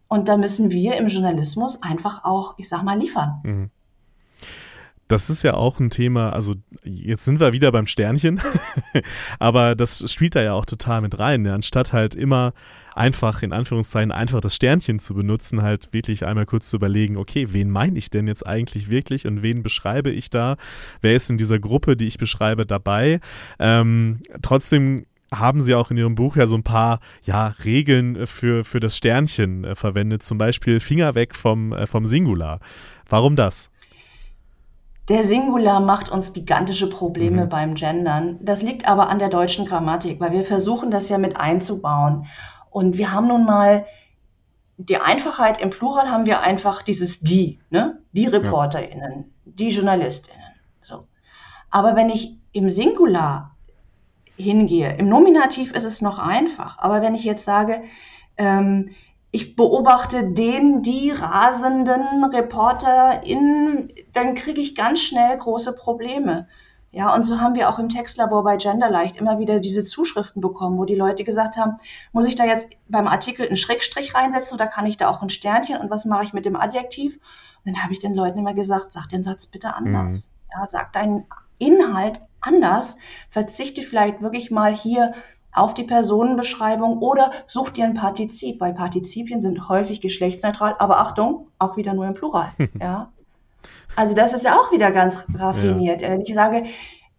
Und 0.07 0.27
da 0.27 0.37
müssen 0.37 0.69
wir 0.69 0.97
im 0.97 1.07
Journalismus 1.07 1.81
einfach 1.81 2.25
auch, 2.25 2.55
ich 2.57 2.67
sag 2.67 2.83
mal, 2.83 2.99
liefern. 2.99 3.39
Mhm. 3.43 3.69
Das 5.13 5.29
ist 5.29 5.43
ja 5.43 5.53
auch 5.53 5.79
ein 5.79 5.91
Thema, 5.91 6.31
also 6.31 6.55
jetzt 6.83 7.23
sind 7.23 7.39
wir 7.39 7.53
wieder 7.53 7.71
beim 7.71 7.85
Sternchen, 7.85 8.41
aber 9.39 9.75
das 9.75 10.11
spielt 10.11 10.33
da 10.33 10.41
ja 10.41 10.53
auch 10.53 10.65
total 10.65 11.01
mit 11.01 11.19
rein. 11.19 11.45
Ja? 11.45 11.53
Anstatt 11.53 11.93
halt 11.93 12.15
immer 12.15 12.53
einfach, 12.95 13.43
in 13.43 13.53
Anführungszeichen, 13.53 14.11
einfach 14.11 14.41
das 14.41 14.55
Sternchen 14.55 14.97
zu 14.97 15.13
benutzen, 15.13 15.61
halt 15.61 15.93
wirklich 15.93 16.25
einmal 16.25 16.47
kurz 16.47 16.67
zu 16.67 16.77
überlegen, 16.77 17.17
okay, 17.17 17.49
wen 17.51 17.69
meine 17.69 17.99
ich 17.99 18.09
denn 18.09 18.25
jetzt 18.25 18.47
eigentlich 18.47 18.89
wirklich 18.89 19.27
und 19.27 19.43
wen 19.43 19.61
beschreibe 19.61 20.09
ich 20.09 20.31
da? 20.31 20.57
Wer 21.01 21.13
ist 21.13 21.29
in 21.29 21.37
dieser 21.37 21.59
Gruppe, 21.59 21.95
die 21.95 22.07
ich 22.07 22.17
beschreibe, 22.17 22.65
dabei? 22.65 23.19
Ähm, 23.59 24.19
trotzdem 24.41 25.05
haben 25.31 25.61
sie 25.61 25.75
auch 25.75 25.91
in 25.91 25.97
ihrem 25.97 26.15
Buch 26.15 26.37
ja 26.37 26.47
so 26.47 26.55
ein 26.55 26.63
paar 26.63 27.01
ja, 27.21 27.53
Regeln 27.63 28.25
für, 28.25 28.63
für 28.63 28.79
das 28.79 28.97
Sternchen 28.97 29.63
äh, 29.63 29.75
verwendet, 29.75 30.23
zum 30.23 30.39
Beispiel 30.39 30.79
Finger 30.79 31.13
weg 31.13 31.35
vom, 31.35 31.71
äh, 31.71 31.85
vom 31.85 32.07
Singular. 32.07 32.59
Warum 33.07 33.35
das? 33.35 33.69
Der 35.09 35.25
Singular 35.25 35.81
macht 35.81 36.09
uns 36.09 36.31
gigantische 36.31 36.89
Probleme 36.89 37.45
mhm. 37.45 37.49
beim 37.49 37.75
Gendern. 37.75 38.37
Das 38.41 38.61
liegt 38.61 38.87
aber 38.87 39.09
an 39.09 39.19
der 39.19 39.29
deutschen 39.29 39.65
Grammatik, 39.65 40.19
weil 40.19 40.31
wir 40.31 40.45
versuchen 40.45 40.91
das 40.91 41.09
ja 41.09 41.17
mit 41.17 41.35
einzubauen. 41.35 42.27
Und 42.69 42.97
wir 42.97 43.11
haben 43.11 43.27
nun 43.27 43.45
mal 43.45 43.85
die 44.77 44.97
Einfachheit 44.97 45.61
im 45.61 45.69
Plural 45.69 46.09
haben 46.09 46.25
wir 46.25 46.41
einfach 46.41 46.81
dieses 46.81 47.19
die, 47.19 47.59
ne? 47.69 47.99
Die 48.11 48.25
ReporterInnen, 48.25 49.31
die 49.45 49.69
JournalistInnen. 49.69 50.41
So. 50.83 51.07
Aber 51.69 51.95
wenn 51.95 52.09
ich 52.09 52.37
im 52.53 52.69
Singular 52.69 53.55
hingehe, 54.35 54.95
im 54.95 55.09
Nominativ 55.09 55.73
ist 55.73 55.83
es 55.83 56.01
noch 56.01 56.17
einfach. 56.17 56.79
Aber 56.79 57.01
wenn 57.01 57.13
ich 57.13 57.23
jetzt 57.23 57.43
sage, 57.43 57.83
ähm, 58.37 58.91
ich 59.35 59.55
beobachte 59.55 60.31
den, 60.31 60.83
die 60.83 61.09
rasenden 61.09 62.23
ReporterInnen, 62.23 63.91
dann 64.13 64.35
kriege 64.35 64.61
ich 64.61 64.75
ganz 64.75 65.01
schnell 65.01 65.35
große 65.35 65.73
Probleme. 65.73 66.47
Ja, 66.91 67.11
und 67.15 67.23
so 67.23 67.41
haben 67.41 67.55
wir 67.55 67.67
auch 67.67 67.79
im 67.79 67.89
Textlabor 67.89 68.43
bei 68.43 68.57
Genderleicht 68.57 69.15
immer 69.15 69.39
wieder 69.39 69.59
diese 69.59 69.83
Zuschriften 69.83 70.39
bekommen, 70.39 70.77
wo 70.77 70.85
die 70.85 70.93
Leute 70.93 71.23
gesagt 71.23 71.57
haben, 71.57 71.77
muss 72.11 72.27
ich 72.27 72.35
da 72.35 72.45
jetzt 72.45 72.69
beim 72.87 73.07
Artikel 73.07 73.47
einen 73.47 73.57
Schrägstrich 73.57 74.13
reinsetzen 74.13 74.53
oder 74.53 74.67
kann 74.67 74.85
ich 74.85 74.97
da 74.97 75.09
auch 75.09 75.23
ein 75.23 75.31
Sternchen 75.31 75.79
und 75.79 75.89
was 75.89 76.05
mache 76.05 76.25
ich 76.25 76.33
mit 76.33 76.45
dem 76.45 76.55
Adjektiv? 76.55 77.15
Und 77.65 77.73
dann 77.73 77.83
habe 77.83 77.93
ich 77.93 77.99
den 77.99 78.13
Leuten 78.13 78.37
immer 78.37 78.53
gesagt, 78.53 78.93
sag 78.93 79.07
den 79.07 79.23
Satz 79.23 79.47
bitte 79.47 79.73
anders. 79.73 80.29
Mhm. 80.29 80.53
Ja, 80.53 80.67
sag 80.67 80.93
deinen 80.93 81.25
Inhalt 81.57 82.19
anders, 82.39 82.97
verzichte 83.31 83.81
vielleicht 83.81 84.21
wirklich 84.21 84.51
mal 84.51 84.75
hier 84.75 85.15
auf 85.53 85.73
die 85.73 85.83
Personenbeschreibung 85.83 86.99
oder 86.99 87.31
such 87.47 87.69
dir 87.69 87.85
ein 87.85 87.93
Partizip, 87.93 88.59
weil 88.59 88.73
Partizipien 88.73 89.41
sind 89.41 89.69
häufig 89.69 90.01
geschlechtsneutral, 90.01 90.75
aber 90.79 90.99
Achtung, 90.99 91.47
auch 91.59 91.77
wieder 91.77 91.93
nur 91.93 92.05
im 92.05 92.13
Plural. 92.13 92.49
ja. 92.79 93.09
Also 93.95 94.15
das 94.15 94.33
ist 94.33 94.43
ja 94.43 94.55
auch 94.55 94.71
wieder 94.71 94.91
ganz 94.91 95.23
raffiniert. 95.35 96.01
Ja. 96.01 96.17
Ich 96.17 96.33
sage 96.33 96.65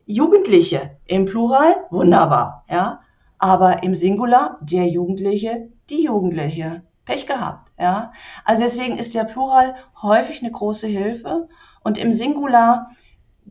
Jugendliche 0.07 0.91
im 1.07 1.25
Plural, 1.25 1.87
wunderbar, 1.91 2.65
ja. 2.69 3.01
Aber 3.39 3.83
im 3.83 3.95
Singular 3.95 4.59
der 4.61 4.87
Jugendliche, 4.87 5.69
die 5.89 6.05
Jugendliche. 6.05 6.83
Pech 7.05 7.27
gehabt, 7.27 7.71
ja. 7.79 8.13
Also 8.45 8.63
deswegen 8.63 8.99
ist 8.99 9.15
der 9.15 9.25
Plural 9.25 9.75
häufig 10.01 10.41
eine 10.41 10.51
große 10.51 10.87
Hilfe 10.87 11.49
und 11.83 11.99
im 11.99 12.15
Singular 12.15 12.91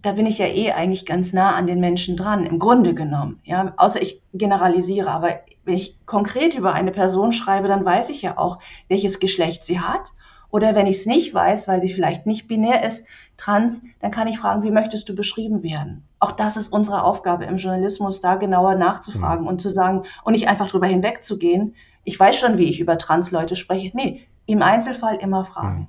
da 0.04 0.12
bin 0.12 0.26
ich 0.26 0.38
ja 0.38 0.46
eh 0.46 0.72
eigentlich 0.72 1.06
ganz 1.06 1.34
nah 1.34 1.56
an 1.56 1.66
den 1.66 1.80
Menschen 1.80 2.16
dran, 2.18 2.46
im 2.46 2.60
Grunde 2.60 2.94
genommen. 2.94 3.40
Ja, 3.44 3.74
außer 3.78 4.02
ich 4.02 4.22
generalisiere. 4.34 5.10
Aber 5.10 5.40
wenn 5.66 5.76
ich 5.76 5.98
konkret 6.06 6.54
über 6.54 6.74
eine 6.74 6.92
Person 6.92 7.32
schreibe, 7.32 7.68
dann 7.68 7.86
weiß 7.86 8.10
ich 8.10 8.22
ja 8.22 8.38
auch, 8.38 8.60
welches 8.90 9.20
Geschlecht 9.20 9.66
sie 9.66 9.80
hat 9.80 10.12
oder 10.54 10.76
wenn 10.76 10.86
ich 10.86 10.98
es 10.98 11.06
nicht 11.08 11.34
weiß, 11.34 11.68
weil 11.68 11.82
sie 11.82 11.92
vielleicht 11.92 12.28
nicht 12.28 12.48
binär 12.48 12.84
ist, 12.86 13.06
trans, 13.38 13.82
dann 14.02 14.12
kann 14.12 14.28
ich 14.28 14.38
fragen, 14.38 14.62
wie 14.62 14.70
möchtest 14.70 15.10
du 15.10 15.16
beschrieben 15.16 15.64
werden? 15.64 16.04
Auch 16.20 16.32
das 16.32 16.58
ist 16.58 16.68
unsere 16.68 17.04
Aufgabe 17.04 17.46
im 17.46 17.58
Journalismus, 17.58 18.22
da 18.22 18.36
genauer 18.36 18.76
nachzufragen 18.76 19.46
mhm. 19.46 19.48
und 19.48 19.62
zu 19.62 19.70
sagen 19.70 20.04
und 20.24 20.34
nicht 20.34 20.48
einfach 20.48 20.68
drüber 20.70 20.86
hinwegzugehen. 20.86 21.74
Ich 22.04 22.20
weiß 22.20 22.38
schon, 22.38 22.60
wie 22.60 22.66
ich 22.66 22.80
über 22.80 23.00
Trans-Leute 23.00 23.56
spreche. 23.56 23.90
Nee, 23.96 24.28
im 24.46 24.62
Einzelfall 24.62 25.16
immer 25.16 25.44
fragen. 25.44 25.80
Mhm. 25.80 25.88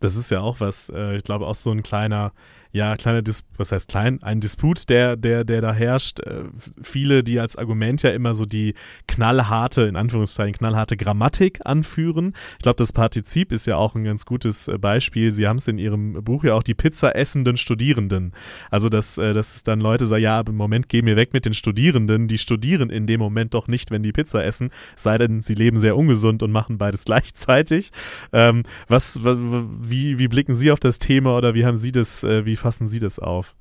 Das 0.00 0.16
ist 0.16 0.30
ja 0.30 0.40
auch 0.40 0.58
was, 0.58 0.90
äh, 0.92 1.16
ich 1.16 1.22
glaube, 1.22 1.46
auch 1.46 1.54
so 1.54 1.70
ein 1.70 1.84
kleiner 1.84 2.32
ja, 2.72 2.96
kleiner 2.96 3.20
Dis 3.20 3.44
was 3.58 3.70
heißt 3.70 3.88
klein? 3.88 4.22
Ein 4.22 4.40
Disput, 4.40 4.88
der, 4.88 5.16
der, 5.16 5.44
der 5.44 5.60
da 5.60 5.74
herrscht. 5.74 6.20
Äh, 6.20 6.44
viele, 6.82 7.22
die 7.22 7.38
als 7.38 7.56
Argument 7.56 8.02
ja 8.02 8.10
immer 8.10 8.32
so 8.32 8.46
die 8.46 8.74
knallharte, 9.06 9.82
in 9.82 9.96
Anführungszeichen, 9.96 10.54
knallharte 10.54 10.96
Grammatik 10.96 11.60
anführen. 11.64 12.32
Ich 12.52 12.62
glaube, 12.62 12.76
das 12.76 12.92
Partizip 12.92 13.52
ist 13.52 13.66
ja 13.66 13.76
auch 13.76 13.94
ein 13.94 14.04
ganz 14.04 14.24
gutes 14.24 14.68
äh, 14.68 14.78
Beispiel. 14.78 15.32
Sie 15.32 15.46
haben 15.46 15.58
es 15.58 15.68
in 15.68 15.76
Ihrem 15.76 16.24
Buch 16.24 16.44
ja 16.44 16.54
auch 16.54 16.62
die 16.62 16.74
Pizza 16.74 17.14
essenden 17.14 17.58
Studierenden. 17.58 18.32
Also, 18.70 18.88
dass, 18.88 19.18
äh, 19.18 19.34
dass 19.34 19.62
dann 19.62 19.80
Leute 19.80 20.06
sagen, 20.06 20.22
ja, 20.22 20.40
im 20.40 20.56
Moment 20.56 20.88
gehen 20.88 21.04
wir 21.04 21.16
weg 21.16 21.34
mit 21.34 21.44
den 21.44 21.54
Studierenden. 21.54 22.26
Die 22.26 22.38
studieren 22.38 22.88
in 22.88 23.06
dem 23.06 23.20
Moment 23.20 23.52
doch 23.52 23.68
nicht, 23.68 23.90
wenn 23.90 24.02
die 24.02 24.12
Pizza 24.12 24.44
essen, 24.44 24.70
sei 24.96 25.18
denn, 25.18 25.42
sie 25.42 25.54
leben 25.54 25.76
sehr 25.76 25.96
ungesund 25.96 26.42
und 26.42 26.50
machen 26.50 26.78
beides 26.78 27.04
gleichzeitig. 27.12 27.90
Ähm, 28.32 28.62
was, 28.88 29.20
wie, 29.22 30.18
wie 30.18 30.28
blicken 30.28 30.54
Sie 30.54 30.70
auf 30.70 30.80
das 30.80 30.98
Thema 30.98 31.36
oder 31.36 31.52
wie 31.54 31.66
haben 31.66 31.76
Sie 31.76 31.92
das, 31.92 32.24
äh, 32.24 32.46
wie 32.46 32.56
fassen 32.62 32.86
Sie 32.86 32.98
das 32.98 33.18
auf? 33.18 33.54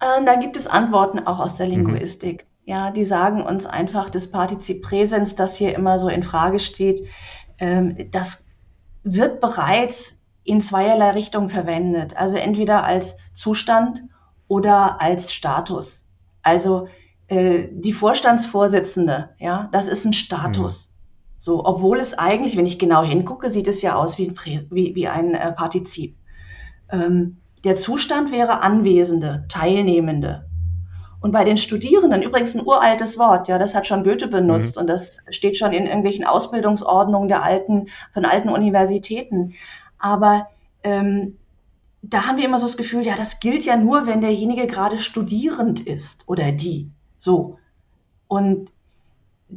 Äh, 0.00 0.24
da 0.24 0.36
gibt 0.36 0.56
es 0.56 0.66
Antworten 0.66 1.20
auch 1.20 1.40
aus 1.40 1.54
der 1.54 1.66
mhm. 1.66 1.72
Linguistik. 1.72 2.44
Mhm. 2.44 2.48
Ja, 2.66 2.90
die 2.90 3.04
sagen 3.04 3.42
uns 3.42 3.66
einfach, 3.66 4.10
das 4.10 4.30
Partizip 4.30 4.82
Präsens, 4.82 5.36
das 5.36 5.56
hier 5.56 5.74
immer 5.74 5.98
so 5.98 6.08
in 6.08 6.22
Frage 6.22 6.58
steht, 6.58 7.06
ähm, 7.58 8.10
das 8.10 8.46
wird 9.02 9.40
bereits 9.40 10.18
in 10.44 10.60
zweierlei 10.60 11.10
Richtungen 11.10 11.50
verwendet. 11.50 12.16
Also 12.16 12.36
entweder 12.36 12.84
als 12.84 13.16
Zustand 13.34 14.04
oder 14.48 15.00
als 15.00 15.32
Status. 15.32 16.06
Also 16.42 16.88
äh, 17.28 17.68
die 17.70 17.92
Vorstandsvorsitzende, 17.92 19.30
ja, 19.38 19.68
das 19.72 19.88
ist 19.88 20.04
ein 20.04 20.12
Status. 20.12 20.88
Mhm. 20.88 20.94
So, 21.38 21.64
obwohl 21.66 21.98
es 21.98 22.14
eigentlich, 22.14 22.56
wenn 22.56 22.66
ich 22.66 22.78
genau 22.78 23.02
hingucke, 23.02 23.50
sieht 23.50 23.68
es 23.68 23.82
ja 23.82 23.94
aus 23.96 24.16
wie 24.16 24.28
ein, 24.28 24.66
wie, 24.70 24.94
wie 24.94 25.08
ein 25.08 25.34
äh, 25.34 25.52
Partizip. 25.52 26.16
Ähm, 26.90 27.38
der 27.64 27.76
Zustand 27.76 28.30
wäre 28.30 28.60
Anwesende, 28.60 29.44
Teilnehmende. 29.48 30.46
Und 31.20 31.32
bei 31.32 31.44
den 31.44 31.56
Studierenden, 31.56 32.20
übrigens 32.20 32.54
ein 32.54 32.66
uraltes 32.66 33.18
Wort, 33.18 33.48
ja, 33.48 33.56
das 33.56 33.74
hat 33.74 33.86
schon 33.86 34.04
Goethe 34.04 34.28
benutzt 34.28 34.76
mhm. 34.76 34.82
und 34.82 34.86
das 34.88 35.16
steht 35.30 35.56
schon 35.56 35.72
in 35.72 35.86
irgendwelchen 35.86 36.26
Ausbildungsordnungen 36.26 37.28
der 37.28 37.42
alten, 37.42 37.88
von 38.12 38.26
alten 38.26 38.50
Universitäten. 38.50 39.54
Aber 39.98 40.48
ähm, 40.82 41.38
da 42.02 42.26
haben 42.26 42.36
wir 42.36 42.44
immer 42.44 42.58
so 42.58 42.66
das 42.66 42.76
Gefühl, 42.76 43.06
ja, 43.06 43.16
das 43.16 43.40
gilt 43.40 43.64
ja 43.64 43.78
nur, 43.78 44.06
wenn 44.06 44.20
derjenige 44.20 44.66
gerade 44.66 44.98
studierend 44.98 45.80
ist 45.80 46.24
oder 46.28 46.52
die. 46.52 46.90
So. 47.16 47.58
Und 48.28 48.70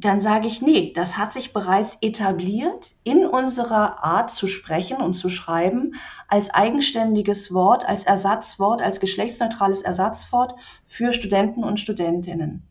dann 0.04 0.22
sage 0.22 0.48
ich, 0.48 0.62
nee, 0.62 0.92
das 0.94 1.18
hat 1.18 1.34
sich 1.34 1.54
bereits 1.54 1.98
etabliert 2.02 2.94
in 3.04 3.26
unserer 3.26 4.04
Art 4.04 4.32
zu 4.32 4.48
sprechen 4.48 4.98
und 4.98 5.16
zu 5.16 5.30
schreiben 5.30 5.96
als 6.28 6.54
eigenständiges 6.54 7.54
Wort, 7.54 7.88
als 7.88 8.04
Ersatzwort, 8.04 8.82
als 8.82 9.00
geschlechtsneutrales 9.00 9.82
Ersatzwort 9.82 10.56
für 10.88 11.14
Studenten 11.14 11.64
und 11.64 11.80
Studentinnen. 11.80 12.68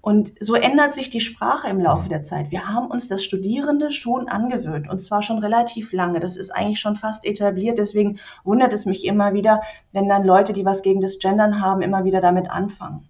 Und 0.00 0.34
so 0.38 0.54
ändert 0.54 0.94
sich 0.94 1.08
die 1.08 1.22
Sprache 1.22 1.68
im 1.68 1.80
Laufe 1.80 2.10
der 2.10 2.22
Zeit. 2.22 2.50
Wir 2.50 2.68
haben 2.68 2.88
uns 2.88 3.08
das 3.08 3.24
Studierende 3.24 3.90
schon 3.90 4.28
angewöhnt 4.28 4.88
und 4.88 5.00
zwar 5.00 5.22
schon 5.22 5.38
relativ 5.38 5.92
lange. 5.92 6.20
Das 6.20 6.36
ist 6.36 6.50
eigentlich 6.50 6.80
schon 6.80 6.96
fast 6.96 7.24
etabliert. 7.24 7.78
Deswegen 7.78 8.18
wundert 8.42 8.74
es 8.74 8.84
mich 8.84 9.06
immer 9.06 9.32
wieder, 9.32 9.62
wenn 9.92 10.06
dann 10.08 10.24
Leute, 10.24 10.52
die 10.52 10.66
was 10.66 10.82
gegen 10.82 11.00
das 11.00 11.20
Gendern 11.20 11.62
haben, 11.62 11.80
immer 11.80 12.04
wieder 12.04 12.20
damit 12.20 12.50
anfangen. 12.50 13.08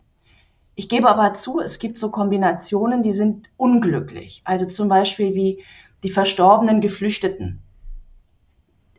Ich 0.75 0.89
gebe 0.89 1.09
aber 1.09 1.35
zu, 1.35 1.61
es 1.61 1.79
gibt 1.79 1.99
so 1.99 2.11
Kombinationen, 2.11 3.03
die 3.03 3.13
sind 3.13 3.49
unglücklich. 3.57 4.43
Also 4.45 4.67
zum 4.67 4.89
Beispiel 4.89 5.35
wie 5.35 5.65
die 6.03 6.11
verstorbenen 6.11 6.81
Geflüchteten. 6.81 7.61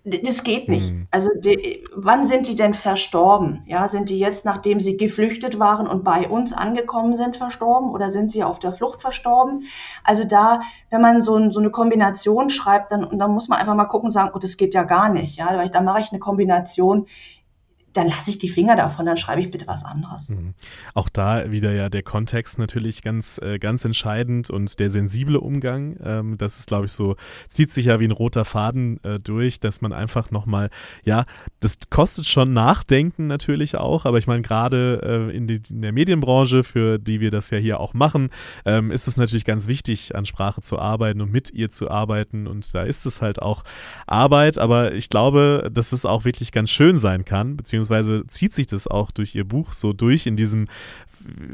Das 0.05 0.43
geht 0.43 0.69
nicht. 0.69 0.93
Mhm. 0.93 1.07
Also 1.09 1.31
die, 1.35 1.83
wann 1.95 2.27
sind 2.27 2.47
die 2.47 2.55
denn 2.55 2.75
verstorben? 2.75 3.63
Ja, 3.65 3.87
sind 3.87 4.09
die 4.09 4.19
jetzt, 4.19 4.45
nachdem 4.45 4.79
sie 4.79 4.97
geflüchtet 4.97 5.57
waren 5.57 5.87
und 5.87 6.03
bei 6.03 6.29
uns 6.29 6.53
angekommen 6.53 7.17
sind, 7.17 7.37
verstorben 7.37 7.89
oder 7.89 8.11
sind 8.11 8.29
sie 8.29 8.43
auf 8.43 8.59
der 8.59 8.73
Flucht 8.73 9.01
verstorben? 9.01 9.63
Also 10.03 10.23
da, 10.23 10.61
wenn 10.91 11.01
man 11.01 11.23
so, 11.23 11.49
so 11.49 11.59
eine 11.59 11.71
Kombination 11.71 12.51
schreibt, 12.51 12.91
dann, 12.91 13.17
dann 13.17 13.31
muss 13.31 13.47
man 13.47 13.57
einfach 13.57 13.73
mal 13.73 13.85
gucken 13.85 14.07
und 14.07 14.11
sagen, 14.11 14.29
oh, 14.35 14.37
das 14.37 14.57
geht 14.57 14.75
ja 14.75 14.83
gar 14.83 15.09
nicht. 15.09 15.37
Ja, 15.37 15.57
weil 15.57 15.69
dann 15.69 15.85
mache 15.85 16.01
ich 16.01 16.11
eine 16.11 16.19
Kombination, 16.19 17.07
dann 17.95 18.09
lasse 18.09 18.29
ich 18.29 18.37
die 18.37 18.49
Finger 18.49 18.75
davon, 18.75 19.05
dann 19.05 19.15
schreibe 19.15 19.41
ich 19.41 19.49
bitte 19.49 19.67
was 19.67 19.85
anderes. 19.85 20.29
Mhm. 20.29 20.53
Auch 20.93 21.07
da 21.07 21.49
wieder 21.49 21.71
ja 21.71 21.89
der 21.89 22.03
Kontext 22.03 22.59
natürlich 22.59 23.01
ganz, 23.01 23.37
äh, 23.37 23.57
ganz 23.57 23.85
entscheidend 23.85 24.49
und 24.49 24.77
der 24.79 24.91
sensible 24.91 25.39
Umgang. 25.39 25.97
Ähm, 26.03 26.37
das 26.37 26.59
ist, 26.59 26.67
glaube 26.67 26.87
ich, 26.87 26.91
so, 26.91 27.15
zieht 27.47 27.71
sich 27.71 27.85
ja 27.85 27.99
wie 28.01 28.05
ein 28.05 28.11
roter 28.11 28.43
Faden 28.43 29.01
äh, 29.03 29.19
durch, 29.19 29.61
dass 29.61 29.79
man 29.79 29.93
einfach 29.93 30.29
nochmal, 30.29 30.69
ja, 31.05 31.25
das 31.61 31.77
kostet 31.89 32.25
schon 32.25 32.51
Nachdenken 32.51 33.27
natürlich 33.27 33.77
auch, 33.77 34.05
aber 34.05 34.17
ich 34.17 34.27
meine, 34.27 34.41
gerade 34.41 35.29
äh, 35.31 35.35
in, 35.35 35.47
in, 35.47 35.81
der 35.81 35.93
Medienbranche, 35.93 36.65
für 36.65 36.99
die 36.99 37.21
wir 37.21 37.31
das 37.31 37.49
ja 37.49 37.57
hier 37.57 37.79
auch 37.79 37.93
machen, 37.93 38.29
ähm, 38.65 38.91
ist 38.91 39.07
es 39.07 39.15
natürlich 39.15 39.45
ganz 39.45 39.67
wichtig, 39.67 40.15
an 40.15 40.25
Sprache 40.25 40.59
zu 40.59 40.79
arbeiten 40.79 41.21
und 41.21 41.31
mit 41.31 41.51
ihr 41.51 41.69
zu 41.69 41.89
arbeiten 41.89 42.45
und 42.45 42.75
da 42.75 42.83
ist 42.83 43.05
es 43.05 43.21
halt 43.21 43.41
auch 43.41 43.63
Arbeit, 44.05 44.57
aber 44.57 44.93
ich 44.93 45.09
glaube, 45.09 45.69
dass 45.71 45.93
es 45.93 46.05
auch 46.05 46.25
wirklich 46.25 46.51
ganz 46.51 46.71
schön 46.71 46.97
sein 46.97 47.23
kann, 47.23 47.55
beziehungsweise 47.55 47.84
beziehungsweise 47.85 48.27
zieht 48.27 48.53
sich 48.53 48.67
das 48.67 48.87
auch 48.87 49.11
durch 49.11 49.35
ihr 49.35 49.45
Buch 49.45 49.73
so 49.73 49.93
durch 49.93 50.25
in 50.25 50.35
diesem, 50.35 50.67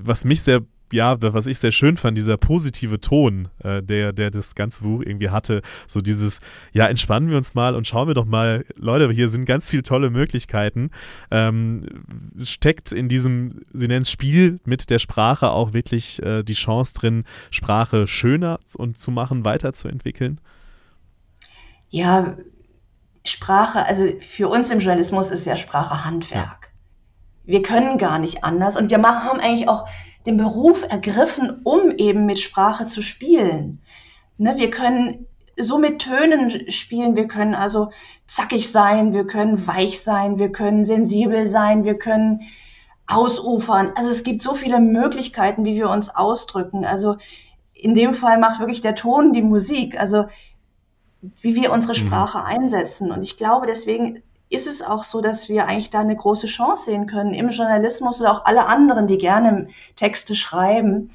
was 0.02 0.26
mich 0.26 0.42
sehr 0.42 0.62
ja, 0.94 1.16
was 1.22 1.48
ich 1.48 1.58
sehr 1.58 1.72
schön 1.72 1.96
fand, 1.96 2.18
dieser 2.18 2.36
positive 2.36 3.00
Ton, 3.00 3.48
äh, 3.64 3.82
der, 3.82 4.12
der 4.12 4.30
das 4.30 4.56
ganze 4.56 4.84
Buch 4.84 5.02
irgendwie 5.02 5.30
hatte. 5.30 5.62
So 5.88 6.02
dieses, 6.02 6.42
ja, 6.74 6.88
entspannen 6.88 7.30
wir 7.30 7.38
uns 7.38 7.54
mal 7.54 7.76
und 7.76 7.88
schauen 7.88 8.10
wir 8.10 8.14
doch 8.14 8.26
mal, 8.26 8.66
Leute, 8.76 9.10
hier 9.10 9.30
sind 9.30 9.46
ganz 9.46 9.70
viele 9.70 9.84
tolle 9.84 10.10
Möglichkeiten. 10.10 10.90
Ähm, 11.32 11.86
steckt 12.38 12.92
in 12.92 13.08
diesem, 13.08 13.62
sie 13.72 13.88
nennen 13.88 14.02
es 14.02 14.12
Spiel 14.12 14.60
mit 14.66 14.90
der 14.90 15.00
Sprache 15.00 15.52
auch 15.52 15.72
wirklich 15.72 16.22
äh, 16.24 16.44
die 16.44 16.56
Chance 16.56 16.94
drin, 16.94 17.24
Sprache 17.52 18.06
schöner 18.06 18.60
und 18.76 18.98
zu 19.00 19.12
machen, 19.12 19.46
weiterzuentwickeln. 19.46 20.42
Ja, 21.90 22.36
Sprache, 23.24 23.86
also 23.86 24.06
für 24.22 24.50
uns 24.50 24.70
im 24.72 24.80
Journalismus 24.80 25.30
ist 25.30 25.46
ja 25.46 25.58
Sprache 25.58 26.06
Handwerk. 26.06 26.72
Ja. 26.72 26.72
Wir 27.44 27.62
können 27.62 27.98
gar 27.98 28.20
nicht 28.20 28.44
anders 28.44 28.78
und 28.78 28.90
wir 28.90 28.98
haben 29.02 29.40
eigentlich 29.40 29.68
auch 29.68 29.88
den 30.26 30.38
Beruf 30.38 30.84
ergriffen, 30.88 31.62
um 31.64 31.92
eben 31.98 32.26
mit 32.26 32.40
Sprache 32.40 32.88
zu 32.88 33.02
spielen. 33.02 33.82
Ne, 34.38 34.56
wir 34.58 34.70
können 34.70 35.28
so 35.58 35.78
mit 35.78 36.00
Tönen 36.00 36.72
spielen, 36.72 37.16
wir 37.16 37.28
können 37.28 37.56
also 37.56 37.92
zackig 38.28 38.72
sein, 38.72 39.14
wir 39.14 39.28
können 39.28 39.68
weich 39.68 40.02
sein, 40.02 40.40
wir 40.40 40.52
können 40.52 40.86
sensibel 40.86 41.48
sein, 41.48 41.84
wir 41.84 41.98
können 41.98 42.42
ausufern. 43.08 43.92
Also 43.96 44.10
es 44.10 44.24
gibt 44.24 44.42
so 44.42 44.54
viele 44.54 44.80
Möglichkeiten, 44.80 45.66
wie 45.66 45.76
wir 45.76 45.90
uns 45.90 46.10
ausdrücken. 46.10 46.86
Also 46.86 47.18
in 47.74 47.96
dem 47.96 48.14
Fall 48.14 48.40
macht 48.40 48.60
wirklich 48.60 48.82
der 48.82 48.96
Ton 48.96 49.34
die 49.34 49.42
Musik. 49.42 50.00
Also 50.00 50.26
wie 51.42 51.56
wir 51.56 51.72
unsere 51.72 51.94
mhm. 51.94 52.08
Sprache 52.08 52.40
mhm. 52.40 52.46
einsetzen. 52.46 53.12
Und 53.12 53.24
ich 53.24 53.38
glaube, 53.38 53.68
deswegen 53.68 54.22
ist 54.50 54.68
es 54.68 54.82
auch 54.82 55.04
so, 55.04 55.22
dass 55.22 55.48
wir 55.48 55.68
eigentlich 55.68 55.90
da 55.90 56.00
eine 56.00 56.16
große 56.16 56.48
Chance 56.48 56.86
sehen 56.86 57.08
können 57.08 57.34
im 57.34 57.50
Journalismus 57.50 58.20
oder 58.20 58.34
auch 58.34 58.46
alle 58.46 58.66
anderen, 58.66 59.08
die 59.08 59.18
gerne 59.18 59.70
Texte 59.96 60.36
schreiben, 60.36 61.12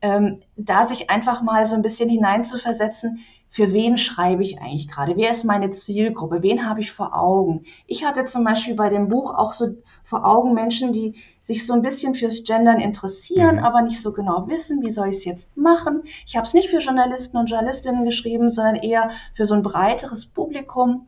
ähm, 0.00 0.40
da 0.56 0.88
sich 0.88 1.10
einfach 1.10 1.42
mal 1.42 1.66
so 1.66 1.74
ein 1.74 1.82
bisschen 1.82 2.08
hineinzuversetzen, 2.08 3.20
für 3.50 3.72
wen 3.72 3.96
schreibe 3.96 4.42
ich 4.42 4.60
eigentlich 4.60 4.88
gerade? 4.88 5.16
Wer 5.16 5.30
ist 5.30 5.44
meine 5.44 5.70
Zielgruppe? 5.70 6.42
Wen 6.42 6.68
habe 6.68 6.80
ich 6.80 6.92
vor 6.92 7.16
Augen? 7.16 7.64
Ich 7.86 8.04
hatte 8.04 8.24
zum 8.26 8.44
Beispiel 8.44 8.74
bei 8.74 8.90
dem 8.90 9.08
Buch 9.08 9.34
auch 9.34 9.52
so 9.52 9.68
vor 10.08 10.24
Augen 10.24 10.54
Menschen, 10.54 10.94
die 10.94 11.16
sich 11.42 11.66
so 11.66 11.74
ein 11.74 11.82
bisschen 11.82 12.14
fürs 12.14 12.42
Gendern 12.44 12.80
interessieren, 12.80 13.56
mhm. 13.56 13.64
aber 13.64 13.82
nicht 13.82 14.00
so 14.00 14.12
genau 14.12 14.48
wissen, 14.48 14.82
wie 14.82 14.90
soll 14.90 15.10
ich 15.10 15.18
es 15.18 15.24
jetzt 15.26 15.54
machen. 15.54 16.02
Ich 16.26 16.34
habe 16.34 16.46
es 16.46 16.54
nicht 16.54 16.70
für 16.70 16.78
Journalisten 16.78 17.36
und 17.36 17.50
Journalistinnen 17.50 18.06
geschrieben, 18.06 18.50
sondern 18.50 18.76
eher 18.76 19.10
für 19.34 19.44
so 19.44 19.52
ein 19.52 19.62
breiteres 19.62 20.24
Publikum. 20.24 21.06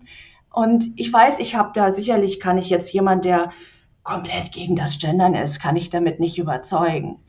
Und 0.53 0.93
ich 0.97 1.11
weiß, 1.11 1.39
ich 1.39 1.55
habe 1.55 1.71
da 1.75 1.93
sicherlich, 1.93 2.41
kann 2.41 2.59
ich 2.59 2.69
jetzt 2.69 2.93
jemand, 2.93 3.25
der 3.25 3.53
komplett 4.03 4.53
gegen 4.53 4.77
das 4.77 4.99
Gendern 4.99 5.35
ist, 5.35 5.61
kann 5.61 5.77
ich 5.77 5.89
damit 5.89 6.21
nicht 6.21 6.37
überzeugen. 6.37 7.21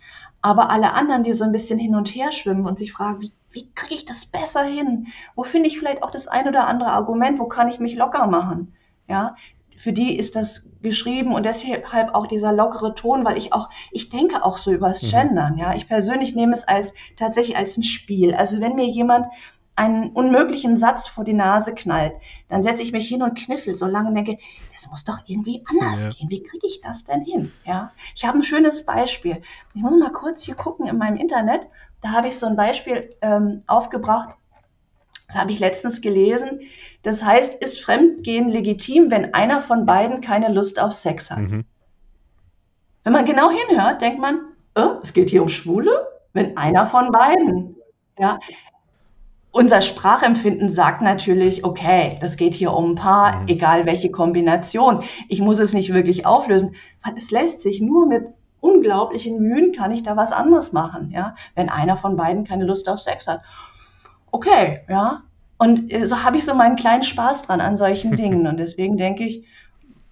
Aber 0.41 0.71
alle 0.71 0.91
anderen, 0.91 1.23
die 1.23 1.33
so 1.33 1.45
ein 1.45 1.53
bisschen 1.53 1.79
hin 1.79 1.95
und 1.95 2.09
her 2.09 2.33
schwimmen 2.33 2.65
und 2.65 2.79
sich 2.79 2.91
fragen, 2.91 3.21
wie, 3.21 3.31
wie 3.51 3.71
kriege 3.75 3.95
ich 3.95 4.05
das 4.05 4.25
besser 4.25 4.63
hin? 4.63 5.07
Wo 5.35 5.43
finde 5.43 5.69
ich 5.69 5.79
vielleicht 5.79 6.03
auch 6.03 6.11
das 6.11 6.27
ein 6.27 6.49
oder 6.49 6.67
andere 6.67 6.91
Argument? 6.91 7.39
Wo 7.39 7.45
kann 7.45 7.69
ich 7.69 7.79
mich 7.79 7.95
locker 7.95 8.27
machen? 8.27 8.73
Ja, 9.07 9.35
für 9.81 9.93
die 9.93 10.15
ist 10.15 10.35
das 10.35 10.69
geschrieben 10.83 11.33
und 11.33 11.43
deshalb 11.43 12.13
auch 12.13 12.27
dieser 12.27 12.53
lockere 12.53 12.93
Ton, 12.93 13.25
weil 13.25 13.35
ich 13.35 13.51
auch, 13.51 13.67
ich 13.89 14.09
denke 14.09 14.45
auch 14.45 14.57
so 14.57 14.71
übers 14.71 15.01
mhm. 15.01 15.09
Gendern, 15.09 15.57
ja. 15.57 15.73
Ich 15.73 15.87
persönlich 15.87 16.35
nehme 16.35 16.53
es 16.53 16.67
als, 16.67 16.93
tatsächlich 17.17 17.57
als 17.57 17.77
ein 17.77 17.83
Spiel. 17.83 18.35
Also 18.35 18.61
wenn 18.61 18.75
mir 18.75 18.85
jemand 18.85 19.25
einen 19.75 20.11
unmöglichen 20.11 20.77
Satz 20.77 21.07
vor 21.07 21.23
die 21.23 21.33
Nase 21.33 21.73
knallt, 21.73 22.13
dann 22.47 22.61
setze 22.61 22.83
ich 22.83 22.91
mich 22.91 23.07
hin 23.07 23.23
und 23.23 23.35
kniffel 23.35 23.75
so 23.75 23.87
lange 23.87 24.09
und 24.09 24.15
denke, 24.15 24.37
es 24.75 24.87
muss 24.87 25.03
doch 25.03 25.17
irgendwie 25.25 25.63
anders 25.67 26.03
ja. 26.03 26.11
gehen. 26.11 26.29
Wie 26.29 26.43
kriege 26.43 26.67
ich 26.67 26.81
das 26.81 27.05
denn 27.05 27.21
hin? 27.21 27.51
Ja, 27.65 27.91
ich 28.13 28.23
habe 28.23 28.37
ein 28.37 28.43
schönes 28.43 28.85
Beispiel. 28.85 29.41
Ich 29.73 29.81
muss 29.81 29.97
mal 29.97 30.11
kurz 30.11 30.43
hier 30.43 30.53
gucken 30.53 30.85
in 30.85 30.99
meinem 30.99 31.17
Internet. 31.17 31.67
Da 32.01 32.11
habe 32.11 32.27
ich 32.27 32.37
so 32.37 32.45
ein 32.45 32.55
Beispiel 32.55 33.15
ähm, 33.23 33.63
aufgebracht. 33.65 34.29
Das 35.31 35.39
habe 35.39 35.53
ich 35.53 35.59
letztens 35.59 36.01
gelesen. 36.01 36.59
Das 37.03 37.23
heißt, 37.23 37.55
ist 37.63 37.81
Fremdgehen 37.81 38.49
legitim, 38.49 39.09
wenn 39.11 39.33
einer 39.33 39.61
von 39.61 39.85
beiden 39.85 40.19
keine 40.19 40.51
Lust 40.51 40.77
auf 40.77 40.91
Sex 40.91 41.31
hat? 41.31 41.39
Mhm. 41.39 41.63
Wenn 43.05 43.13
man 43.13 43.23
genau 43.23 43.49
hinhört, 43.49 44.01
denkt 44.01 44.19
man, 44.19 44.41
äh, 44.75 44.89
es 45.01 45.13
geht 45.13 45.29
hier 45.29 45.41
um 45.41 45.47
Schwule, 45.47 46.05
wenn 46.33 46.57
einer 46.57 46.85
von 46.85 47.13
beiden. 47.13 47.77
Ja. 48.19 48.39
Unser 49.51 49.81
Sprachempfinden 49.81 50.69
sagt 50.69 51.01
natürlich, 51.01 51.63
okay, 51.63 52.17
das 52.19 52.35
geht 52.35 52.53
hier 52.53 52.73
um 52.73 52.91
ein 52.91 52.95
Paar, 52.95 53.39
mhm. 53.39 53.47
egal 53.47 53.85
welche 53.85 54.11
Kombination. 54.11 55.05
Ich 55.29 55.39
muss 55.39 55.59
es 55.59 55.73
nicht 55.73 55.93
wirklich 55.93 56.25
auflösen, 56.25 56.75
es 57.15 57.31
lässt 57.31 57.61
sich 57.61 57.79
nur 57.79 58.05
mit 58.05 58.33
unglaublichen 58.59 59.39
Mühen 59.39 59.71
kann 59.71 59.91
ich 59.91 60.03
da 60.03 60.15
was 60.17 60.31
anderes 60.31 60.71
machen, 60.73 61.09
ja, 61.11 61.35
wenn 61.55 61.69
einer 61.69 61.97
von 61.97 62.15
beiden 62.15 62.43
keine 62.43 62.65
Lust 62.65 62.87
auf 62.87 62.99
Sex 62.99 63.27
hat. 63.27 63.41
Okay, 64.31 64.81
ja. 64.89 65.23
Und 65.57 65.93
äh, 65.93 66.07
so 66.07 66.23
habe 66.23 66.37
ich 66.37 66.45
so 66.45 66.55
meinen 66.55 66.75
kleinen 66.75 67.03
Spaß 67.03 67.43
dran 67.43 67.61
an 67.61 67.77
solchen 67.77 68.15
Dingen. 68.15 68.47
Und 68.47 68.57
deswegen 68.57 68.97
denke 68.97 69.23
ich, 69.23 69.45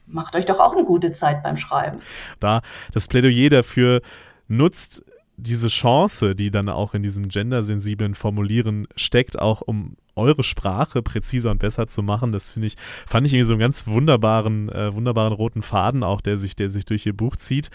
macht 0.06 0.36
euch 0.36 0.46
doch 0.46 0.60
auch 0.60 0.74
eine 0.74 0.86
gute 0.86 1.14
Zeit 1.14 1.44
beim 1.44 1.58
Schreiben. 1.58 2.00
Da 2.40 2.62
das 2.94 3.08
Plädoyer 3.08 3.50
dafür 3.50 4.02
nutzt, 4.48 5.04
diese 5.38 5.70
Chance, 5.70 6.36
die 6.36 6.52
dann 6.52 6.70
auch 6.70 6.94
in 6.94 7.02
diesem 7.02 7.30
gendersensiblen 7.30 8.14
Formulieren 8.14 8.88
steckt, 8.96 9.40
auch 9.40 9.62
um 9.62 9.96
eure 10.16 10.44
Sprache 10.44 11.02
präziser 11.02 11.52
und 11.52 11.60
besser 11.60 11.88
zu 11.88 12.04
machen. 12.04 12.32
Das 12.32 12.50
finde 12.50 12.68
ich, 12.68 12.76
fand 13.08 13.26
ich 13.26 13.34
irgendwie 13.34 13.46
so 13.46 13.54
einen 13.54 13.62
ganz 13.62 13.88
wunderbaren, 13.88 14.70
äh, 14.70 14.94
wunderbaren 14.94 15.34
roten 15.34 15.62
Faden 15.62 16.04
auch, 16.04 16.22
der 16.22 16.38
sich, 16.38 16.56
der 16.56 16.70
sich 16.70 16.86
durch 16.86 17.06
ihr 17.06 17.16
Buch 17.16 17.38
zieht. 17.38 17.70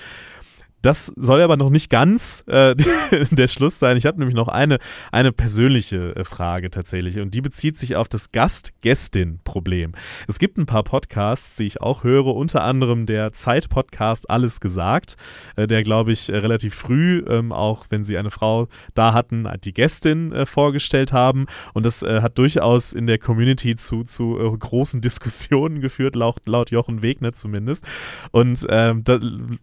Das 0.84 1.06
soll 1.16 1.40
aber 1.40 1.56
noch 1.56 1.70
nicht 1.70 1.88
ganz 1.88 2.44
äh, 2.46 2.74
der 3.30 3.48
Schluss 3.48 3.78
sein. 3.78 3.96
Ich 3.96 4.04
habe 4.04 4.18
nämlich 4.18 4.36
noch 4.36 4.48
eine, 4.48 4.76
eine 5.12 5.32
persönliche 5.32 6.14
äh, 6.14 6.24
Frage 6.24 6.68
tatsächlich 6.68 7.20
und 7.20 7.32
die 7.32 7.40
bezieht 7.40 7.78
sich 7.78 7.96
auf 7.96 8.06
das 8.06 8.32
Gast-Gästin-Problem. 8.32 9.92
Es 10.28 10.38
gibt 10.38 10.58
ein 10.58 10.66
paar 10.66 10.82
Podcasts, 10.82 11.56
die 11.56 11.64
ich 11.64 11.80
auch 11.80 12.04
höre, 12.04 12.36
unter 12.36 12.64
anderem 12.64 13.06
der 13.06 13.32
Zeit-Podcast 13.32 14.28
Alles 14.28 14.60
gesagt, 14.60 15.16
äh, 15.56 15.66
der, 15.66 15.84
glaube 15.84 16.12
ich, 16.12 16.28
äh, 16.28 16.36
relativ 16.36 16.74
früh, 16.74 17.24
ähm, 17.28 17.50
auch 17.50 17.86
wenn 17.88 18.04
sie 18.04 18.18
eine 18.18 18.30
Frau 18.30 18.68
da 18.92 19.14
hatten, 19.14 19.48
die 19.64 19.72
Gästin 19.72 20.34
vorgestellt 20.44 21.14
haben 21.14 21.46
und 21.72 21.86
das 21.86 22.02
hat 22.02 22.36
durchaus 22.36 22.92
in 22.92 23.06
der 23.06 23.18
Community 23.18 23.74
zu, 23.76 24.04
zu 24.04 24.34
großen 24.58 25.00
Diskussionen 25.00 25.80
geführt, 25.80 26.14
laut, 26.14 26.36
laut 26.44 26.70
Jochen 26.70 27.00
Wegner 27.00 27.32
zumindest. 27.32 27.86
Und 28.32 28.66
ähm, 28.68 29.02
da, 29.04 29.18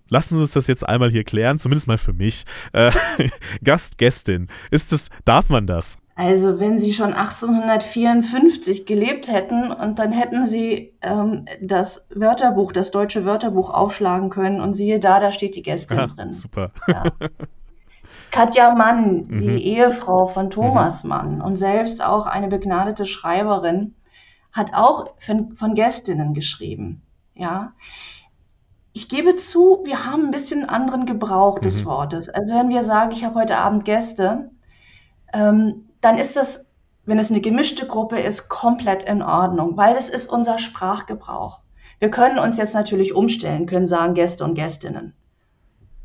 lassen 0.10 0.36
Sie 0.36 0.42
uns 0.42 0.52
das 0.52 0.68
jetzt 0.68 0.88
einmal 0.88 1.11
hier 1.12 1.24
klären, 1.24 1.60
zumindest 1.60 1.88
mal 1.88 1.98
für 1.98 2.14
mich. 2.14 2.46
Äh, 2.74 2.92
Gast, 3.64 3.98
Gästin, 3.98 4.48
ist 4.72 4.92
das, 4.92 5.10
darf 5.26 5.50
man 5.50 5.68
das? 5.68 5.98
Also 6.16 6.60
wenn 6.60 6.78
Sie 6.78 6.94
schon 6.94 7.14
1854 7.14 8.86
gelebt 8.86 9.28
hätten 9.28 9.72
und 9.72 9.98
dann 9.98 10.12
hätten 10.12 10.46
Sie 10.46 10.94
ähm, 11.02 11.46
das 11.62 12.08
Wörterbuch, 12.14 12.74
das 12.74 12.92
deutsche 12.92 13.26
Wörterbuch 13.26 13.70
aufschlagen 13.70 14.30
können 14.30 14.62
und 14.62 14.74
siehe 14.74 15.00
da, 15.00 15.20
da 15.20 15.32
steht 15.32 15.56
die 15.56 15.64
Gästin 15.64 15.98
ja, 15.98 16.08
drin. 16.08 16.32
Super. 16.32 16.72
Ja. 16.88 17.04
Katja 18.32 18.76
Mann, 18.76 19.24
die 19.40 19.50
mhm. 19.50 19.58
Ehefrau 19.58 20.26
von 20.26 20.50
Thomas 20.50 21.04
mhm. 21.04 21.10
Mann 21.10 21.42
und 21.42 21.56
selbst 21.56 22.04
auch 22.04 22.28
eine 22.28 22.50
begnadete 22.50 23.06
Schreiberin, 23.06 23.96
hat 24.52 24.74
auch 24.74 25.16
von, 25.18 25.56
von 25.56 25.76
Gästinnen 25.76 26.34
geschrieben. 26.34 27.02
Ja, 27.34 27.74
ich 28.94 29.08
gebe 29.08 29.36
zu, 29.36 29.82
wir 29.86 30.06
haben 30.06 30.26
ein 30.26 30.32
bisschen 30.32 30.62
einen 30.62 30.70
anderen 30.70 31.06
Gebrauch 31.06 31.60
des 31.60 31.82
mhm. 31.82 31.86
Wortes. 31.86 32.30
Also 32.30 32.56
wenn 32.56 32.70
wir 32.70 32.84
sagen, 32.84 33.12
ich 33.12 33.24
habe 33.24 33.40
heute 33.40 33.58
Abend 33.58 33.86
Gäste, 33.86 34.52
ähm, 35.34 35.90
dann 36.02 36.18
ist 36.18 36.36
das, 36.36 36.66
wenn 37.06 37.20
es 37.20 37.30
eine 37.30 37.42
gemischte 37.42 37.88
Gruppe 37.88 38.20
ist, 38.20 38.50
komplett 38.50 39.04
in 39.04 39.22
Ordnung, 39.22 39.78
weil 39.78 39.96
das 39.96 40.10
ist 40.10 40.30
unser 40.30 40.60
Sprachgebrauch. 40.60 41.60
Wir 42.00 42.10
können 42.10 42.40
uns 42.40 42.58
jetzt 42.58 42.74
natürlich 42.74 43.14
umstellen, 43.14 43.66
können 43.66 43.88
sagen 43.88 44.14
Gäste 44.14 44.44
und 44.44 44.56
Gästinnen. 44.56 45.14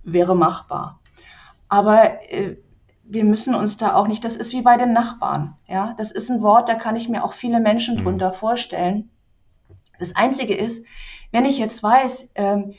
Wäre 0.05 0.37
machbar. 0.37 1.01
Aber 1.69 2.23
äh, 2.31 2.57
wir 3.03 3.25
müssen 3.25 3.55
uns 3.55 3.77
da 3.77 3.95
auch 3.95 4.07
nicht, 4.07 4.25
das 4.25 4.37
ist 4.37 4.53
wie 4.53 4.63
bei 4.63 4.77
den 4.77 4.93
Nachbarn. 4.93 5.57
Ja, 5.67 5.95
das 5.99 6.13
ist 6.13 6.31
ein 6.31 6.43
Wort, 6.43 6.69
da 6.69 6.75
kann 6.75 6.97
ich 6.97 7.09
mir 7.09 7.25
auch 7.25 7.33
viele 7.33 7.61
Menschen 7.61 7.97
mhm. 7.97 8.03
drunter 8.05 8.33
vorstellen. 8.33 9.11
Das 9.99 10.15
Einzige 10.15 10.55
ist, 10.55 10.85
wenn 11.33 11.45
ich 11.45 11.59
jetzt 11.59 11.83
weiß, 11.83 12.31
ähm, 12.35 12.75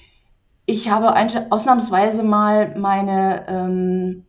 ich 0.65 0.89
habe 0.89 1.13
ein, 1.13 1.51
ausnahmsweise 1.51 2.23
mal 2.23 2.77
meine, 2.77 3.47
ähm, 3.47 4.25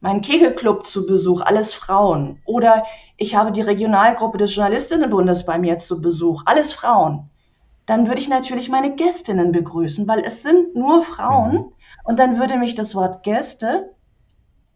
meinen 0.00 0.20
Kegelclub 0.20 0.86
zu 0.86 1.06
Besuch, 1.06 1.40
alles 1.42 1.72
Frauen. 1.72 2.40
Oder 2.44 2.84
ich 3.16 3.36
habe 3.36 3.52
die 3.52 3.62
Regionalgruppe 3.62 4.38
des 4.38 4.54
Journalistinnenbundes 4.54 5.46
bei 5.46 5.58
mir 5.58 5.78
zu 5.78 6.00
Besuch, 6.00 6.42
alles 6.46 6.72
Frauen. 6.72 7.30
Dann 7.86 8.08
würde 8.08 8.20
ich 8.20 8.28
natürlich 8.28 8.68
meine 8.68 8.96
Gästinnen 8.96 9.52
begrüßen, 9.52 10.08
weil 10.08 10.20
es 10.20 10.42
sind 10.42 10.74
nur 10.74 11.02
Frauen. 11.02 11.52
Mhm. 11.52 11.72
Und 12.04 12.18
dann 12.18 12.38
würde 12.38 12.56
mich 12.56 12.74
das 12.74 12.94
Wort 12.94 13.22
Gäste 13.22 13.94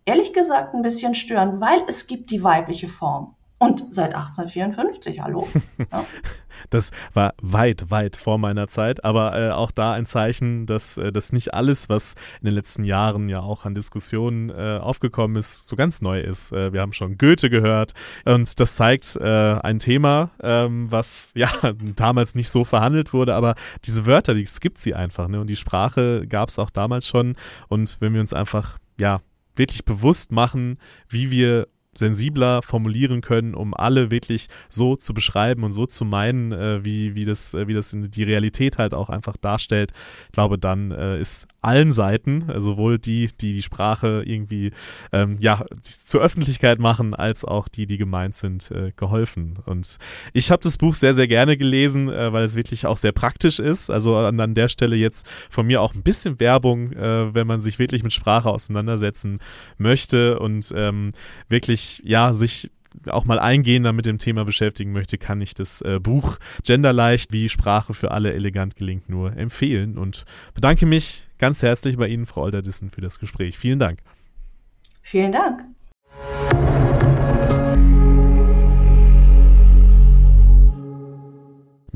ehrlich 0.04 0.32
gesagt 0.32 0.74
ein 0.74 0.82
bisschen 0.82 1.14
stören, 1.14 1.60
weil 1.60 1.82
es 1.88 2.06
gibt 2.06 2.30
die 2.30 2.42
weibliche 2.42 2.88
Form. 2.88 3.34
Und 3.58 3.92
seit 3.92 4.14
1854, 4.14 5.20
hallo. 5.20 5.48
Ja. 5.92 6.04
Das 6.70 6.90
war 7.14 7.34
weit, 7.40 7.88
weit 7.92 8.16
vor 8.16 8.36
meiner 8.36 8.66
Zeit, 8.66 9.04
aber 9.04 9.38
äh, 9.38 9.52
auch 9.52 9.70
da 9.70 9.92
ein 9.92 10.06
Zeichen, 10.06 10.66
dass, 10.66 10.96
äh, 10.96 11.12
dass 11.12 11.32
nicht 11.32 11.54
alles, 11.54 11.88
was 11.88 12.14
in 12.40 12.46
den 12.46 12.54
letzten 12.54 12.82
Jahren 12.82 13.28
ja 13.28 13.40
auch 13.40 13.64
an 13.64 13.76
Diskussionen 13.76 14.50
äh, 14.50 14.78
aufgekommen 14.80 15.36
ist, 15.36 15.68
so 15.68 15.76
ganz 15.76 16.02
neu 16.02 16.20
ist. 16.20 16.50
Äh, 16.50 16.72
wir 16.72 16.80
haben 16.80 16.92
schon 16.92 17.16
Goethe 17.16 17.48
gehört 17.48 17.92
und 18.24 18.58
das 18.58 18.74
zeigt 18.74 19.14
äh, 19.16 19.22
ein 19.22 19.78
Thema, 19.78 20.30
ähm, 20.42 20.90
was 20.90 21.30
ja 21.36 21.48
damals 21.94 22.34
nicht 22.34 22.50
so 22.50 22.64
verhandelt 22.64 23.12
wurde, 23.12 23.34
aber 23.34 23.54
diese 23.84 24.04
Wörter, 24.04 24.34
die, 24.34 24.42
es 24.42 24.60
gibt 24.60 24.78
sie 24.78 24.94
einfach. 24.94 25.28
Ne? 25.28 25.40
Und 25.40 25.46
die 25.46 25.56
Sprache 25.56 26.26
gab 26.26 26.48
es 26.48 26.58
auch 26.58 26.70
damals 26.70 27.06
schon. 27.06 27.36
Und 27.68 27.98
wenn 28.00 28.14
wir 28.14 28.20
uns 28.20 28.32
einfach, 28.32 28.78
ja, 28.98 29.20
wirklich 29.54 29.84
bewusst 29.84 30.32
machen, 30.32 30.78
wie 31.08 31.30
wir 31.30 31.68
sensibler 31.98 32.62
formulieren 32.62 33.20
können, 33.20 33.54
um 33.54 33.74
alle 33.74 34.10
wirklich 34.10 34.46
so 34.68 34.96
zu 34.96 35.14
beschreiben 35.14 35.64
und 35.64 35.72
so 35.72 35.86
zu 35.86 36.04
meinen, 36.04 36.52
äh, 36.52 36.84
wie, 36.84 37.14
wie 37.14 37.24
das, 37.24 37.54
äh, 37.54 37.66
wie 37.66 37.74
das 37.74 37.94
die 37.94 38.22
Realität 38.22 38.78
halt 38.78 38.94
auch 38.94 39.10
einfach 39.10 39.36
darstellt. 39.36 39.92
Ich 40.26 40.32
glaube, 40.32 40.58
dann 40.58 40.90
äh, 40.92 41.20
ist 41.20 41.48
allen 41.60 41.92
Seiten, 41.92 42.48
äh, 42.48 42.60
sowohl 42.60 42.98
die, 42.98 43.28
die 43.40 43.52
die 43.52 43.62
Sprache 43.62 44.22
irgendwie 44.24 44.72
ähm, 45.12 45.36
ja, 45.40 45.64
zur 45.82 46.20
Öffentlichkeit 46.20 46.78
machen, 46.78 47.14
als 47.14 47.44
auch 47.44 47.68
die, 47.68 47.86
die 47.86 47.98
gemeint 47.98 48.34
sind, 48.34 48.70
äh, 48.70 48.92
geholfen. 48.96 49.58
Und 49.66 49.98
ich 50.32 50.50
habe 50.50 50.62
das 50.62 50.78
Buch 50.78 50.94
sehr, 50.94 51.14
sehr 51.14 51.26
gerne 51.26 51.56
gelesen, 51.56 52.08
äh, 52.08 52.32
weil 52.32 52.44
es 52.44 52.54
wirklich 52.54 52.86
auch 52.86 52.96
sehr 52.96 53.12
praktisch 53.12 53.58
ist. 53.58 53.90
Also 53.90 54.16
an, 54.16 54.38
an 54.38 54.54
der 54.54 54.68
Stelle 54.68 54.96
jetzt 54.96 55.26
von 55.50 55.66
mir 55.66 55.82
auch 55.82 55.94
ein 55.94 56.02
bisschen 56.02 56.38
Werbung, 56.40 56.90
wenn 56.98 57.46
man 57.46 57.60
sich 57.60 57.78
wirklich 57.78 58.02
mit 58.02 58.12
Sprache 58.12 58.48
auseinandersetzen 58.48 59.40
möchte 59.78 60.38
und 60.38 60.72
ähm, 60.76 61.12
ja, 62.04 62.34
sich 62.34 62.70
auch 63.08 63.24
mal 63.24 63.38
eingehender 63.38 63.92
mit 63.92 64.06
dem 64.06 64.18
Thema 64.18 64.44
beschäftigen 64.44 64.92
möchte, 64.92 65.18
kann 65.18 65.40
ich 65.40 65.54
das 65.54 65.82
äh, 65.82 66.00
Buch 66.00 66.38
Genderleicht, 66.64 67.32
wie 67.32 67.48
Sprache 67.48 67.94
für 67.94 68.10
alle 68.10 68.32
elegant 68.32 68.76
gelingt, 68.76 69.08
nur 69.08 69.36
empfehlen 69.36 69.98
und 69.98 70.24
bedanke 70.54 70.86
mich 70.86 71.28
ganz 71.38 71.62
herzlich 71.62 71.96
bei 71.96 72.08
Ihnen, 72.08 72.26
Frau 72.26 72.42
Olderdissen, 72.42 72.90
für 72.90 73.00
das 73.00 73.18
Gespräch. 73.18 73.58
Vielen 73.58 73.78
Dank. 73.78 74.00
Vielen 75.02 75.32
Dank. 75.32 75.64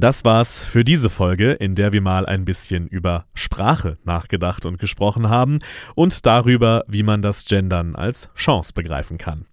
Das 0.02 0.24
war's 0.24 0.58
für 0.58 0.82
diese 0.82 1.10
Folge, 1.10 1.52
in 1.52 1.76
der 1.76 1.92
wir 1.92 2.00
mal 2.00 2.26
ein 2.26 2.44
bisschen 2.44 2.88
über 2.88 3.24
Sprache 3.34 3.98
nachgedacht 4.02 4.66
und 4.66 4.80
gesprochen 4.80 5.28
haben 5.28 5.60
und 5.94 6.26
darüber, 6.26 6.82
wie 6.88 7.04
man 7.04 7.22
das 7.22 7.44
Gendern 7.44 7.94
als 7.94 8.28
Chance 8.34 8.72
begreifen 8.72 9.16
kann. 9.16 9.46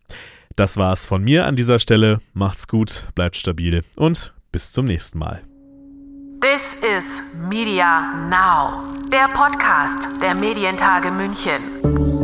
Das 0.55 0.75
war's 0.77 1.05
von 1.05 1.23
mir 1.23 1.45
an 1.45 1.55
dieser 1.55 1.77
Stelle. 1.77 2.17
Macht's 2.33 2.67
gut, 2.67 3.09
bleibt 3.13 3.37
stabil 3.37 3.83
und 3.95 4.33
bis 4.51 4.71
zum 4.71 4.85
nächsten 4.85 5.19
Mal. 5.19 5.43
This 6.41 6.77
is 6.97 7.21
Media 7.47 8.15
Now, 8.15 8.85
der 9.11 9.27
Podcast 9.27 10.09
der 10.19 10.33
Medientage 10.33 11.11
München. 11.11 12.18